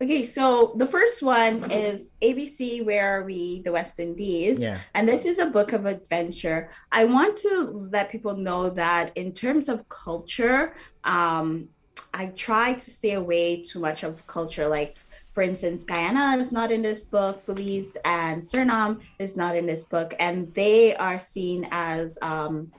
Okay, 0.00 0.22
so 0.22 0.74
the 0.76 0.86
first 0.86 1.24
one 1.24 1.72
is 1.72 2.12
ABC 2.22 2.84
Where 2.84 3.18
Are 3.18 3.24
We? 3.24 3.62
The 3.62 3.72
West 3.72 3.98
Indies. 3.98 4.60
Yeah. 4.60 4.78
And 4.94 5.08
this 5.08 5.24
is 5.24 5.40
a 5.40 5.46
book 5.46 5.72
of 5.72 5.86
adventure. 5.86 6.70
I 6.92 7.04
want 7.04 7.36
to 7.38 7.88
let 7.90 8.08
people 8.08 8.36
know 8.36 8.70
that 8.70 9.10
in 9.16 9.32
terms 9.32 9.68
of 9.68 9.88
culture, 9.88 10.76
um, 11.02 11.68
I 12.14 12.26
try 12.26 12.74
to 12.74 12.90
stay 12.90 13.14
away 13.14 13.62
too 13.62 13.80
much 13.80 14.04
of 14.04 14.24
culture. 14.28 14.68
Like, 14.68 14.98
for 15.32 15.42
instance, 15.42 15.82
Guyana 15.82 16.36
is 16.38 16.52
not 16.52 16.70
in 16.70 16.82
this 16.82 17.02
book, 17.02 17.44
Belize 17.44 17.96
and 18.04 18.40
Suriname 18.40 19.00
is 19.18 19.36
not 19.36 19.56
in 19.56 19.66
this 19.66 19.84
book, 19.84 20.14
and 20.20 20.52
they 20.54 20.94
are 20.94 21.18
seen 21.18 21.66
as 21.72 22.18
um, 22.22 22.70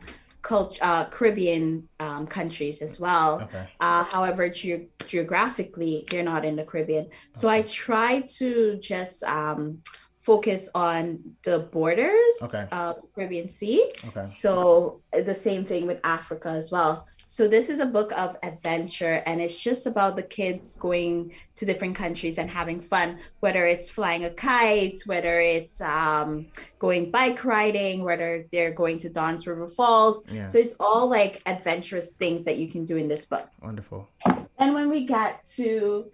cult- 0.42 0.80
uh, 0.82 1.06
Caribbean 1.06 1.88
um, 2.00 2.28
countries 2.28 2.82
as 2.82 3.00
well. 3.00 3.42
Okay. 3.42 3.68
Uh, 3.80 4.04
however, 4.04 4.50
ge- 4.50 4.88
geographically, 5.06 6.06
they're 6.10 6.24
not 6.24 6.46
in 6.46 6.56
the 6.56 6.64
Caribbean. 6.64 7.08
So 7.34 7.50
I 7.50 7.62
try 7.64 8.22
to 8.38 8.78
just 8.82 9.24
um, 9.24 9.80
focus 10.18 10.70
on 10.76 11.20
the 11.44 11.60
borders 11.60 12.36
Okay. 12.44 12.66
of 12.72 12.98
Caribbean 13.16 13.50
Sea. 13.50 13.92
Okay. 14.08 14.26
So 14.28 15.02
uh, 15.16 15.22
the 15.22 15.36
same 15.36 15.66
thing 15.66 15.88
with 15.88 16.00
Africa 16.04 16.50
as 16.50 16.72
well. 16.72 17.06
So 17.32 17.48
this 17.48 17.70
is 17.70 17.80
a 17.80 17.86
book 17.86 18.12
of 18.14 18.38
adventure, 18.42 19.22
and 19.28 19.40
it's 19.40 19.60
just 19.60 19.86
about 19.86 20.16
the 20.16 20.24
kids 20.24 20.78
going 20.78 21.32
to 21.54 21.64
different 21.64 21.96
countries 21.96 22.40
and 22.40 22.50
having 22.50 22.82
fun. 22.82 23.20
Whether 23.40 23.68
it's 23.68 23.88
flying 23.88 24.26
a 24.26 24.32
kite, 24.32 25.04
whether 25.06 25.40
it's 25.40 25.80
um, 25.80 26.48
going 26.80 27.12
bike 27.12 27.46
riding, 27.46 28.04
whether 28.04 28.48
they're 28.52 28.74
going 28.74 28.98
to 29.00 29.10
Dunn's 29.10 29.46
River 29.46 29.68
Falls. 29.68 30.24
Yeah. 30.32 30.48
So 30.48 30.58
it's 30.58 30.74
all 30.80 31.08
like 31.08 31.44
adventurous 31.46 32.14
things 32.14 32.46
that 32.46 32.58
you 32.58 32.68
can 32.68 32.84
do 32.84 32.98
in 32.98 33.08
this 33.08 33.26
book. 33.26 33.48
Wonderful. 33.62 34.10
And 34.58 34.74
when 34.74 34.90
we 34.90 35.06
get 35.06 35.46
to 35.58 36.12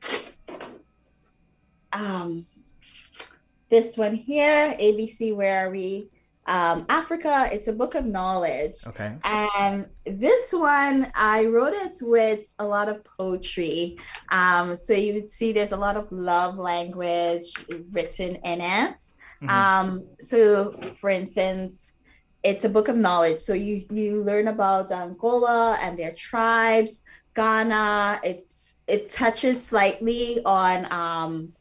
um, 1.94 2.46
this 3.70 3.98
one 3.98 4.16
here, 4.16 4.76
ABC, 4.78 5.34
where 5.34 5.66
are 5.66 5.72
we? 5.72 6.10
Um, 6.48 6.86
Africa, 6.90 7.50
it's 7.52 7.68
a 7.68 7.74
book 7.74 7.96
of 7.96 8.06
knowledge. 8.06 8.76
Okay. 8.86 9.16
And 9.24 9.88
this 10.06 10.52
one, 10.52 11.12
I 11.16 11.46
wrote 11.46 11.74
it 11.74 11.98
with 12.02 12.54
a 12.60 12.66
lot 12.66 12.88
of 12.88 13.04
poetry. 13.18 13.98
Um, 14.30 14.76
so 14.76 14.94
you 14.94 15.14
would 15.16 15.30
see 15.30 15.52
there's 15.54 15.72
a 15.72 15.78
lot 15.78 15.98
of 15.98 16.12
love 16.12 16.58
language 16.58 17.52
written 17.92 18.36
in 18.36 18.62
it. 18.62 18.98
Mhm. 19.42 19.50
Um, 19.50 20.08
so, 20.20 20.80
for 21.00 21.10
instance, 21.10 21.94
it's 22.44 22.64
a 22.64 22.70
book 22.70 22.88
of 22.90 22.96
knowledge. 22.96 23.40
So 23.40 23.54
you 23.54 23.86
you 23.90 24.24
learn 24.24 24.48
about 24.48 24.92
Angola 24.92 25.78
and 25.82 25.98
their 25.98 26.14
tribes, 26.14 27.02
Ghana. 27.36 28.22
It's 28.24 28.76
it 28.88 29.10
touches 29.10 29.66
slightly 29.66 30.42
on 30.46 30.92
um, 30.92 31.54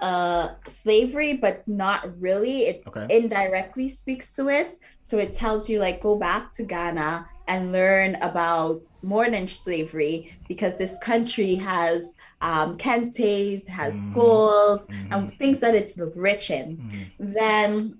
uh, 0.00 0.48
slavery, 0.68 1.34
but 1.34 1.66
not 1.68 2.18
really. 2.20 2.66
It 2.66 2.82
Okay. 2.88 3.06
indirectly 3.10 3.88
speaks 3.88 4.32
to 4.34 4.48
it. 4.48 4.78
So 5.02 5.18
it 5.18 5.32
tells 5.32 5.68
you 5.68 5.78
like 5.80 6.00
go 6.00 6.16
back 6.16 6.52
to 6.54 6.64
Ghana 6.64 7.26
and 7.48 7.72
learn 7.72 8.16
about 8.16 8.86
more 9.02 9.28
than 9.30 9.46
slavery 9.46 10.36
because 10.48 10.76
this 10.78 10.98
country 10.98 11.54
has 11.56 12.14
um, 12.40 12.76
kentes, 12.76 13.68
has 13.68 13.94
goals, 14.12 14.88
Mhm. 14.88 15.08
and 15.12 15.38
things 15.38 15.60
that 15.60 15.76
it's 15.76 15.96
rich 16.16 16.50
in. 16.50 16.76
Mhm. 16.76 17.34
Then, 17.38 17.98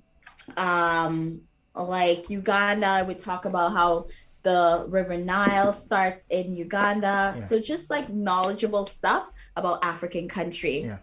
um, 0.57 1.43
like 1.77 2.29
Uganda, 2.29 3.05
we 3.07 3.15
talk 3.15 3.45
about 3.45 3.73
how 3.73 4.07
the 4.43 4.85
River 4.89 5.17
Nile 5.17 5.73
starts 5.73 6.27
in 6.29 6.57
Uganda. 6.57 7.35
Yeah. 7.39 7.45
So 7.45 7.61
just 7.61 7.89
like 7.89 8.09
knowledgeable 8.11 8.85
stuff 8.85 9.27
about 9.55 9.85
African 9.85 10.27
country. 10.29 10.83
Yeah. 10.87 10.99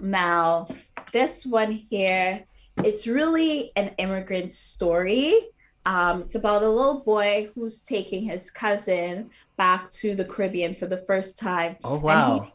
Now, 0.00 0.66
this 1.12 1.44
one 1.44 1.72
here, 1.90 2.44
it's 2.78 3.06
really 3.06 3.72
an 3.76 3.94
immigrant 3.98 4.52
story. 4.52 5.48
Um, 5.86 6.22
it's 6.22 6.34
about 6.34 6.62
a 6.62 6.68
little 6.68 7.00
boy 7.00 7.48
who's 7.54 7.80
taking 7.80 8.22
his 8.22 8.50
cousin 8.50 9.30
back 9.56 9.90
to 9.92 10.14
the 10.14 10.24
Caribbean 10.24 10.74
for 10.74 10.86
the 10.86 10.98
first 10.98 11.38
time. 11.38 11.76
Oh 11.84 11.98
And 12.08 12.32
he 12.32 12.40
wow. 12.40 12.52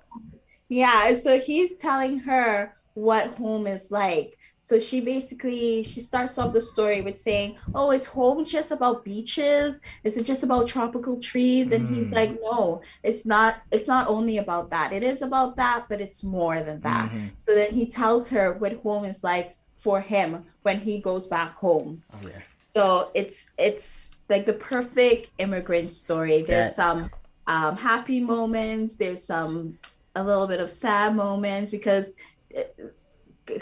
yeah, 0.70 1.20
so 1.20 1.40
he's 1.40 1.76
telling 1.76 2.20
her 2.20 2.76
what 2.94 3.38
home 3.38 3.68
is 3.68 3.92
like. 3.92 4.35
So 4.68 4.80
she 4.80 5.00
basically 5.00 5.84
she 5.84 6.00
starts 6.02 6.40
off 6.40 6.52
the 6.52 6.62
story 6.74 7.00
with 7.08 7.18
saying, 7.20 7.50
"Oh, 7.76 7.92
is 7.92 8.08
home 8.08 8.40
just 8.46 8.72
about 8.72 9.06
beaches? 9.06 9.80
Is 10.04 10.18
it 10.18 10.26
just 10.32 10.42
about 10.42 10.68
tropical 10.76 11.16
trees?" 11.32 11.68
And 11.72 11.84
he's 11.94 12.10
Mm. 12.10 12.16
like, 12.20 12.32
"No, 12.42 12.82
it's 13.04 13.24
not. 13.34 13.52
It's 13.76 13.88
not 13.96 14.08
only 14.16 14.38
about 14.46 14.66
that. 14.76 14.88
It 14.92 15.04
is 15.04 15.22
about 15.22 15.56
that, 15.58 15.80
but 15.90 16.02
it's 16.06 16.24
more 16.24 16.58
than 16.68 16.80
that." 16.90 17.12
Mhm. 17.12 17.30
So 17.44 17.54
then 17.60 17.70
he 17.80 17.86
tells 17.86 18.24
her 18.36 18.46
what 18.62 18.74
home 18.86 19.06
is 19.06 19.24
like 19.24 19.48
for 19.76 19.98
him 20.02 20.30
when 20.64 20.78
he 20.88 20.96
goes 21.10 21.28
back 21.36 21.52
home. 21.66 22.02
Oh 22.16 22.28
yeah. 22.28 22.42
So 22.76 23.12
it's 23.14 23.38
it's 23.68 23.88
like 24.32 24.46
the 24.52 24.58
perfect 24.72 25.30
immigrant 25.38 25.92
story. 25.92 26.38
There's 26.42 26.70
That- 26.76 26.82
some 26.84 27.00
um, 27.46 27.74
happy 27.78 28.20
moments. 28.20 28.96
There's 28.96 29.24
some 29.34 29.78
a 30.16 30.24
little 30.24 30.48
bit 30.48 30.60
of 30.60 30.70
sad 30.72 31.16
moments 31.16 31.70
because 31.70 32.06
it, 32.50 32.68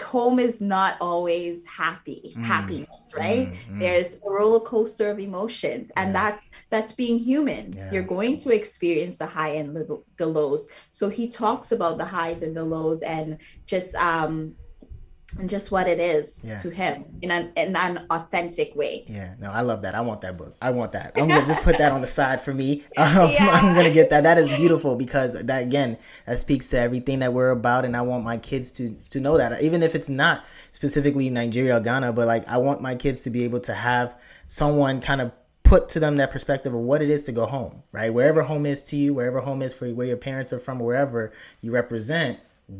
home 0.02 0.40
is 0.40 0.62
not 0.62 0.96
always 1.02 1.66
happy 1.66 2.36
Mm. 2.38 2.44
happiness, 2.46 3.10
right? 3.18 3.52
Mm, 3.52 3.76
mm. 3.76 3.80
There's 3.80 4.08
a 4.26 4.30
roller 4.30 4.60
coaster 4.62 5.10
of 5.12 5.20
emotions, 5.20 5.92
and 5.98 6.10
Yeah. 6.10 6.14
that's 6.14 6.50
that's 6.70 6.94
being 6.94 7.20
human. 7.20 7.74
Yeah. 7.74 7.90
You're 7.92 8.04
going 8.04 8.38
to 8.40 8.54
experience 8.54 9.18
the 9.18 9.26
high 9.28 9.56
and 9.56 9.76
the, 9.76 10.02
the 10.18 10.26
lows. 10.28 10.68
So 10.92 11.10
he 11.10 11.28
talks 11.30 11.72
about 11.72 11.98
the 11.98 12.06
highs 12.06 12.42
and 12.44 12.56
the 12.56 12.64
lows, 12.66 13.02
and 13.04 13.38
just 13.68 13.94
um 13.96 14.56
and 15.40 15.50
just 15.50 15.72
what 15.72 15.88
it 15.88 16.00
is 16.00 16.42
Yeah. 16.44 16.58
to 16.58 16.70
him 16.70 17.06
in 17.22 17.32
an 17.32 17.52
in 17.56 17.76
an 17.76 18.06
authentic 18.10 18.76
way. 18.76 19.04
Yeah, 19.08 19.34
no, 19.40 19.50
I 19.52 19.62
love 19.62 19.82
that. 19.82 19.96
I 19.96 20.02
want 20.02 20.22
that 20.22 20.38
book. 20.38 20.56
I 20.62 20.72
want 20.72 20.92
that. 20.94 21.14
I'm 21.16 21.28
gonna 21.28 21.46
just 21.46 21.62
put 21.64 21.78
that 21.78 21.92
on 21.92 22.02
the 22.02 22.08
side 22.08 22.40
for 22.42 22.54
me. 22.54 22.84
Um, 22.98 23.32
Yeah. 23.32 23.50
I'm 23.52 23.76
gonna 23.76 23.92
get 23.92 24.10
that. 24.12 24.24
That 24.24 24.38
is 24.38 24.50
beautiful 24.52 24.96
because 24.96 25.34
that 25.44 25.64
again, 25.64 25.98
that 26.26 26.40
speaks 26.40 26.68
to 26.70 26.80
everything 26.80 27.20
that 27.20 27.34
we're 27.34 27.52
about, 27.52 27.86
and 27.86 27.96
I 27.96 28.02
want 28.02 28.24
my 28.24 28.38
kids 28.38 28.72
to 28.72 28.96
to 29.10 29.20
know 29.20 29.38
that, 29.38 29.62
even 29.62 29.84
if 29.84 29.96
it's 29.96 30.10
not 30.10 30.44
specifically 30.72 31.30
Nigeria 31.30 31.78
or 31.78 31.80
Ghana, 31.80 32.14
but 32.14 32.28
like 32.28 32.48
I 32.48 32.58
want 32.58 32.82
my 32.82 32.96
kids 32.96 33.22
to 33.22 33.30
be 33.30 33.44
able 33.44 33.60
to 33.62 33.74
have 33.74 34.16
someone 34.48 35.02
kind 35.02 35.22
of 35.22 35.32
put 35.64 35.90
to 35.90 36.00
them 36.00 36.18
that 36.18 36.30
perspective 36.30 36.74
of 36.74 36.82
what 36.82 37.02
it 37.02 37.10
is 37.10 37.24
to 37.24 37.32
go 37.32 37.46
home, 37.46 37.82
right? 37.92 38.14
Wherever 38.14 38.44
home 38.44 38.66
is 38.66 38.82
to 38.84 38.96
you, 38.96 39.14
wherever 39.14 39.40
home 39.40 39.62
is 39.62 39.74
for 39.74 39.88
where 39.90 40.06
your 40.06 40.18
parents 40.18 40.52
are 40.54 40.60
from, 40.60 40.78
wherever 40.80 41.32
you 41.62 41.72
represent. 41.72 42.38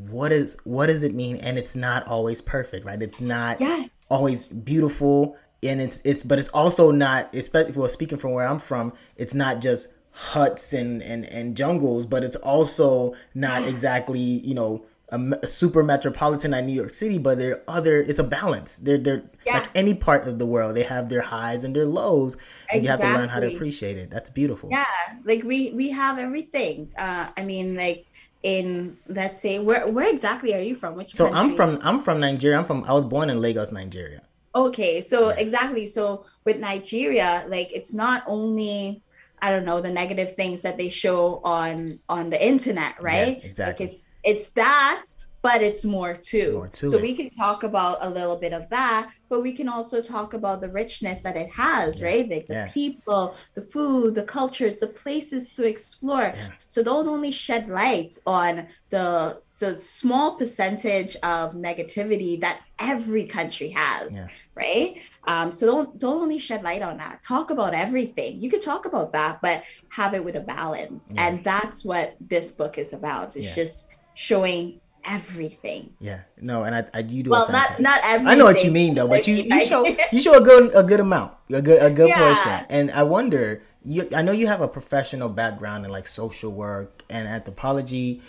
What 0.10 0.32
is 0.32 0.58
what 0.64 0.88
does 0.88 1.04
it 1.04 1.14
mean? 1.14 1.38
And 1.38 1.58
it's 1.58 1.76
not 1.76 2.08
always 2.08 2.42
perfect, 2.42 2.86
right? 2.86 3.02
It's 3.02 3.22
not 3.22 3.60
Yeah. 3.60 3.86
always 4.10 4.46
beautiful 4.46 5.36
and 5.64 5.82
it's 5.82 6.00
it's 6.04 6.24
but 6.24 6.38
it's 6.38 6.50
also 6.50 6.92
not 6.92 7.34
especially 7.34 7.72
well 7.72 7.88
speaking 7.90 8.18
from 8.18 8.32
where 8.32 8.48
i'm 8.48 8.60
from 8.60 8.94
it's 9.16 9.34
not 9.34 9.62
just 9.62 9.88
huts 10.12 10.74
and 10.74 11.02
and, 11.02 11.26
and 11.26 11.56
jungles 11.58 12.06
but 12.06 12.24
it's 12.24 12.36
also 12.36 13.14
not 13.34 13.66
exactly 13.66 14.20
you 14.20 14.54
know 14.54 14.86
a, 15.10 15.20
a 15.42 15.48
super 15.48 15.82
metropolitan 15.82 16.52
like 16.52 16.66
new 16.66 16.74
york 16.74 16.94
city 16.94 17.18
but 17.18 17.38
there 17.38 17.54
are 17.56 17.64
other 17.70 18.02
it's 18.02 18.20
a 18.20 18.24
balance 18.24 18.78
they're 18.78 18.98
they're 18.98 19.24
Yeah. 19.46 19.54
like 19.56 19.70
any 19.74 19.94
part 19.94 20.28
of 20.28 20.38
the 20.38 20.46
world 20.46 20.76
they 20.76 20.84
have 20.84 21.10
their 21.10 21.22
highs 21.22 21.64
and 21.64 21.76
their 21.76 21.86
lows 21.86 22.38
and 22.72 22.84
you 22.84 22.90
have 22.90 23.00
to 23.00 23.08
learn 23.08 23.30
how 23.30 23.40
to 23.40 23.48
appreciate 23.48 23.98
it 23.98 24.12
that's 24.12 24.30
beautiful 24.30 24.70
Yeah, 24.70 24.86
like 25.26 25.44
we 25.44 25.72
we 25.72 25.90
have 25.90 26.18
everything. 26.18 26.92
Uh, 26.98 27.30
I 27.36 27.44
mean, 27.44 27.76
like 27.76 28.06
in 28.44 28.98
let's 29.08 29.42
say 29.42 29.58
where 29.60 29.88
where 29.88 30.10
exactly 30.10 30.54
are 30.54 30.60
you 30.62 30.76
from? 30.76 30.96
Which 30.96 31.14
so 31.14 31.32
i'm 31.32 31.56
from 31.56 31.80
i'm 31.82 32.00
from 32.00 32.20
nigeria 32.20 32.58
i'm 32.58 32.66
from 32.66 32.84
i 32.86 32.94
was 32.94 33.06
born 33.06 33.30
in 33.30 33.40
lagos 33.42 33.72
nigeria 33.72 34.22
Okay, 34.56 35.02
so 35.02 35.30
Yeah. 35.30 35.36
exactly. 35.38 35.88
So 35.88 36.26
with 36.46 36.60
Nigeria, 36.60 37.44
like 37.48 37.70
it's 37.74 37.92
not 37.92 38.24
only 38.28 39.02
I 39.42 39.50
don't 39.50 39.66
know 39.66 39.82
the 39.82 39.90
negative 39.90 40.36
things 40.36 40.62
that 40.62 40.78
they 40.78 40.90
show 40.90 41.42
on 41.44 41.98
on 42.08 42.30
the 42.30 42.40
internet, 42.52 42.94
right? 43.02 43.44
exactly. 43.44 43.86
Like 43.88 43.94
it's 43.94 44.04
it's 44.24 44.50
that, 44.52 45.06
but 45.44 45.62
it's 45.62 45.84
more 45.84 46.16
too. 46.16 46.54
More 46.54 46.68
to 46.70 46.90
so 46.90 46.98
it. 46.98 47.02
we 47.04 47.14
can 47.14 47.30
talk 47.32 47.64
about 47.64 47.98
a 48.02 48.10
little 48.10 48.38
bit 48.38 48.54
of 48.54 48.68
that, 48.70 49.12
but 49.30 49.42
we 49.44 49.52
can 49.54 49.68
also 49.68 50.02
talk 50.02 50.34
about 50.34 50.62
the 50.62 50.70
richness 50.70 51.22
that 51.24 51.36
it 51.36 51.50
has, 51.52 52.00
Yeah. 52.00 52.06
right? 52.08 52.30
Like 52.30 52.46
the 52.48 52.54
Yeah. 52.54 52.68
people, 52.70 53.36
the 53.54 53.62
food, 53.62 54.16
the 54.16 54.24
cultures, 54.24 54.78
the 54.78 54.88
places 54.88 55.50
to 55.56 55.64
explore. 55.66 56.28
Yeah. 56.36 56.52
So 56.68 56.82
don't 56.82 57.08
only 57.10 57.32
shed 57.32 57.70
light 57.70 58.18
on 58.26 58.68
the 58.90 59.42
the 59.60 59.78
small 59.80 60.36
percentage 60.36 61.16
of 61.18 61.54
negativity 61.54 62.40
that 62.42 62.62
every 62.80 63.26
country 63.26 63.70
has, 63.70 64.18
right? 64.56 64.96
Um, 65.26 65.52
so 65.52 65.66
don't 65.72 66.00
don't 66.00 66.22
only 66.22 66.40
shed 66.40 66.64
light 66.64 66.82
on 66.82 66.96
that. 66.98 67.22
Talk 67.22 67.52
about 67.52 67.74
everything. 67.74 68.42
You 68.42 68.50
could 68.50 68.62
talk 68.72 68.86
about 68.86 69.12
that, 69.14 69.34
but 69.42 69.64
have 69.90 70.14
it 70.14 70.24
with 70.24 70.36
a 70.38 70.46
balance. 70.58 71.14
And 71.18 71.44
that's 71.44 71.84
what 71.84 72.16
this 72.34 72.52
book 72.52 72.78
is 72.78 72.94
about. 72.94 73.36
It's 73.36 73.54
just 73.54 73.90
showing 74.16 74.80
everything. 75.06 75.94
Yeah, 76.00 76.22
no, 76.42 76.64
and 76.64 76.76
I, 76.76 76.86
I 76.94 77.00
you 77.00 77.24
do. 77.24 77.30
a 77.34 77.40
Well, 77.40 77.52
not 77.52 77.80
not 77.80 78.00
everything. 78.04 78.28
I 78.28 78.36
know 78.36 78.46
what 78.46 78.64
you 78.64 78.72
mean 78.72 78.96
though, 78.96 79.08
but 79.08 79.28
you 79.28 79.36
you 79.36 79.66
show 79.66 79.86
you 80.12 80.22
show 80.22 80.34
a 80.38 80.42
good 80.42 80.74
a 80.76 80.84
good 80.84 81.00
amount, 81.00 81.34
a 81.52 81.62
good 81.62 81.82
a 81.82 81.90
good 81.90 82.10
Yeah. 82.10 82.20
portion, 82.34 82.66
and 82.70 82.92
I 82.92 83.04
wonder. 83.04 83.64
You, 83.86 84.08
I 84.16 84.22
know 84.22 84.32
you 84.32 84.48
have 84.48 84.62
a 84.62 84.68
professional 84.70 85.28
background 85.28 85.84
in 85.84 85.92
like 85.92 86.08
social 86.08 86.54
work 86.54 87.04
and 87.10 87.28
anthropology. 87.28 88.22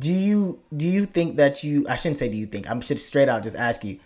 Do 0.00 0.12
you 0.12 0.60
do 0.76 0.88
you 0.88 1.06
think 1.06 1.36
that 1.36 1.62
you? 1.62 1.86
I 1.88 1.94
shouldn't 1.94 2.18
say 2.18 2.28
do 2.28 2.36
you 2.36 2.46
think. 2.46 2.68
I'm 2.68 2.80
should 2.80 2.98
straight 2.98 3.28
out 3.28 3.44
just 3.44 3.56
ask 3.56 3.84
you. 3.84 4.00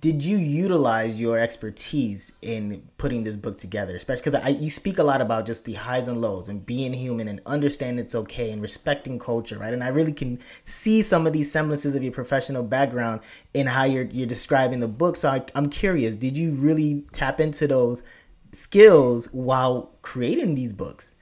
Did 0.00 0.24
you 0.24 0.38
utilize 0.38 1.20
your 1.20 1.38
expertise 1.38 2.32
in 2.40 2.88
putting 2.96 3.24
this 3.24 3.36
book 3.36 3.58
together? 3.58 3.94
Especially 3.94 4.30
because 4.30 4.40
I 4.42 4.48
you 4.48 4.70
speak 4.70 4.96
a 4.96 5.02
lot 5.02 5.20
about 5.20 5.44
just 5.44 5.66
the 5.66 5.74
highs 5.74 6.08
and 6.08 6.22
lows 6.22 6.48
and 6.48 6.64
being 6.64 6.94
human 6.94 7.28
and 7.28 7.42
understanding 7.44 8.02
it's 8.02 8.14
okay 8.14 8.50
and 8.50 8.62
respecting 8.62 9.18
culture, 9.18 9.58
right? 9.58 9.74
And 9.74 9.84
I 9.84 9.88
really 9.88 10.12
can 10.12 10.38
see 10.64 11.02
some 11.02 11.26
of 11.26 11.34
these 11.34 11.52
semblances 11.52 11.94
of 11.94 12.02
your 12.02 12.12
professional 12.12 12.62
background 12.62 13.20
in 13.52 13.66
how 13.66 13.84
you're 13.84 14.06
you're 14.06 14.26
describing 14.26 14.80
the 14.80 14.88
book. 14.88 15.16
So 15.16 15.28
I, 15.28 15.44
I'm 15.54 15.68
curious, 15.68 16.14
did 16.14 16.38
you 16.38 16.52
really 16.52 17.04
tap 17.12 17.40
into 17.40 17.68
those 17.68 18.02
skills 18.52 19.28
while 19.32 19.90
creating 20.00 20.54
these 20.54 20.72
books? 20.72 21.14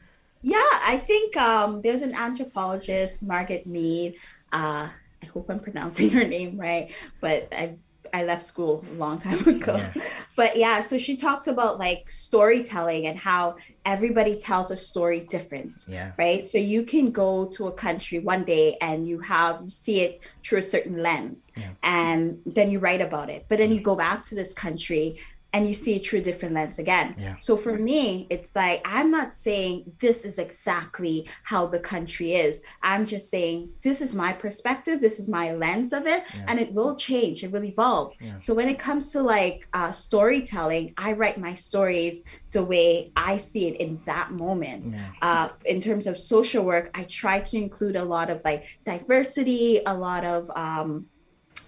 Yeah, 0.49 0.71
I 0.95 0.97
think 0.97 1.37
um, 1.37 1.83
there's 1.83 2.03
an 2.03 2.15
anthropologist, 2.15 3.23
Margaret 3.23 3.67
Mead. 3.67 4.15
Uh, 4.53 4.89
I 5.23 5.27
hope 5.33 5.51
I'm 5.51 5.61
pronouncing 5.61 6.11
her 6.17 6.25
name 6.25 6.59
right, 6.59 6.91
but 7.21 7.49
I 7.53 7.75
I 8.15 8.25
left 8.25 8.43
school 8.43 8.83
a 8.91 8.95
long 8.95 9.19
time 9.19 9.47
ago. 9.57 9.77
Yeah. 9.77 9.93
But 10.35 10.57
yeah, 10.57 10.81
so 10.81 10.97
she 10.97 11.15
talks 11.17 11.47
about 11.47 11.79
like 11.79 12.09
storytelling 12.11 13.07
and 13.07 13.19
how 13.19 13.57
everybody 13.85 14.35
tells 14.35 14.71
a 14.71 14.77
story 14.77 15.21
different. 15.21 15.85
Yeah. 15.87 16.13
Right. 16.17 16.49
So 16.51 16.57
you 16.57 16.85
can 16.85 17.11
go 17.11 17.47
to 17.57 17.67
a 17.67 17.73
country 17.73 18.19
one 18.19 18.45
day 18.45 18.77
and 18.81 19.07
you 19.07 19.19
have 19.21 19.61
you 19.63 19.71
see 19.71 20.01
it 20.01 20.21
through 20.43 20.61
a 20.61 20.63
certain 20.63 21.03
lens 21.03 21.53
Yeah. 21.57 21.71
and 21.83 22.39
then 22.47 22.71
you 22.71 22.79
write 22.79 23.03
about 23.03 23.29
it. 23.29 23.45
But 23.49 23.59
then 23.59 23.73
you 23.73 23.81
go 23.83 23.95
back 23.95 24.23
to 24.29 24.35
this 24.35 24.55
country 24.55 25.19
and 25.55 25.67
you 25.67 25.73
see 25.73 25.97
it 25.97 26.07
through 26.07 26.19
a 26.19 26.23
different 26.23 26.55
lens 26.55 26.79
again. 26.79 27.15
Yeah. 27.19 27.37
So 27.41 27.57
for 27.57 27.79
me, 27.79 28.27
it's 28.29 28.55
like 28.55 28.83
I'm 28.85 29.11
not 29.11 29.33
saying 29.33 29.93
this 29.99 30.25
is 30.27 30.39
exactly 30.39 31.27
how 31.43 31.67
the 31.67 31.79
country 31.79 32.35
is. 32.35 32.61
I'm 32.83 33.07
just 33.07 33.31
saying 33.31 33.71
this 33.83 34.03
is 34.03 34.15
my 34.15 34.33
perspective, 34.35 35.01
this 35.01 35.19
is 35.19 35.27
my 35.27 35.55
lens 35.55 35.93
of 35.95 36.07
it, 36.07 36.25
Yeah. 36.35 36.45
and 36.49 36.61
it 36.61 36.73
will 36.75 36.97
change, 36.97 37.43
it 37.45 37.51
will 37.51 37.65
evolve. 37.65 38.13
Yeah. 38.21 38.39
So 38.39 38.53
when 38.53 38.69
it 38.69 38.79
comes 38.79 39.11
to 39.13 39.23
like 39.23 39.67
uh, 39.73 39.93
storytelling, 39.93 40.93
I 40.99 41.13
write 41.13 41.39
my 41.39 41.55
stories 41.55 42.23
the 42.51 42.63
way 42.63 43.11
I 43.17 43.39
see 43.39 43.69
it 43.69 43.77
in 43.81 44.01
that 44.05 44.33
moment. 44.33 44.95
Uh, 45.23 45.49
in 45.65 45.81
terms 45.81 46.07
of 46.07 46.19
social 46.19 46.63
work, 46.65 46.91
I 46.95 47.05
try 47.05 47.41
to 47.41 47.57
include 47.57 47.97
a 47.97 48.05
lot 48.05 48.29
of 48.31 48.43
like 48.45 48.79
diversity, 48.85 49.81
a 49.87 49.95
lot 49.95 50.25
of 50.25 50.51
um, 50.55 51.07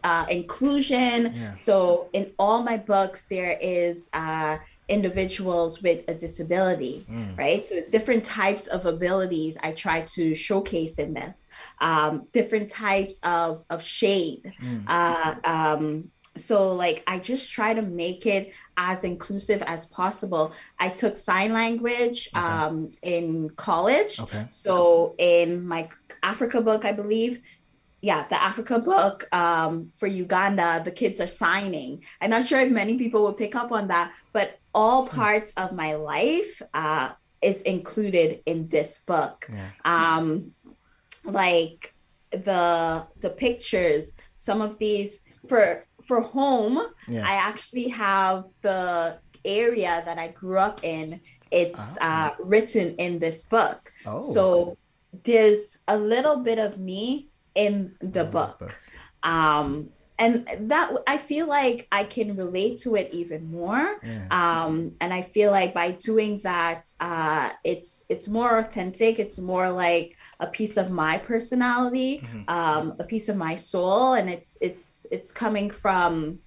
uh, 0.05 0.27
inclusion. 0.29 1.33
Yeah. 1.35 1.57
So 1.57 2.09
in 2.13 2.33
all 2.39 2.63
my 2.63 2.77
books, 2.77 3.25
there 3.29 3.57
is 3.61 4.11
uh, 4.13 4.59
individuals 4.89 5.83
with 5.83 6.01
a 6.09 6.15
disability, 6.15 7.07
Mm. 7.11 7.39
right? 7.39 7.65
So 7.67 7.81
different 7.91 8.25
types 8.25 8.67
of 8.67 8.87
abilities 8.87 9.57
I 9.63 9.71
try 9.73 10.03
to 10.17 10.35
showcase 10.35 10.99
in 10.99 11.15
this. 11.15 11.47
Um, 11.81 12.27
different 12.33 12.71
types 12.71 13.19
of 13.23 13.65
of 13.71 13.83
shade. 13.83 14.53
Mm. 14.63 14.83
Uh, 14.89 15.35
um, 15.45 16.11
so 16.37 16.75
like 16.75 17.03
I 17.07 17.19
just 17.19 17.51
try 17.51 17.75
to 17.75 17.83
make 17.83 18.27
it 18.27 18.53
as 18.77 19.05
inclusive 19.05 19.63
as 19.63 19.87
possible. 19.87 20.53
I 20.79 20.89
took 20.89 21.17
sign 21.17 21.53
language 21.53 22.29
Okay. 22.37 22.45
um, 22.47 22.93
in 23.03 23.51
college. 23.57 24.19
Okay. 24.21 24.45
So 24.51 25.15
in 25.19 25.67
my 25.67 25.89
Africa 26.23 26.61
book, 26.61 26.85
I 26.85 26.93
believe, 26.93 27.41
yeah, 28.03 28.27
the 28.29 28.43
Africa 28.43 28.79
book 28.79 29.29
um, 29.33 29.93
for 29.99 30.07
Uganda, 30.07 30.81
the 30.85 30.91
kids 30.91 31.21
are 31.21 31.27
signing. 31.27 32.03
I'm 32.21 32.31
not 32.31 32.47
sure 32.49 32.61
if 32.61 32.71
many 32.71 32.97
people 32.97 33.23
will 33.23 33.35
pick 33.35 33.55
up 33.55 33.73
on 33.73 33.89
that, 33.89 34.13
but 34.33 34.59
all 34.75 35.07
parts 35.07 35.53
of 35.57 35.73
my 35.73 35.95
life 35.95 36.63
uh, 36.73 37.11
is 37.43 37.63
included 37.63 38.41
in 38.47 38.69
this 38.69 39.01
book. 39.07 39.49
Yeah. 39.53 39.69
Um, 39.85 40.53
like 41.25 41.95
the 42.31 43.07
the 43.21 43.31
pictures, 43.31 44.13
some 44.35 44.61
of 44.63 44.79
these 44.79 45.21
for 45.49 45.83
for 46.07 46.21
home, 46.21 46.81
Yeah. 47.09 47.27
I 47.27 47.35
actually 47.35 47.89
have 47.89 48.45
the 48.63 49.19
area 49.45 50.03
that 50.07 50.19
I 50.19 50.29
grew 50.29 50.59
up 50.59 50.83
in. 50.85 51.21
It's 51.51 51.81
Ah. 52.01 52.31
uh, 52.31 52.35
written 52.39 52.95
in 52.97 53.19
this 53.19 53.43
book. 53.43 53.93
Oh. 54.07 54.23
So 54.35 54.77
there's 55.25 55.79
a 55.89 55.99
little 55.99 56.37
bit 56.37 56.59
of 56.59 56.79
me 56.79 57.30
in 57.55 57.95
the 58.01 58.25
book. 58.25 58.63
Um, 59.23 59.91
and 60.19 60.47
that 60.71 60.93
I 61.07 61.17
feel 61.17 61.47
like 61.47 61.89
I 61.91 62.05
can 62.05 62.37
relate 62.37 62.79
to 62.81 62.95
it 62.95 63.09
even 63.13 63.51
more. 63.51 63.97
Yeah. 64.05 64.27
Um, 64.31 64.93
and 65.01 65.15
I 65.15 65.23
feel 65.23 65.51
like 65.51 65.73
by 65.73 65.93
doing 65.93 66.41
that, 66.41 66.89
uh, 67.01 67.51
it's 67.65 68.05
it's 68.11 68.29
more 68.29 68.59
authentic. 68.59 69.19
It's 69.19 69.39
more 69.39 69.71
like 69.71 70.17
a 70.39 70.47
piece 70.47 70.77
of 70.77 70.91
my 70.91 71.17
personality, 71.17 72.21
Mhm. 72.23 72.51
um, 72.51 72.95
a 72.99 73.05
piece 73.05 73.31
of 73.31 73.37
my 73.37 73.57
soul, 73.57 74.13
and 74.13 74.29
it's 74.29 74.59
it's 74.61 75.07
it's 75.11 75.33
coming 75.33 75.71
from. 75.71 76.41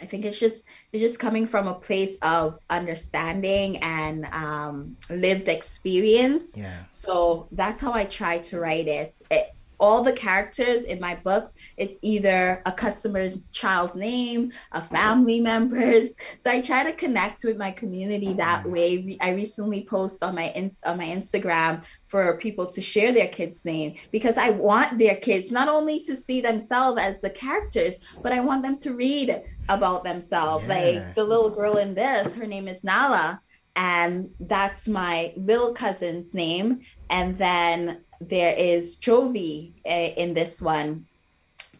I 0.00 0.06
think 0.06 0.24
it's 0.24 0.38
just 0.40 0.62
it's 0.92 1.02
just 1.02 1.18
coming 1.18 1.46
from 1.46 1.66
a 1.66 1.74
place 1.74 2.16
of 2.22 2.58
understanding 2.70 3.78
and 3.78 4.26
um, 4.32 4.96
lived 5.10 5.48
experience. 5.48 6.56
Yeah. 6.56 6.84
So 6.88 7.48
that's 7.52 7.80
how 7.80 7.92
I 7.92 8.04
try 8.04 8.38
to 8.38 8.60
write 8.60 8.88
it. 8.88 9.20
it. 9.30 9.50
All 9.80 10.02
the 10.02 10.12
characters 10.12 10.84
in 10.84 11.00
my 11.00 11.14
books, 11.14 11.54
it's 11.76 11.98
either 12.02 12.62
a 12.66 12.72
customer's 12.72 13.38
child's 13.52 13.94
name, 13.94 14.52
a 14.72 14.80
mm-hmm. 14.80 14.94
family 14.94 15.40
member's. 15.40 16.14
So 16.38 16.50
I 16.50 16.60
try 16.60 16.84
to 16.84 16.92
connect 16.92 17.44
with 17.44 17.56
my 17.56 17.70
community 17.70 18.32
that 18.34 18.62
mm-hmm. 18.62 18.72
way. 18.72 19.18
I 19.20 19.30
recently 19.30 19.84
post 19.84 20.22
on 20.22 20.34
my 20.34 20.50
in- 20.50 20.76
on 20.84 20.98
my 20.98 21.06
Instagram 21.06 21.82
for 22.06 22.36
people 22.36 22.66
to 22.66 22.80
share 22.80 23.12
their 23.12 23.28
kids' 23.28 23.64
name 23.64 23.94
because 24.10 24.36
I 24.36 24.50
want 24.50 24.98
their 24.98 25.16
kids 25.16 25.50
not 25.50 25.68
only 25.68 26.00
to 26.04 26.14
see 26.14 26.40
themselves 26.40 27.00
as 27.00 27.20
the 27.20 27.30
characters, 27.30 27.96
but 28.22 28.32
I 28.32 28.40
want 28.40 28.62
them 28.62 28.78
to 28.80 28.94
read 28.94 29.42
about 29.68 30.04
themselves. 30.04 30.66
Yeah. 30.66 30.74
Like 30.74 31.14
the 31.14 31.24
little 31.24 31.50
girl 31.50 31.76
in 31.78 31.94
this, 31.94 32.34
her 32.34 32.46
name 32.46 32.68
is 32.68 32.84
Nala 32.84 33.40
and 33.76 34.30
that's 34.40 34.88
my 34.88 35.32
little 35.36 35.72
cousin's 35.72 36.34
name. 36.34 36.80
And 37.08 37.38
then 37.38 38.02
there 38.20 38.54
is 38.56 38.96
Jovi 38.96 39.72
uh, 39.86 40.12
in 40.20 40.34
this 40.34 40.60
one. 40.60 41.06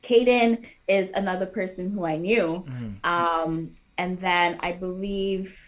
Kaden 0.02 0.64
is 0.88 1.10
another 1.10 1.46
person 1.46 1.90
who 1.90 2.04
I 2.06 2.16
knew. 2.16 2.64
Mhm. 2.66 3.04
Um, 3.04 3.74
and 3.98 4.18
then 4.20 4.58
I 4.60 4.72
believe 4.72 5.58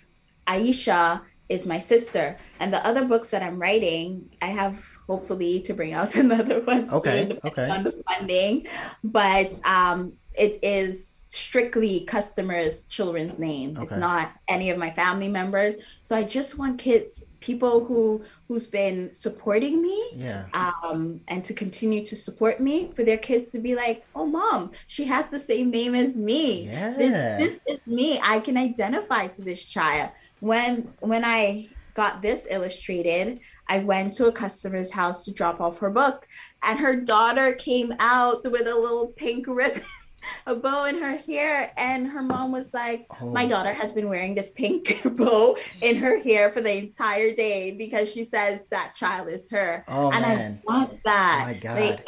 Aisha 0.46 1.20
is 1.50 1.66
my 1.66 1.78
sister. 1.78 2.38
And 2.58 2.72
the 2.72 2.84
other 2.86 3.04
books 3.04 3.30
that 3.30 3.42
I'm 3.42 3.60
writing, 3.60 4.30
I 4.40 4.46
have 4.46 4.82
hopefully 5.06 5.60
to 5.60 5.74
bring 5.74 5.92
out 5.92 6.14
another 6.24 6.60
one 6.62 6.88
Okay, 6.90 7.28
soon, 7.28 7.38
okay. 7.44 7.68
on 7.68 7.84
the 7.84 7.92
funding. 8.08 8.66
But 9.04 9.60
um, 9.66 10.14
it 10.34 10.60
is 10.62 11.11
strictly 11.34 12.00
customers' 12.00 12.84
children's 12.84 13.38
name. 13.38 13.74
It's 13.80 13.92
not 13.96 14.32
any 14.48 14.68
of 14.68 14.76
my 14.76 14.90
family 14.90 15.28
members. 15.28 15.76
So 16.02 16.14
I 16.14 16.24
just 16.24 16.58
want 16.58 16.78
kids, 16.78 17.24
people 17.40 17.82
who 17.86 18.22
who's 18.48 18.66
been 18.66 19.14
supporting 19.14 19.80
me 19.80 20.10
Yeah. 20.14 20.44
um, 20.52 21.22
and 21.28 21.42
to 21.46 21.54
continue 21.54 22.04
to 22.04 22.14
support 22.14 22.60
me 22.60 22.92
for 22.94 23.02
their 23.02 23.16
kids 23.16 23.48
to 23.52 23.58
be 23.58 23.74
like, 23.74 24.04
oh, 24.14 24.26
mom, 24.26 24.72
she 24.88 25.06
has 25.06 25.30
the 25.30 25.38
same 25.38 25.70
name 25.70 25.94
as 25.94 26.18
me. 26.18 26.66
Yeah. 26.66 26.90
This, 26.90 27.12
this 27.38 27.60
is 27.66 27.86
me. 27.86 28.20
I 28.22 28.38
can 28.40 28.58
identify 28.58 29.28
to 29.28 29.40
this 29.40 29.64
child. 29.64 30.10
When 30.40 30.92
when 31.00 31.24
I 31.24 31.68
got 31.94 32.20
this 32.20 32.46
illustrated, 32.50 33.40
I 33.68 33.78
went 33.78 34.12
to 34.14 34.26
a 34.26 34.32
customer's 34.32 34.90
house 34.92 35.24
to 35.24 35.30
drop 35.32 35.62
off 35.62 35.78
her 35.78 35.88
book, 35.88 36.28
and 36.62 36.78
her 36.78 36.94
daughter 36.96 37.54
came 37.54 37.94
out 38.00 38.44
with 38.44 38.66
a 38.66 38.74
little 38.78 39.06
pink 39.16 39.46
ribbon. 39.48 39.82
A 40.46 40.54
bow 40.54 40.84
in 40.86 41.00
her 41.02 41.16
hair, 41.16 41.72
and 41.76 42.06
her 42.08 42.22
mom 42.22 42.52
was 42.52 42.72
like, 42.74 43.06
My 43.32 43.46
Oh. 43.46 43.48
daughter 43.48 43.72
has 43.72 43.92
been 43.92 44.08
wearing 44.08 44.34
this 44.34 44.50
pink 44.52 45.00
bow 45.16 45.56
in 45.82 45.96
her 45.96 46.18
hair 46.24 46.50
for 46.52 46.60
the 46.60 46.76
entire 46.76 47.34
day 47.34 47.72
because 47.72 48.12
she 48.12 48.24
says 48.24 48.60
that 48.70 48.94
child 48.94 49.28
is 49.28 49.50
her 49.50 49.84
Oh 49.88 50.10
and 50.10 50.24
man. 50.24 50.60
I 50.68 50.72
want 50.72 51.00
that. 51.04 51.38
Oh, 51.42 51.46
my 51.46 51.54
God. 51.54 51.80
Like, 51.80 52.06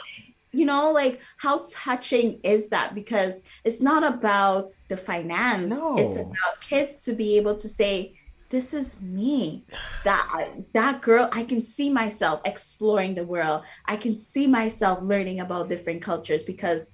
you 0.53 0.65
know, 0.65 0.93
like 0.93 1.21
how 1.39 1.65
touching 1.73 2.41
is 2.45 2.69
that? 2.69 2.95
Because 2.95 3.41
it's 3.65 3.81
not 3.81 4.05
about 4.05 4.71
the 4.89 4.97
finance. 4.97 5.71
No. 5.71 5.97
It's 5.99 6.17
about 6.17 6.61
kids 6.69 7.03
to 7.03 7.13
be 7.15 7.37
able 7.37 7.57
to 7.57 7.69
say, 7.69 8.19
this 8.51 8.73
is 8.75 9.01
me 9.03 9.65
that 10.05 10.29
that 10.75 11.01
girl 11.01 11.29
i 11.33 11.43
can 11.43 11.63
see 11.63 11.89
myself 11.91 12.41
exploring 12.45 13.15
the 13.15 13.25
world 13.25 13.63
i 13.87 13.97
can 13.97 14.17
see 14.19 14.47
myself 14.47 14.99
learning 15.03 15.41
about 15.41 15.69
different 15.71 16.03
cultures 16.03 16.43
because 16.43 16.89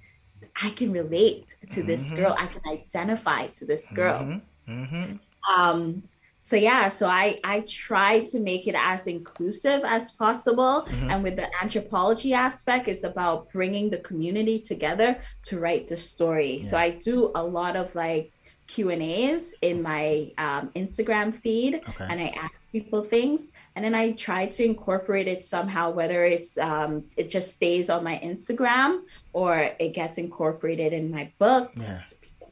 i 0.61 0.69
can 0.71 0.91
relate 0.91 1.55
to 1.69 1.83
this 1.83 2.03
Mhm. 2.09 2.15
girl 2.17 2.35
i 2.37 2.47
can 2.47 2.61
identify 2.77 3.47
to 3.47 3.65
this 3.65 3.87
girl 3.99 4.19
Mhm, 4.21 4.41
mhm. 4.67 5.19
um 5.57 6.03
so 6.37 6.55
yeah 6.55 6.89
so 6.89 7.05
i 7.07 7.39
i 7.43 7.59
try 7.85 8.19
to 8.31 8.39
make 8.39 8.63
it 8.67 8.75
as 8.75 9.05
inclusive 9.07 9.81
as 9.85 10.11
possible 10.11 10.75
Mhm. 10.87 11.11
and 11.11 11.23
with 11.23 11.35
the 11.35 11.47
anthropology 11.61 12.33
aspect 12.33 12.87
it's 12.87 13.03
about 13.03 13.51
bringing 13.53 13.89
the 13.89 13.97
community 14.09 14.57
together 14.59 15.09
to 15.47 15.59
write 15.59 15.87
the 15.87 15.97
story 15.97 16.61
so 16.61 16.77
i 16.77 16.89
do 16.89 17.31
a 17.35 17.43
lot 17.43 17.75
of 17.75 17.93
like 17.95 18.31
q 18.71 18.89
and 18.95 19.03
a's 19.03 19.43
in 19.69 19.77
my 19.91 20.03
um, 20.45 20.63
instagram 20.83 21.27
feed 21.43 21.73
Okay. 21.89 22.07
and 22.09 22.17
I 22.27 22.29
ask 22.45 22.57
people 22.71 23.01
things, 23.15 23.51
and 23.75 23.81
then 23.85 23.93
I 24.03 24.05
try 24.27 24.41
to 24.55 24.61
incorporate 24.71 25.27
it 25.27 25.41
somehow, 25.55 25.85
whether 25.99 26.19
it's 26.35 26.51
um, 26.57 26.91
it 27.21 27.27
just 27.35 27.47
stays 27.57 27.85
on 27.95 28.01
my 28.09 28.15
Instagram 28.31 28.89
or 29.33 29.51
it 29.85 29.91
gets 30.01 30.15
incorporated 30.25 30.91
in 30.99 31.05
my 31.17 31.25
books. 31.43 31.75
Yeah. 31.85 31.99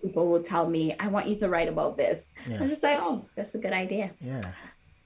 People 0.04 0.26
will 0.32 0.44
tell 0.54 0.66
me, 0.78 0.84
"I 1.00 1.08
want 1.16 1.26
you 1.30 1.36
to 1.44 1.48
write 1.54 1.70
about 1.76 1.94
this." 2.04 2.20
Yeah. 2.50 2.60
I'm 2.62 2.70
just 2.74 2.84
like, 2.88 3.00
"Oh, 3.08 3.16
that's 3.36 3.54
a 3.56 3.62
good 3.66 3.76
idea. 3.86 4.06
Yeah. 4.32 4.44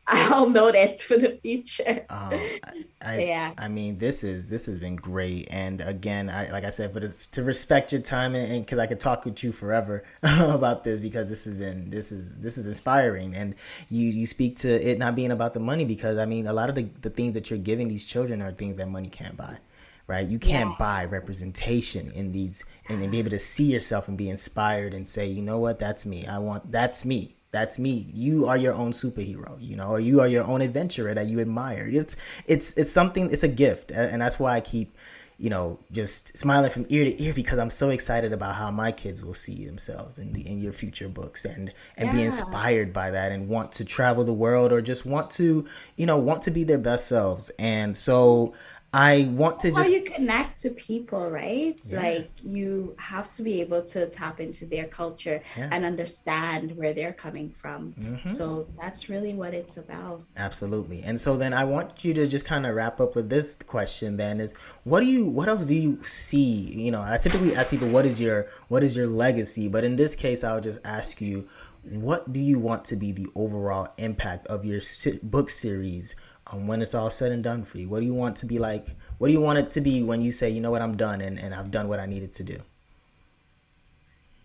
I'll 0.08 0.50
know 0.50 0.72
that 0.72 1.00
for 1.08 1.18
the 1.18 1.40
future." 1.42 2.06
Um, 2.10 2.34
I, 2.64 2.86
I, 3.02 3.20
yeah, 3.20 3.54
I 3.58 3.68
mean, 3.68 3.98
this 3.98 4.24
is 4.24 4.50
this 4.50 4.66
has 4.66 4.78
been 4.78 4.96
great, 4.96 5.48
and 5.52 5.82
again, 5.82 6.30
I 6.30 6.50
like 6.52 6.64
I 6.66 6.70
said, 6.70 6.94
but 6.94 7.04
it's 7.04 7.26
to 7.28 7.44
respect 7.44 7.92
your 7.92 8.02
time, 8.02 8.36
and 8.36 8.66
because 8.66 8.80
I 8.80 8.88
could 8.88 9.00
talk 9.00 9.26
with 9.26 9.44
you 9.44 9.52
forever 9.52 10.04
about 10.24 10.84
this, 10.84 11.00
because 11.00 11.28
this 11.28 11.46
has 11.46 11.56
been 11.56 11.90
this 11.90 12.12
is 12.12 12.36
this 12.36 12.58
is 12.58 12.68
inspiring, 12.68 13.36
and 13.36 13.56
you 13.90 14.08
you 14.10 14.26
speak 14.28 14.58
to 14.58 14.70
it 14.70 14.98
not 15.00 15.16
being 15.16 15.32
about 15.32 15.54
the 15.54 15.60
money, 15.60 15.86
because 15.86 16.18
I 16.18 16.26
mean, 16.26 16.48
a 16.48 16.54
lot 16.54 16.70
of 16.70 16.76
the 16.76 16.88
the 17.02 17.10
things 17.10 17.34
that 17.36 17.50
you're 17.50 17.60
giving 17.60 17.88
these 17.88 18.06
children 18.06 18.42
are 18.42 18.52
things 18.52 18.76
that 18.78 18.88
money 18.88 19.10
can't 19.10 19.38
buy. 19.38 19.58
Right, 20.06 20.28
you 20.28 20.38
can't 20.38 20.72
Yeah. 20.72 20.76
buy 20.78 21.06
representation 21.06 22.12
in 22.12 22.34
these, 22.34 22.66
and 22.90 23.02
then 23.02 23.10
be 23.10 23.20
able 23.20 23.30
to 23.30 23.40
see 23.40 23.72
yourself 23.72 24.10
and 24.10 24.18
be 24.18 24.30
inspired 24.30 24.94
and 24.94 25.08
say, 25.08 25.28
you 25.28 25.42
know 25.42 25.60
what, 25.60 25.80
that's 25.80 26.06
me. 26.06 26.28
I 26.28 26.40
want 26.40 26.70
that's 26.72 27.06
me 27.06 27.38
that's 27.54 27.80
me. 27.80 28.08
You 28.14 28.48
are 28.48 28.58
your 28.58 28.74
own 28.74 28.92
superhero 28.92 29.56
you 29.62 29.78
know 29.78 29.86
or 29.86 30.00
you 30.00 30.20
are 30.20 30.28
your 30.28 30.44
own 30.44 30.62
adventurer 30.62 31.14
that 31.14 31.28
you 31.28 31.40
admire. 31.40 31.88
It's 31.90 32.18
it's 32.48 32.74
it's 32.74 32.92
something 32.92 33.32
it's 33.32 33.44
a 33.44 33.48
gift 33.48 33.92
and 33.92 34.22
that's 34.22 34.40
why 34.40 34.56
i 34.56 34.62
keep 34.62 34.98
you 35.38 35.50
know 35.50 35.80
just 35.92 36.38
smiling 36.38 36.70
from 36.70 36.86
ear 36.90 37.06
to 37.06 37.24
ear 37.24 37.34
because 37.34 37.58
i'm 37.60 37.70
so 37.70 37.90
excited 37.90 38.32
about 38.32 38.56
how 38.56 38.70
my 38.70 38.92
kids 38.92 39.22
will 39.22 39.34
see 39.34 39.66
themselves 39.66 40.20
in 40.20 40.32
the 40.32 40.48
in 40.48 40.62
your 40.62 40.72
future 40.72 41.10
books 41.10 41.46
and 41.46 41.74
and 41.98 42.12
be 42.12 42.22
inspired 42.24 42.94
by 42.94 43.10
that 43.10 43.32
and 43.32 43.48
want 43.48 43.72
to 43.72 43.84
travel 43.84 44.24
the 44.24 44.34
world 44.34 44.72
or 44.72 44.82
just 44.82 45.06
want 45.06 45.30
to 45.30 45.66
you 45.98 46.06
know 46.06 46.18
want 46.18 46.42
to 46.44 46.52
be 46.52 46.64
their 46.64 46.78
best 46.78 47.08
selves. 47.08 47.50
And 47.60 47.96
so 47.96 48.54
i 48.94 49.28
want 49.32 49.60
to 49.60 49.68
just 49.70 49.80
how 49.82 49.88
you 49.88 50.04
connect 50.04 50.60
to 50.60 50.70
people, 50.70 51.30
right? 51.30 51.80
Yeah. 51.86 52.00
Like 52.02 52.32
you 52.44 52.96
have 53.00 53.32
to 53.34 53.42
be 53.44 53.60
able 53.62 53.82
to 53.94 54.06
tap 54.08 54.40
into 54.40 54.66
their 54.66 54.86
culture 54.86 55.42
Yeah. 55.58 55.70
and 55.72 55.84
understand 55.84 56.78
where 56.78 56.94
they're 56.94 57.14
coming 57.14 57.54
from. 57.62 57.94
Mhm. 58.00 58.30
So 58.30 58.68
that's 58.80 59.10
really 59.10 59.34
what 59.34 59.54
it's 59.54 59.78
about. 59.78 60.22
Absolutely. 60.38 61.02
And 61.04 61.20
so 61.20 61.36
then 61.36 61.54
I 61.54 61.64
want 61.64 62.06
you 62.06 62.14
to 62.14 62.28
just 62.28 62.46
kind 62.46 62.66
of 62.66 62.76
wrap 62.76 63.02
up 63.02 63.16
with 63.16 63.30
this 63.30 63.56
question 63.56 64.16
then 64.18 64.40
is 64.40 64.54
what 64.84 65.00
do 65.00 65.08
you 65.08 65.26
what 65.26 65.48
else 65.50 65.66
do 65.66 65.76
you 65.76 66.02
see? 66.04 66.54
You 66.86 66.92
know, 66.92 67.02
I 67.02 67.18
typically 67.18 67.56
ask 67.56 67.70
people 67.72 67.90
what 67.90 68.06
is 68.06 68.22
your 68.22 68.48
what 68.68 68.84
is 68.84 68.96
your 68.96 69.08
legacy, 69.08 69.68
but 69.70 69.84
in 69.84 69.96
this 69.96 70.16
case 70.16 70.44
I'll 70.44 70.62
just 70.62 70.80
ask 70.86 71.20
you 71.20 71.48
what 71.90 72.32
do 72.32 72.40
you 72.40 72.60
want 72.60 72.86
to 72.86 72.96
be 72.96 73.12
the 73.12 73.28
overall 73.36 73.90
impact 73.98 74.48
of 74.48 74.64
your 74.64 74.80
book 75.24 75.50
series 75.50 76.16
um, 76.48 76.68
when 76.68 76.82
it's 76.82 76.94
all 76.94 77.10
said 77.10 77.32
and 77.32 77.44
done 77.44 77.64
for 77.64 77.78
you? 77.78 77.90
What 77.90 78.00
do 78.00 78.06
you 78.06 78.14
want 78.14 78.36
to 78.38 78.46
be 78.46 78.60
like? 78.60 78.96
What 79.18 79.28
do 79.28 79.34
you 79.34 79.42
want 79.42 79.60
it 79.60 79.72
to 79.72 79.82
be 79.82 80.04
when 80.04 80.22
you 80.22 80.32
say, 80.32 80.50
you 80.50 80.62
know 80.62 80.72
what, 80.72 80.82
I'm 80.82 80.98
done 80.98 81.22
and, 81.22 81.40
and 81.40 81.54
I've 81.54 81.72
done 81.72 81.88
what 81.88 82.00
I 82.00 82.06
needed 82.06 82.34
to 82.34 82.44
do? 82.44 82.58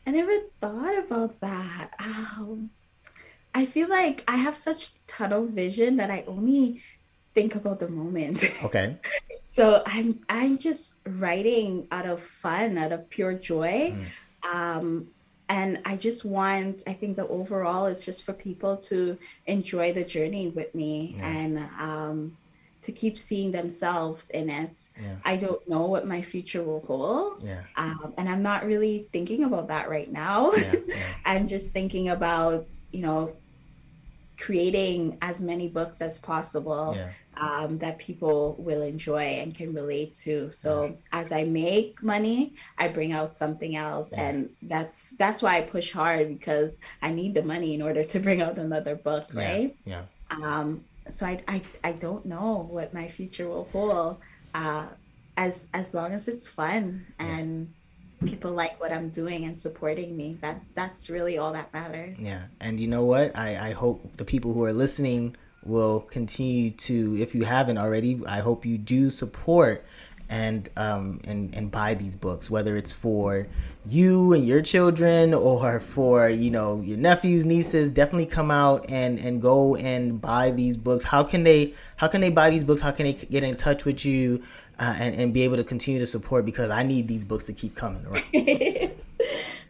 I 0.06 0.10
never 0.10 0.38
thought 0.60 0.98
about 0.98 1.40
that. 1.40 1.90
Um, 1.98 2.70
I 3.54 3.66
feel 3.66 3.88
like 3.88 4.24
I 4.28 4.36
have 4.36 4.56
such 4.56 4.92
tunnel 5.06 5.46
vision 5.46 5.96
that 5.96 6.10
I 6.10 6.24
only 6.26 6.82
think 7.34 7.54
about 7.54 7.80
the 7.80 7.88
moment. 7.88 8.44
Okay. 8.64 8.96
so 9.42 9.82
I'm 9.86 10.20
I'm 10.28 10.58
just 10.58 10.94
writing 11.06 11.88
out 11.90 12.06
of 12.06 12.22
fun, 12.22 12.78
out 12.78 12.92
of 12.92 13.08
pure 13.10 13.34
joy. 13.34 13.94
Um, 14.42 15.08
and 15.48 15.80
I 15.84 15.96
just 15.96 16.24
want, 16.24 16.82
I 16.86 16.92
think 16.92 17.16
the 17.16 17.26
overall 17.28 17.86
is 17.86 18.04
just 18.04 18.24
for 18.24 18.32
people 18.32 18.76
to 18.90 19.16
enjoy 19.46 19.92
the 19.92 20.04
journey 20.04 20.48
with 20.48 20.74
me 20.74 21.14
Yeah. 21.16 21.28
and 21.28 21.58
um, 21.78 22.36
to 22.82 22.92
keep 22.92 23.18
seeing 23.18 23.50
themselves 23.50 24.30
in 24.30 24.50
it. 24.50 24.88
Yeah. 25.02 25.16
I 25.24 25.36
don't 25.36 25.66
know 25.68 25.82
what 25.86 26.06
my 26.06 26.22
future 26.22 26.62
will 26.62 26.80
hold. 26.86 27.42
Yeah. 27.42 27.62
Um, 27.76 28.14
and 28.18 28.28
I'm 28.28 28.42
not 28.42 28.66
really 28.66 29.08
thinking 29.12 29.44
about 29.44 29.68
that 29.68 29.88
right 29.88 30.10
now. 30.10 30.52
I'm 31.24 31.48
just 31.48 31.70
thinking 31.70 32.10
about, 32.10 32.70
you 32.92 33.02
know, 33.02 33.32
creating 34.38 35.18
as 35.20 35.40
many 35.40 35.68
books 35.68 36.00
as 36.00 36.18
possible 36.18 36.94
Yeah. 36.96 37.10
um, 37.36 37.78
that 37.78 37.98
people 37.98 38.56
will 38.58 38.82
enjoy 38.82 39.22
and 39.40 39.54
can 39.54 39.72
relate 39.72 40.14
to. 40.26 40.50
So 40.52 40.96
as 41.12 41.30
I 41.32 41.44
make 41.44 42.02
money, 42.02 42.54
I 42.78 42.88
bring 42.88 43.12
out 43.12 43.36
something 43.36 43.76
else, 43.76 44.08
Yeah. 44.12 44.28
and 44.28 44.50
that's 44.62 45.10
that's 45.12 45.42
why 45.42 45.56
I 45.58 45.62
push 45.62 45.92
hard 45.92 46.28
because 46.28 46.78
I 47.02 47.10
need 47.12 47.34
the 47.34 47.42
money 47.42 47.74
in 47.74 47.82
order 47.82 48.04
to 48.04 48.18
bring 48.26 48.40
out 48.42 48.58
another 48.58 48.94
book, 48.96 49.26
Yeah. 49.34 49.44
right? 49.52 49.76
Yeah. 49.84 50.02
Um, 50.30 50.84
so 51.08 51.26
I, 51.26 51.42
I 51.48 51.62
I 51.84 51.92
don't 51.92 52.24
know 52.26 52.66
what 52.70 52.92
my 52.94 53.08
future 53.08 53.48
will 53.48 53.68
hold. 53.72 54.16
Uh, 54.54 54.86
as 55.36 55.68
as 55.72 55.94
long 55.94 56.12
as 56.12 56.26
it's 56.26 56.48
fun 56.48 57.06
and 57.18 57.72
people 58.24 58.52
like 58.52 58.80
what 58.80 58.92
I'm 58.92 59.10
doing 59.10 59.44
and 59.44 59.60
supporting 59.60 60.16
me, 60.16 60.38
that 60.40 60.60
that's 60.74 61.08
really 61.08 61.38
all 61.38 61.52
that 61.52 61.72
matters. 61.72 62.20
Yeah, 62.20 62.44
and 62.60 62.80
you 62.80 62.88
know 62.88 63.04
what? 63.04 63.36
I 63.36 63.68
I 63.68 63.72
hope 63.72 64.16
the 64.16 64.24
people 64.24 64.52
who 64.52 64.64
are 64.64 64.72
listening 64.72 65.36
will 65.64 66.00
continue 66.00 66.70
to, 66.70 67.16
if 67.20 67.34
you 67.34 67.44
haven't 67.44 67.78
already, 67.78 68.20
I 68.26 68.38
hope 68.38 68.64
you 68.64 68.78
do 68.78 69.10
support 69.10 69.84
and 70.30 70.68
um 70.76 71.20
and 71.24 71.54
and 71.54 71.70
buy 71.70 71.94
these 71.94 72.14
books, 72.14 72.50
whether 72.50 72.76
it's 72.76 72.92
for 72.92 73.46
you 73.86 74.34
and 74.34 74.46
your 74.46 74.60
children 74.60 75.32
or 75.32 75.80
for 75.80 76.28
you 76.28 76.50
know 76.50 76.80
your 76.82 76.98
nephews, 76.98 77.46
nieces. 77.46 77.90
Definitely 77.90 78.26
come 78.26 78.50
out 78.50 78.90
and 78.90 79.18
and 79.18 79.40
go 79.40 79.76
and 79.76 80.20
buy 80.20 80.50
these 80.50 80.76
books. 80.76 81.04
How 81.04 81.22
can 81.22 81.44
they 81.44 81.72
How 81.96 82.08
can 82.08 82.20
they 82.20 82.30
buy 82.30 82.50
these 82.50 82.64
books? 82.64 82.82
How 82.82 82.90
can 82.90 83.06
they 83.06 83.14
get 83.14 83.42
in 83.42 83.56
touch 83.56 83.84
with 83.84 84.04
you? 84.04 84.42
Uh, 84.78 84.94
and, 85.00 85.14
and 85.16 85.34
be 85.34 85.42
able 85.42 85.56
to 85.56 85.64
continue 85.64 85.98
to 85.98 86.06
support 86.06 86.46
because 86.46 86.70
I 86.70 86.84
need 86.84 87.08
these 87.08 87.24
books 87.24 87.46
to 87.46 87.52
keep 87.52 87.74
coming 87.74 88.06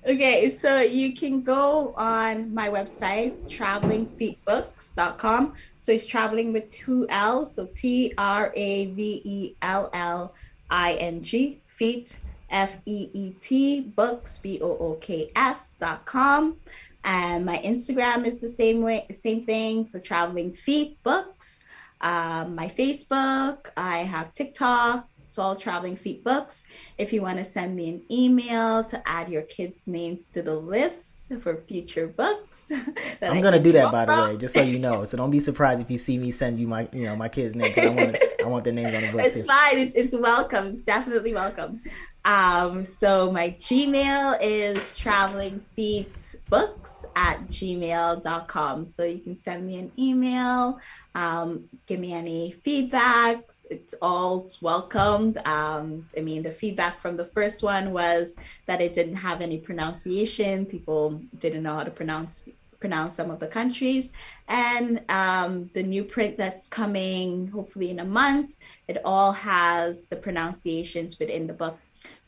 okay, 0.07 0.51
so 0.51 0.81
you 0.81 1.15
can 1.15 1.43
go 1.43 1.95
on 1.97 2.53
my 2.53 2.69
website, 2.69 3.33
travelingfeetbooks.com. 3.49 5.55
So 5.79 5.93
it's 5.93 6.05
traveling 6.05 6.53
with 6.53 6.69
two 6.69 7.07
L's, 7.09 7.55
so 7.55 7.71
T 7.75 8.13
R 8.19 8.53
A 8.55 8.87
V 8.87 9.23
E 9.25 9.55
L 9.63 9.89
L 9.95 10.35
I 10.71 10.95
N 10.95 11.23
G, 11.23 11.61
feet, 11.67 12.19
F 12.51 12.77
E 12.87 13.11
E 13.13 13.31
T, 13.41 13.81
books, 13.81 14.39
B 14.39 14.59
O 14.61 14.69
O 14.69 14.99
K 15.01 15.31
S 15.37 15.73
dot 15.81 16.05
com. 16.05 16.57
And 17.05 17.47
my 17.47 17.59
Instagram 17.59 18.27
is 18.27 18.41
the 18.41 18.49
same 18.49 18.83
way, 18.83 19.07
same 19.13 19.45
thing. 19.45 19.87
So 19.87 19.99
traveling 19.99 20.53
feet 20.53 21.03
books. 21.03 21.58
Um, 22.01 22.55
my 22.55 22.69
Facebook, 22.69 23.67
I 23.77 23.99
have 23.99 24.35
TikTok, 24.35 25.09
it's 25.29 25.39
all 25.39 25.57
traveling 25.57 25.95
feet 25.95 26.25
books. 26.25 26.65
If 26.97 27.13
you 27.13 27.21
want 27.21 27.37
to 27.37 27.45
send 27.45 27.77
me 27.77 27.91
an 27.91 28.03
email 28.11 28.83
to 28.85 29.07
add 29.07 29.29
your 29.29 29.43
kids' 29.43 29.83
names 29.87 30.25
to 30.33 30.41
the 30.41 30.55
list 30.55 31.31
for 31.43 31.63
future 31.69 32.07
books, 32.07 32.73
I'm 33.23 33.43
gonna 33.43 33.61
do 33.61 33.73
that 33.73 33.93
by 33.93 34.07
the 34.07 34.17
way, 34.17 34.37
just 34.39 34.55
so 34.55 34.63
you 34.63 34.79
know. 34.79 35.05
So 35.05 35.19
don't 35.19 35.31
be 35.31 35.39
surprised 35.39 35.83
if 35.83 35.91
you 35.91 35.99
see 35.99 36.17
me 36.17 36.31
send 36.31 36.59
you 36.59 36.67
my, 36.67 36.89
you 36.95 37.05
know, 37.05 37.15
my 37.15 37.29
kids' 37.29 37.55
name. 37.55 37.75
I 37.77 37.89
want, 37.91 38.17
I 38.43 38.47
want 38.47 38.65
their 38.65 38.73
names 38.73 38.95
on 38.95 39.03
the 39.03 39.13
book 39.13 39.21
It's 39.27 39.35
too. 39.35 39.43
fine. 39.43 39.79
It's 39.79 39.95
it's 39.95 40.17
welcome. 40.17 40.69
It's 40.69 40.81
definitely 40.81 41.35
welcome. 41.35 41.83
Um, 42.25 42.85
so 42.85 43.33
my 43.33 43.51
Gmail 43.53 44.39
is 44.41 44.79
travelingfeetbooks 44.99 47.07
at 47.17 47.47
gmail.com. 47.49 48.87
So 48.87 49.05
you 49.05 49.19
can 49.19 49.35
send 49.35 49.67
me 49.67 49.79
an 49.79 49.91
email, 49.99 50.79
um, 51.15 51.65
give 51.87 52.01
me 52.01 52.13
any 52.13 52.55
feedbacks. 52.67 53.67
It's 53.71 53.95
all 54.03 54.47
welcomed. 54.61 55.39
Um, 55.47 56.07
I 56.17 56.21
mean, 56.21 56.43
the 56.43 56.53
feedback 56.53 57.01
from 57.01 57.17
the 57.17 57.25
first 57.25 57.63
one 57.63 57.93
was 57.93 58.35
that 58.67 58.81
it 58.81 58.95
didn't 58.95 59.17
have 59.17 59.41
any 59.41 59.59
pronunciation. 59.59 60.67
People 60.67 61.23
didn't 61.39 61.63
know 61.63 61.77
how 61.77 61.85
to 61.85 61.91
pronounce 61.91 62.45
pronounce 62.81 63.17
some 63.17 63.31
of 63.31 63.41
the 63.41 63.47
countries. 63.47 64.11
And 64.47 65.03
um, 65.09 65.71
the 65.75 65.83
new 65.83 66.05
print 66.05 66.37
that's 66.37 66.69
coming 66.69 67.49
hopefully 67.49 67.91
in 67.91 68.01
a 68.01 68.05
month, 68.05 68.57
it 68.87 68.99
all 69.05 69.33
has 69.33 70.07
the 70.07 70.17
pronunciations 70.17 71.19
within 71.19 71.47
the 71.47 71.53
book. 71.53 71.79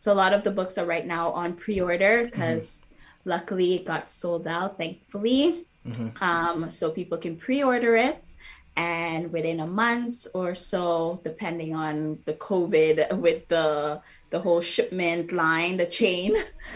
So 0.01 0.13
a 0.13 0.19
lot 0.19 0.33
of 0.33 0.43
the 0.43 0.51
books 0.51 0.79
are 0.79 0.87
right 0.87 1.07
now 1.07 1.31
on 1.31 1.53
pre-order 1.53 2.25
because 2.25 2.79
mm-hmm. 2.79 3.31
luckily 3.31 3.75
it 3.75 3.85
got 3.85 4.11
sold 4.11 4.49
out, 4.49 4.79
thankfully. 4.79 5.67
Mm-hmm. 5.87 6.25
Um, 6.25 6.71
so 6.71 6.91
people 6.91 7.19
can 7.19 7.37
pre-order 7.37 7.97
it 7.97 8.35
and 8.77 9.33
within 9.33 9.61
a 9.61 9.67
month 9.67 10.27
or 10.33 10.55
so 10.55 11.21
depending 11.25 11.75
on 11.75 12.19
the 12.25 12.33
covid 12.35 13.13
with 13.25 13.47
the 13.49 14.01
the 14.31 14.39
whole 14.39 14.61
shipment 14.61 15.33
line 15.33 15.77
the 15.77 15.87
chain 15.87 16.35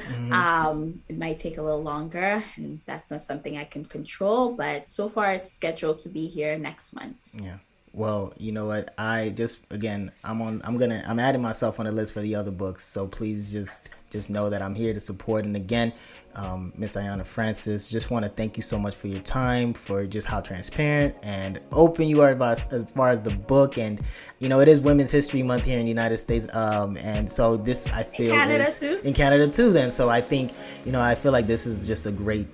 mm-hmm. 0.08 0.32
um 0.40 1.00
it 1.08 1.16
might 1.16 1.38
take 1.38 1.56
a 1.56 1.62
little 1.62 1.82
longer 1.82 2.42
and 2.56 2.80
that's 2.84 3.10
not 3.10 3.22
something 3.22 3.56
i 3.56 3.64
can 3.64 3.84
control 3.84 4.52
but 4.52 4.90
so 4.90 5.08
far 5.08 5.32
it's 5.32 5.52
scheduled 5.52 5.98
to 5.98 6.08
be 6.08 6.26
here 6.26 6.58
next 6.58 6.94
month 6.94 7.36
yeah 7.40 7.58
well 7.94 8.32
you 8.38 8.52
know 8.52 8.66
what 8.66 8.92
i 8.98 9.30
just 9.36 9.60
again 9.70 10.10
i'm 10.24 10.42
on 10.42 10.60
i'm 10.64 10.76
gonna 10.76 11.02
i'm 11.06 11.18
adding 11.18 11.40
myself 11.40 11.78
on 11.78 11.86
the 11.86 11.92
list 11.92 12.12
for 12.12 12.20
the 12.20 12.34
other 12.34 12.50
books 12.50 12.84
so 12.84 13.06
please 13.06 13.52
just 13.52 13.90
just 14.10 14.30
know 14.30 14.50
that 14.50 14.60
i'm 14.60 14.74
here 14.74 14.92
to 14.92 15.00
support 15.00 15.44
and 15.44 15.56
again 15.56 15.92
um, 16.36 16.72
Miss 16.76 16.96
Ayana 16.96 17.24
Francis. 17.24 17.88
Just 17.88 18.10
want 18.10 18.24
to 18.24 18.30
thank 18.30 18.56
you 18.56 18.62
so 18.62 18.78
much 18.78 18.94
for 18.94 19.06
your 19.06 19.22
time, 19.22 19.72
for 19.72 20.06
just 20.06 20.26
how 20.26 20.40
transparent 20.40 21.14
and 21.22 21.60
open 21.72 22.08
you 22.08 22.22
are 22.22 22.32
about 22.32 22.64
as 22.72 22.90
far 22.90 23.10
as 23.10 23.22
the 23.22 23.30
book. 23.30 23.78
And 23.78 24.00
you 24.40 24.48
know, 24.48 24.60
it 24.60 24.68
is 24.68 24.80
Women's 24.80 25.10
History 25.10 25.42
Month 25.42 25.64
here 25.64 25.78
in 25.78 25.84
the 25.84 25.88
United 25.88 26.18
States, 26.18 26.46
um, 26.54 26.96
and 26.98 27.30
so 27.30 27.56
this 27.56 27.90
I 27.92 28.02
feel 28.02 28.32
in 28.32 28.38
Canada 28.38 28.64
is 28.64 28.78
too. 28.78 29.00
in 29.04 29.14
Canada 29.14 29.48
too. 29.48 29.70
Then, 29.70 29.90
so 29.90 30.08
I 30.08 30.20
think 30.20 30.52
you 30.84 30.92
know, 30.92 31.00
I 31.00 31.14
feel 31.14 31.32
like 31.32 31.46
this 31.46 31.66
is 31.66 31.86
just 31.86 32.06
a 32.06 32.12
great 32.12 32.48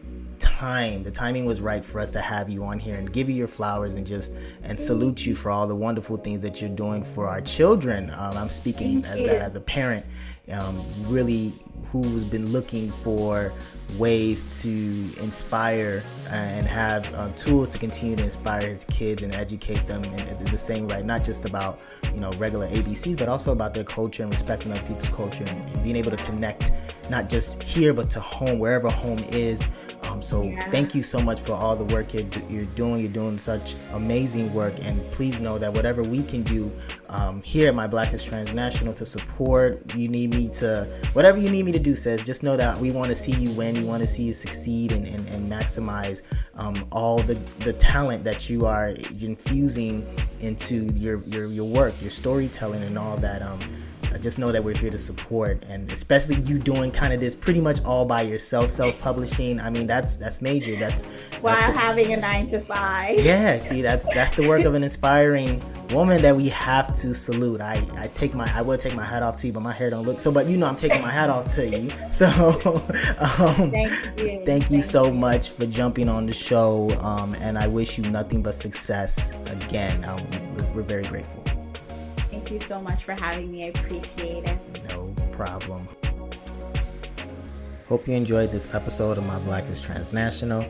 time 0.61 1.02
the 1.02 1.11
timing 1.11 1.46
was 1.46 1.58
right 1.58 1.82
for 1.82 1.98
us 1.98 2.11
to 2.11 2.20
have 2.20 2.50
you 2.50 2.62
on 2.62 2.78
here 2.78 2.96
and 2.96 3.11
give 3.14 3.30
you 3.30 3.34
your 3.34 3.48
flowers 3.48 3.94
and 3.94 4.06
just 4.06 4.34
and 4.62 4.78
salute 4.78 5.24
you 5.24 5.34
for 5.34 5.50
all 5.50 5.66
the 5.66 5.74
wonderful 5.74 6.18
things 6.18 6.38
that 6.38 6.61
you're 6.61 6.68
doing 6.68 7.02
for 7.02 7.26
our 7.26 7.40
children. 7.40 8.11
Um, 8.11 8.36
i'm 8.36 8.50
speaking 8.50 9.02
as 9.06 9.24
that 9.24 9.40
as 9.40 9.56
a 9.56 9.61
parent 9.61 10.04
um, 10.52 10.78
really 11.06 11.54
who's 11.90 12.24
been 12.24 12.46
looking 12.52 12.90
for 12.90 13.52
ways 13.96 14.44
to 14.62 14.68
inspire 15.22 16.02
and 16.30 16.66
have 16.66 17.12
uh, 17.14 17.30
tools 17.36 17.72
to 17.72 17.78
continue 17.78 18.14
to 18.16 18.22
inspire 18.22 18.68
his 18.68 18.84
kids 18.84 19.22
and 19.22 19.34
educate 19.34 19.86
them 19.86 20.04
in, 20.04 20.20
in, 20.28 20.44
the 20.44 20.58
same 20.58 20.86
right 20.88 21.06
not 21.06 21.24
just 21.24 21.46
about 21.46 21.80
you 22.14 22.20
know 22.20 22.30
regular 22.32 22.68
abcs 22.68 23.16
but 23.16 23.28
also 23.28 23.50
about 23.50 23.72
their 23.72 23.84
culture 23.84 24.22
and 24.22 24.30
respecting 24.30 24.70
other 24.72 24.82
people's 24.82 25.08
culture 25.08 25.44
and 25.44 25.82
being 25.82 25.96
able 25.96 26.11
to 26.11 26.22
connect 26.28 26.70
not 27.08 27.30
just 27.30 27.62
here 27.62 27.94
but 27.94 28.11
to 28.11 28.20
home 28.20 28.58
wherever 28.58 28.90
home 28.90 29.18
is 29.30 29.64
um, 30.03 30.22
so 30.22 30.42
yeah. 30.42 30.70
thank 30.70 30.94
you 30.94 31.03
so 31.03 31.20
much 31.20 31.40
for 31.40 31.53
all 31.53 31.76
the 31.76 31.84
work 31.94 32.14
you're, 32.14 32.26
you're, 32.48 32.64
doing. 32.66 33.01
You're 33.01 33.11
doing 33.11 33.38
such 33.38 33.76
amazing 33.92 34.53
work, 34.55 34.74
and 34.82 34.96
please 35.12 35.40
know 35.40 35.59
that 35.59 35.72
whatever 35.72 36.03
we 36.03 36.22
can 36.22 36.42
do 36.42 36.70
um, 37.09 37.42
here 37.42 37.68
at 37.68 37.74
My 37.74 37.86
Black 37.86 38.12
is 38.14 38.24
Transnational 38.24 38.94
to 38.94 39.05
support, 39.05 39.94
you 39.94 40.09
need 40.09 40.34
me 40.34 40.48
to 40.51 40.84
whatever 41.12 41.38
you 41.38 41.51
need 41.51 41.64
me 41.64 41.72
to 41.72 41.78
do. 41.78 41.94
Says 41.94 42.22
just 42.22 42.42
know 42.42 42.57
that 42.57 42.78
we 42.78 42.90
want 42.90 43.09
to 43.09 43.14
see 43.14 43.32
you 43.32 43.51
win. 43.53 43.74
We 43.74 43.84
want 43.84 44.03
to 44.03 44.07
see 44.07 44.24
you 44.24 44.32
succeed 44.32 44.92
and, 44.92 45.05
and, 45.07 45.28
and 45.28 45.51
maximize 45.51 46.22
um, 46.57 46.86
all 46.90 47.18
the 47.18 47.34
the 47.61 47.72
talent 47.74 48.24
that 48.24 48.48
you 48.48 48.66
are 48.66 48.90
infusing 49.20 50.07
into 50.40 50.86
your 50.94 51.18
your 51.24 51.46
your 51.46 51.66
work, 51.66 52.01
your 52.01 52.11
storytelling, 52.11 52.82
and 52.82 52.98
all 52.98 53.16
that. 53.18 53.42
Um, 53.42 53.61
just 54.18 54.38
know 54.38 54.52
that 54.52 54.62
we're 54.62 54.76
here 54.76 54.90
to 54.90 54.98
support 54.98 55.64
and 55.68 55.90
especially 55.92 56.36
you 56.36 56.58
doing 56.58 56.90
kind 56.90 57.12
of 57.12 57.20
this 57.20 57.34
pretty 57.34 57.61
much 57.61 57.82
all 57.84 58.04
by 58.04 58.22
yourself 58.22 58.70
self-publishing. 58.70 59.61
I 59.61 59.70
mean 59.70 59.86
that's 59.86 60.16
that's 60.16 60.42
major. 60.42 60.76
That's 60.76 61.04
while 61.40 61.56
that's 61.56 61.76
having 61.76 62.12
a 62.12 62.16
nine 62.16 62.46
to 62.48 62.61
five. 62.61 63.20
Yeah 63.20 63.58
see 63.58 63.82
that's 63.82 64.08
that's 64.14 64.34
the 64.34 64.46
work 64.46 64.64
of 64.64 64.74
an 64.74 64.82
inspiring 64.82 65.62
woman 65.92 66.22
that 66.22 66.36
we 66.36 66.48
have 66.48 66.92
to 66.94 67.14
salute. 67.14 67.61
I 67.61 67.82
i 67.96 68.08
take 68.08 68.34
my 68.34 68.50
i 68.54 68.62
will 68.62 68.76
take 68.76 68.94
my 68.94 69.04
hat 69.04 69.22
off 69.22 69.36
to 69.38 69.46
you 69.46 69.52
but 69.52 69.61
my 69.61 69.72
hair 69.72 69.90
don't 69.90 70.04
look 70.04 70.20
so 70.20 70.30
but 70.30 70.48
you 70.48 70.56
know 70.56 70.66
i'm 70.66 70.76
taking 70.76 71.02
my 71.02 71.11
hat 71.11 71.30
off 71.30 71.48
to 71.54 71.66
you. 71.66 71.90
So 72.11 72.26
um, 73.18 73.70
thank 73.70 74.18
you. 74.18 74.42
thank 74.44 74.70
you 74.70 74.82
so 74.82 75.12
much 75.12 75.50
for 75.50 75.64
jumping 75.66 76.08
on 76.08 76.26
the 76.26 76.34
show 76.34 76.90
um, 77.00 77.34
and 77.34 77.56
i 77.56 77.66
wish 77.66 77.98
you 77.98 78.04
nothing 78.11 78.42
but 78.42 78.54
success 78.54 79.30
again. 79.46 80.04
Um, 80.04 80.20
we're, 80.54 80.72
we're 80.74 80.82
very 80.82 81.04
grateful 81.04 81.39
you 82.51 82.61
so 82.61 82.80
much 82.80 83.05
for 83.05 83.12
having 83.12 83.51
me. 83.51 83.64
I 83.64 83.68
appreciate 83.68 84.44
it. 84.44 84.59
No 84.88 85.14
problem. 85.30 85.86
Hope 87.86 88.07
you 88.07 88.14
enjoyed 88.14 88.53
this 88.53 88.72
episode 88.74 89.18
of 89.18 89.26
My 89.26 89.38
Black 89.40 89.68
is 89.68 89.80
Transnational. 89.80 90.64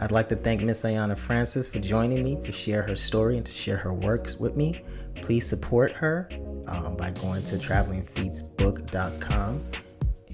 I'd 0.00 0.12
like 0.12 0.28
to 0.30 0.36
thank 0.36 0.60
Miss 0.60 0.82
Ayana 0.82 1.16
Francis 1.16 1.68
for 1.68 1.78
joining 1.78 2.24
me 2.24 2.36
to 2.40 2.50
share 2.50 2.82
her 2.82 2.96
story 2.96 3.36
and 3.36 3.46
to 3.46 3.52
share 3.52 3.76
her 3.76 3.94
works 3.94 4.36
with 4.36 4.56
me. 4.56 4.82
Please 5.22 5.46
support 5.46 5.92
her 5.92 6.28
um, 6.66 6.96
by 6.96 7.12
going 7.12 7.44
to 7.44 7.56
travelingfeetsbook.com 7.56 9.58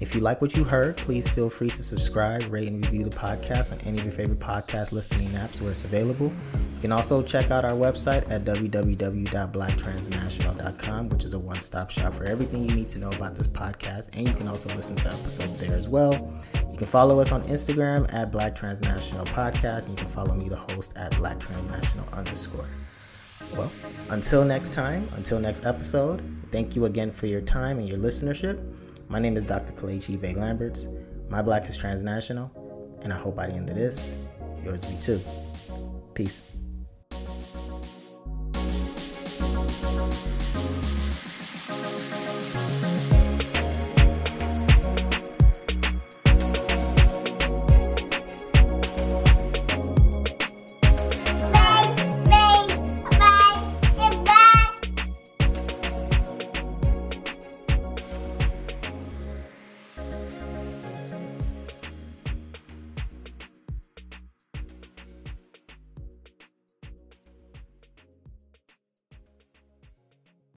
if 0.01 0.15
you 0.15 0.21
like 0.21 0.41
what 0.41 0.55
you 0.55 0.63
heard, 0.63 0.97
please 0.97 1.27
feel 1.27 1.47
free 1.47 1.69
to 1.69 1.83
subscribe, 1.83 2.51
rate, 2.51 2.67
and 2.67 2.83
review 2.83 3.03
the 3.03 3.15
podcast 3.15 3.71
on 3.71 3.77
any 3.81 3.99
of 3.99 4.03
your 4.03 4.11
favorite 4.11 4.39
podcast 4.39 4.91
listening 4.91 5.29
apps 5.29 5.61
where 5.61 5.71
it's 5.71 5.83
available. 5.83 6.33
You 6.53 6.81
can 6.81 6.91
also 6.91 7.21
check 7.21 7.51
out 7.51 7.65
our 7.65 7.73
website 7.73 8.31
at 8.31 8.41
www.blacktransnational.com, 8.41 11.09
which 11.09 11.23
is 11.23 11.35
a 11.35 11.39
one 11.39 11.61
stop 11.61 11.91
shop 11.91 12.15
for 12.15 12.23
everything 12.23 12.67
you 12.67 12.75
need 12.75 12.89
to 12.89 12.97
know 12.97 13.11
about 13.11 13.35
this 13.35 13.47
podcast. 13.47 14.17
And 14.17 14.27
you 14.27 14.33
can 14.33 14.47
also 14.47 14.75
listen 14.75 14.95
to 14.95 15.07
episodes 15.07 15.59
there 15.59 15.77
as 15.77 15.87
well. 15.87 16.33
You 16.71 16.77
can 16.77 16.87
follow 16.87 17.19
us 17.19 17.31
on 17.31 17.43
Instagram 17.43 18.11
at 18.11 18.31
Black 18.31 18.55
Transnational 18.55 19.25
Podcast, 19.25 19.87
and 19.87 19.99
you 19.99 20.03
can 20.03 20.07
follow 20.07 20.33
me, 20.33 20.49
the 20.49 20.55
host, 20.55 20.97
at 20.97 21.15
Black 21.17 21.39
Transnational 21.39 22.11
underscore. 22.13 22.65
Well, 23.55 23.71
until 24.09 24.43
next 24.45 24.73
time, 24.73 25.03
until 25.15 25.39
next 25.39 25.67
episode, 25.67 26.23
thank 26.51 26.75
you 26.75 26.85
again 26.85 27.11
for 27.11 27.27
your 27.27 27.41
time 27.41 27.77
and 27.77 27.87
your 27.87 27.99
listenership. 27.99 28.59
My 29.11 29.19
name 29.19 29.35
is 29.35 29.43
Dr. 29.43 29.73
Kelechi 29.73 30.19
Bay 30.19 30.33
Lamberts. 30.33 30.87
My 31.29 31.41
black 31.41 31.67
is 31.67 31.75
transnational, 31.75 32.49
and 33.01 33.11
I 33.11 33.17
hope 33.17 33.35
by 33.35 33.47
the 33.47 33.51
end 33.51 33.69
of 33.69 33.75
this, 33.75 34.15
yours 34.63 34.85
be 34.85 34.95
too. 35.01 35.19
Peace. 36.13 36.43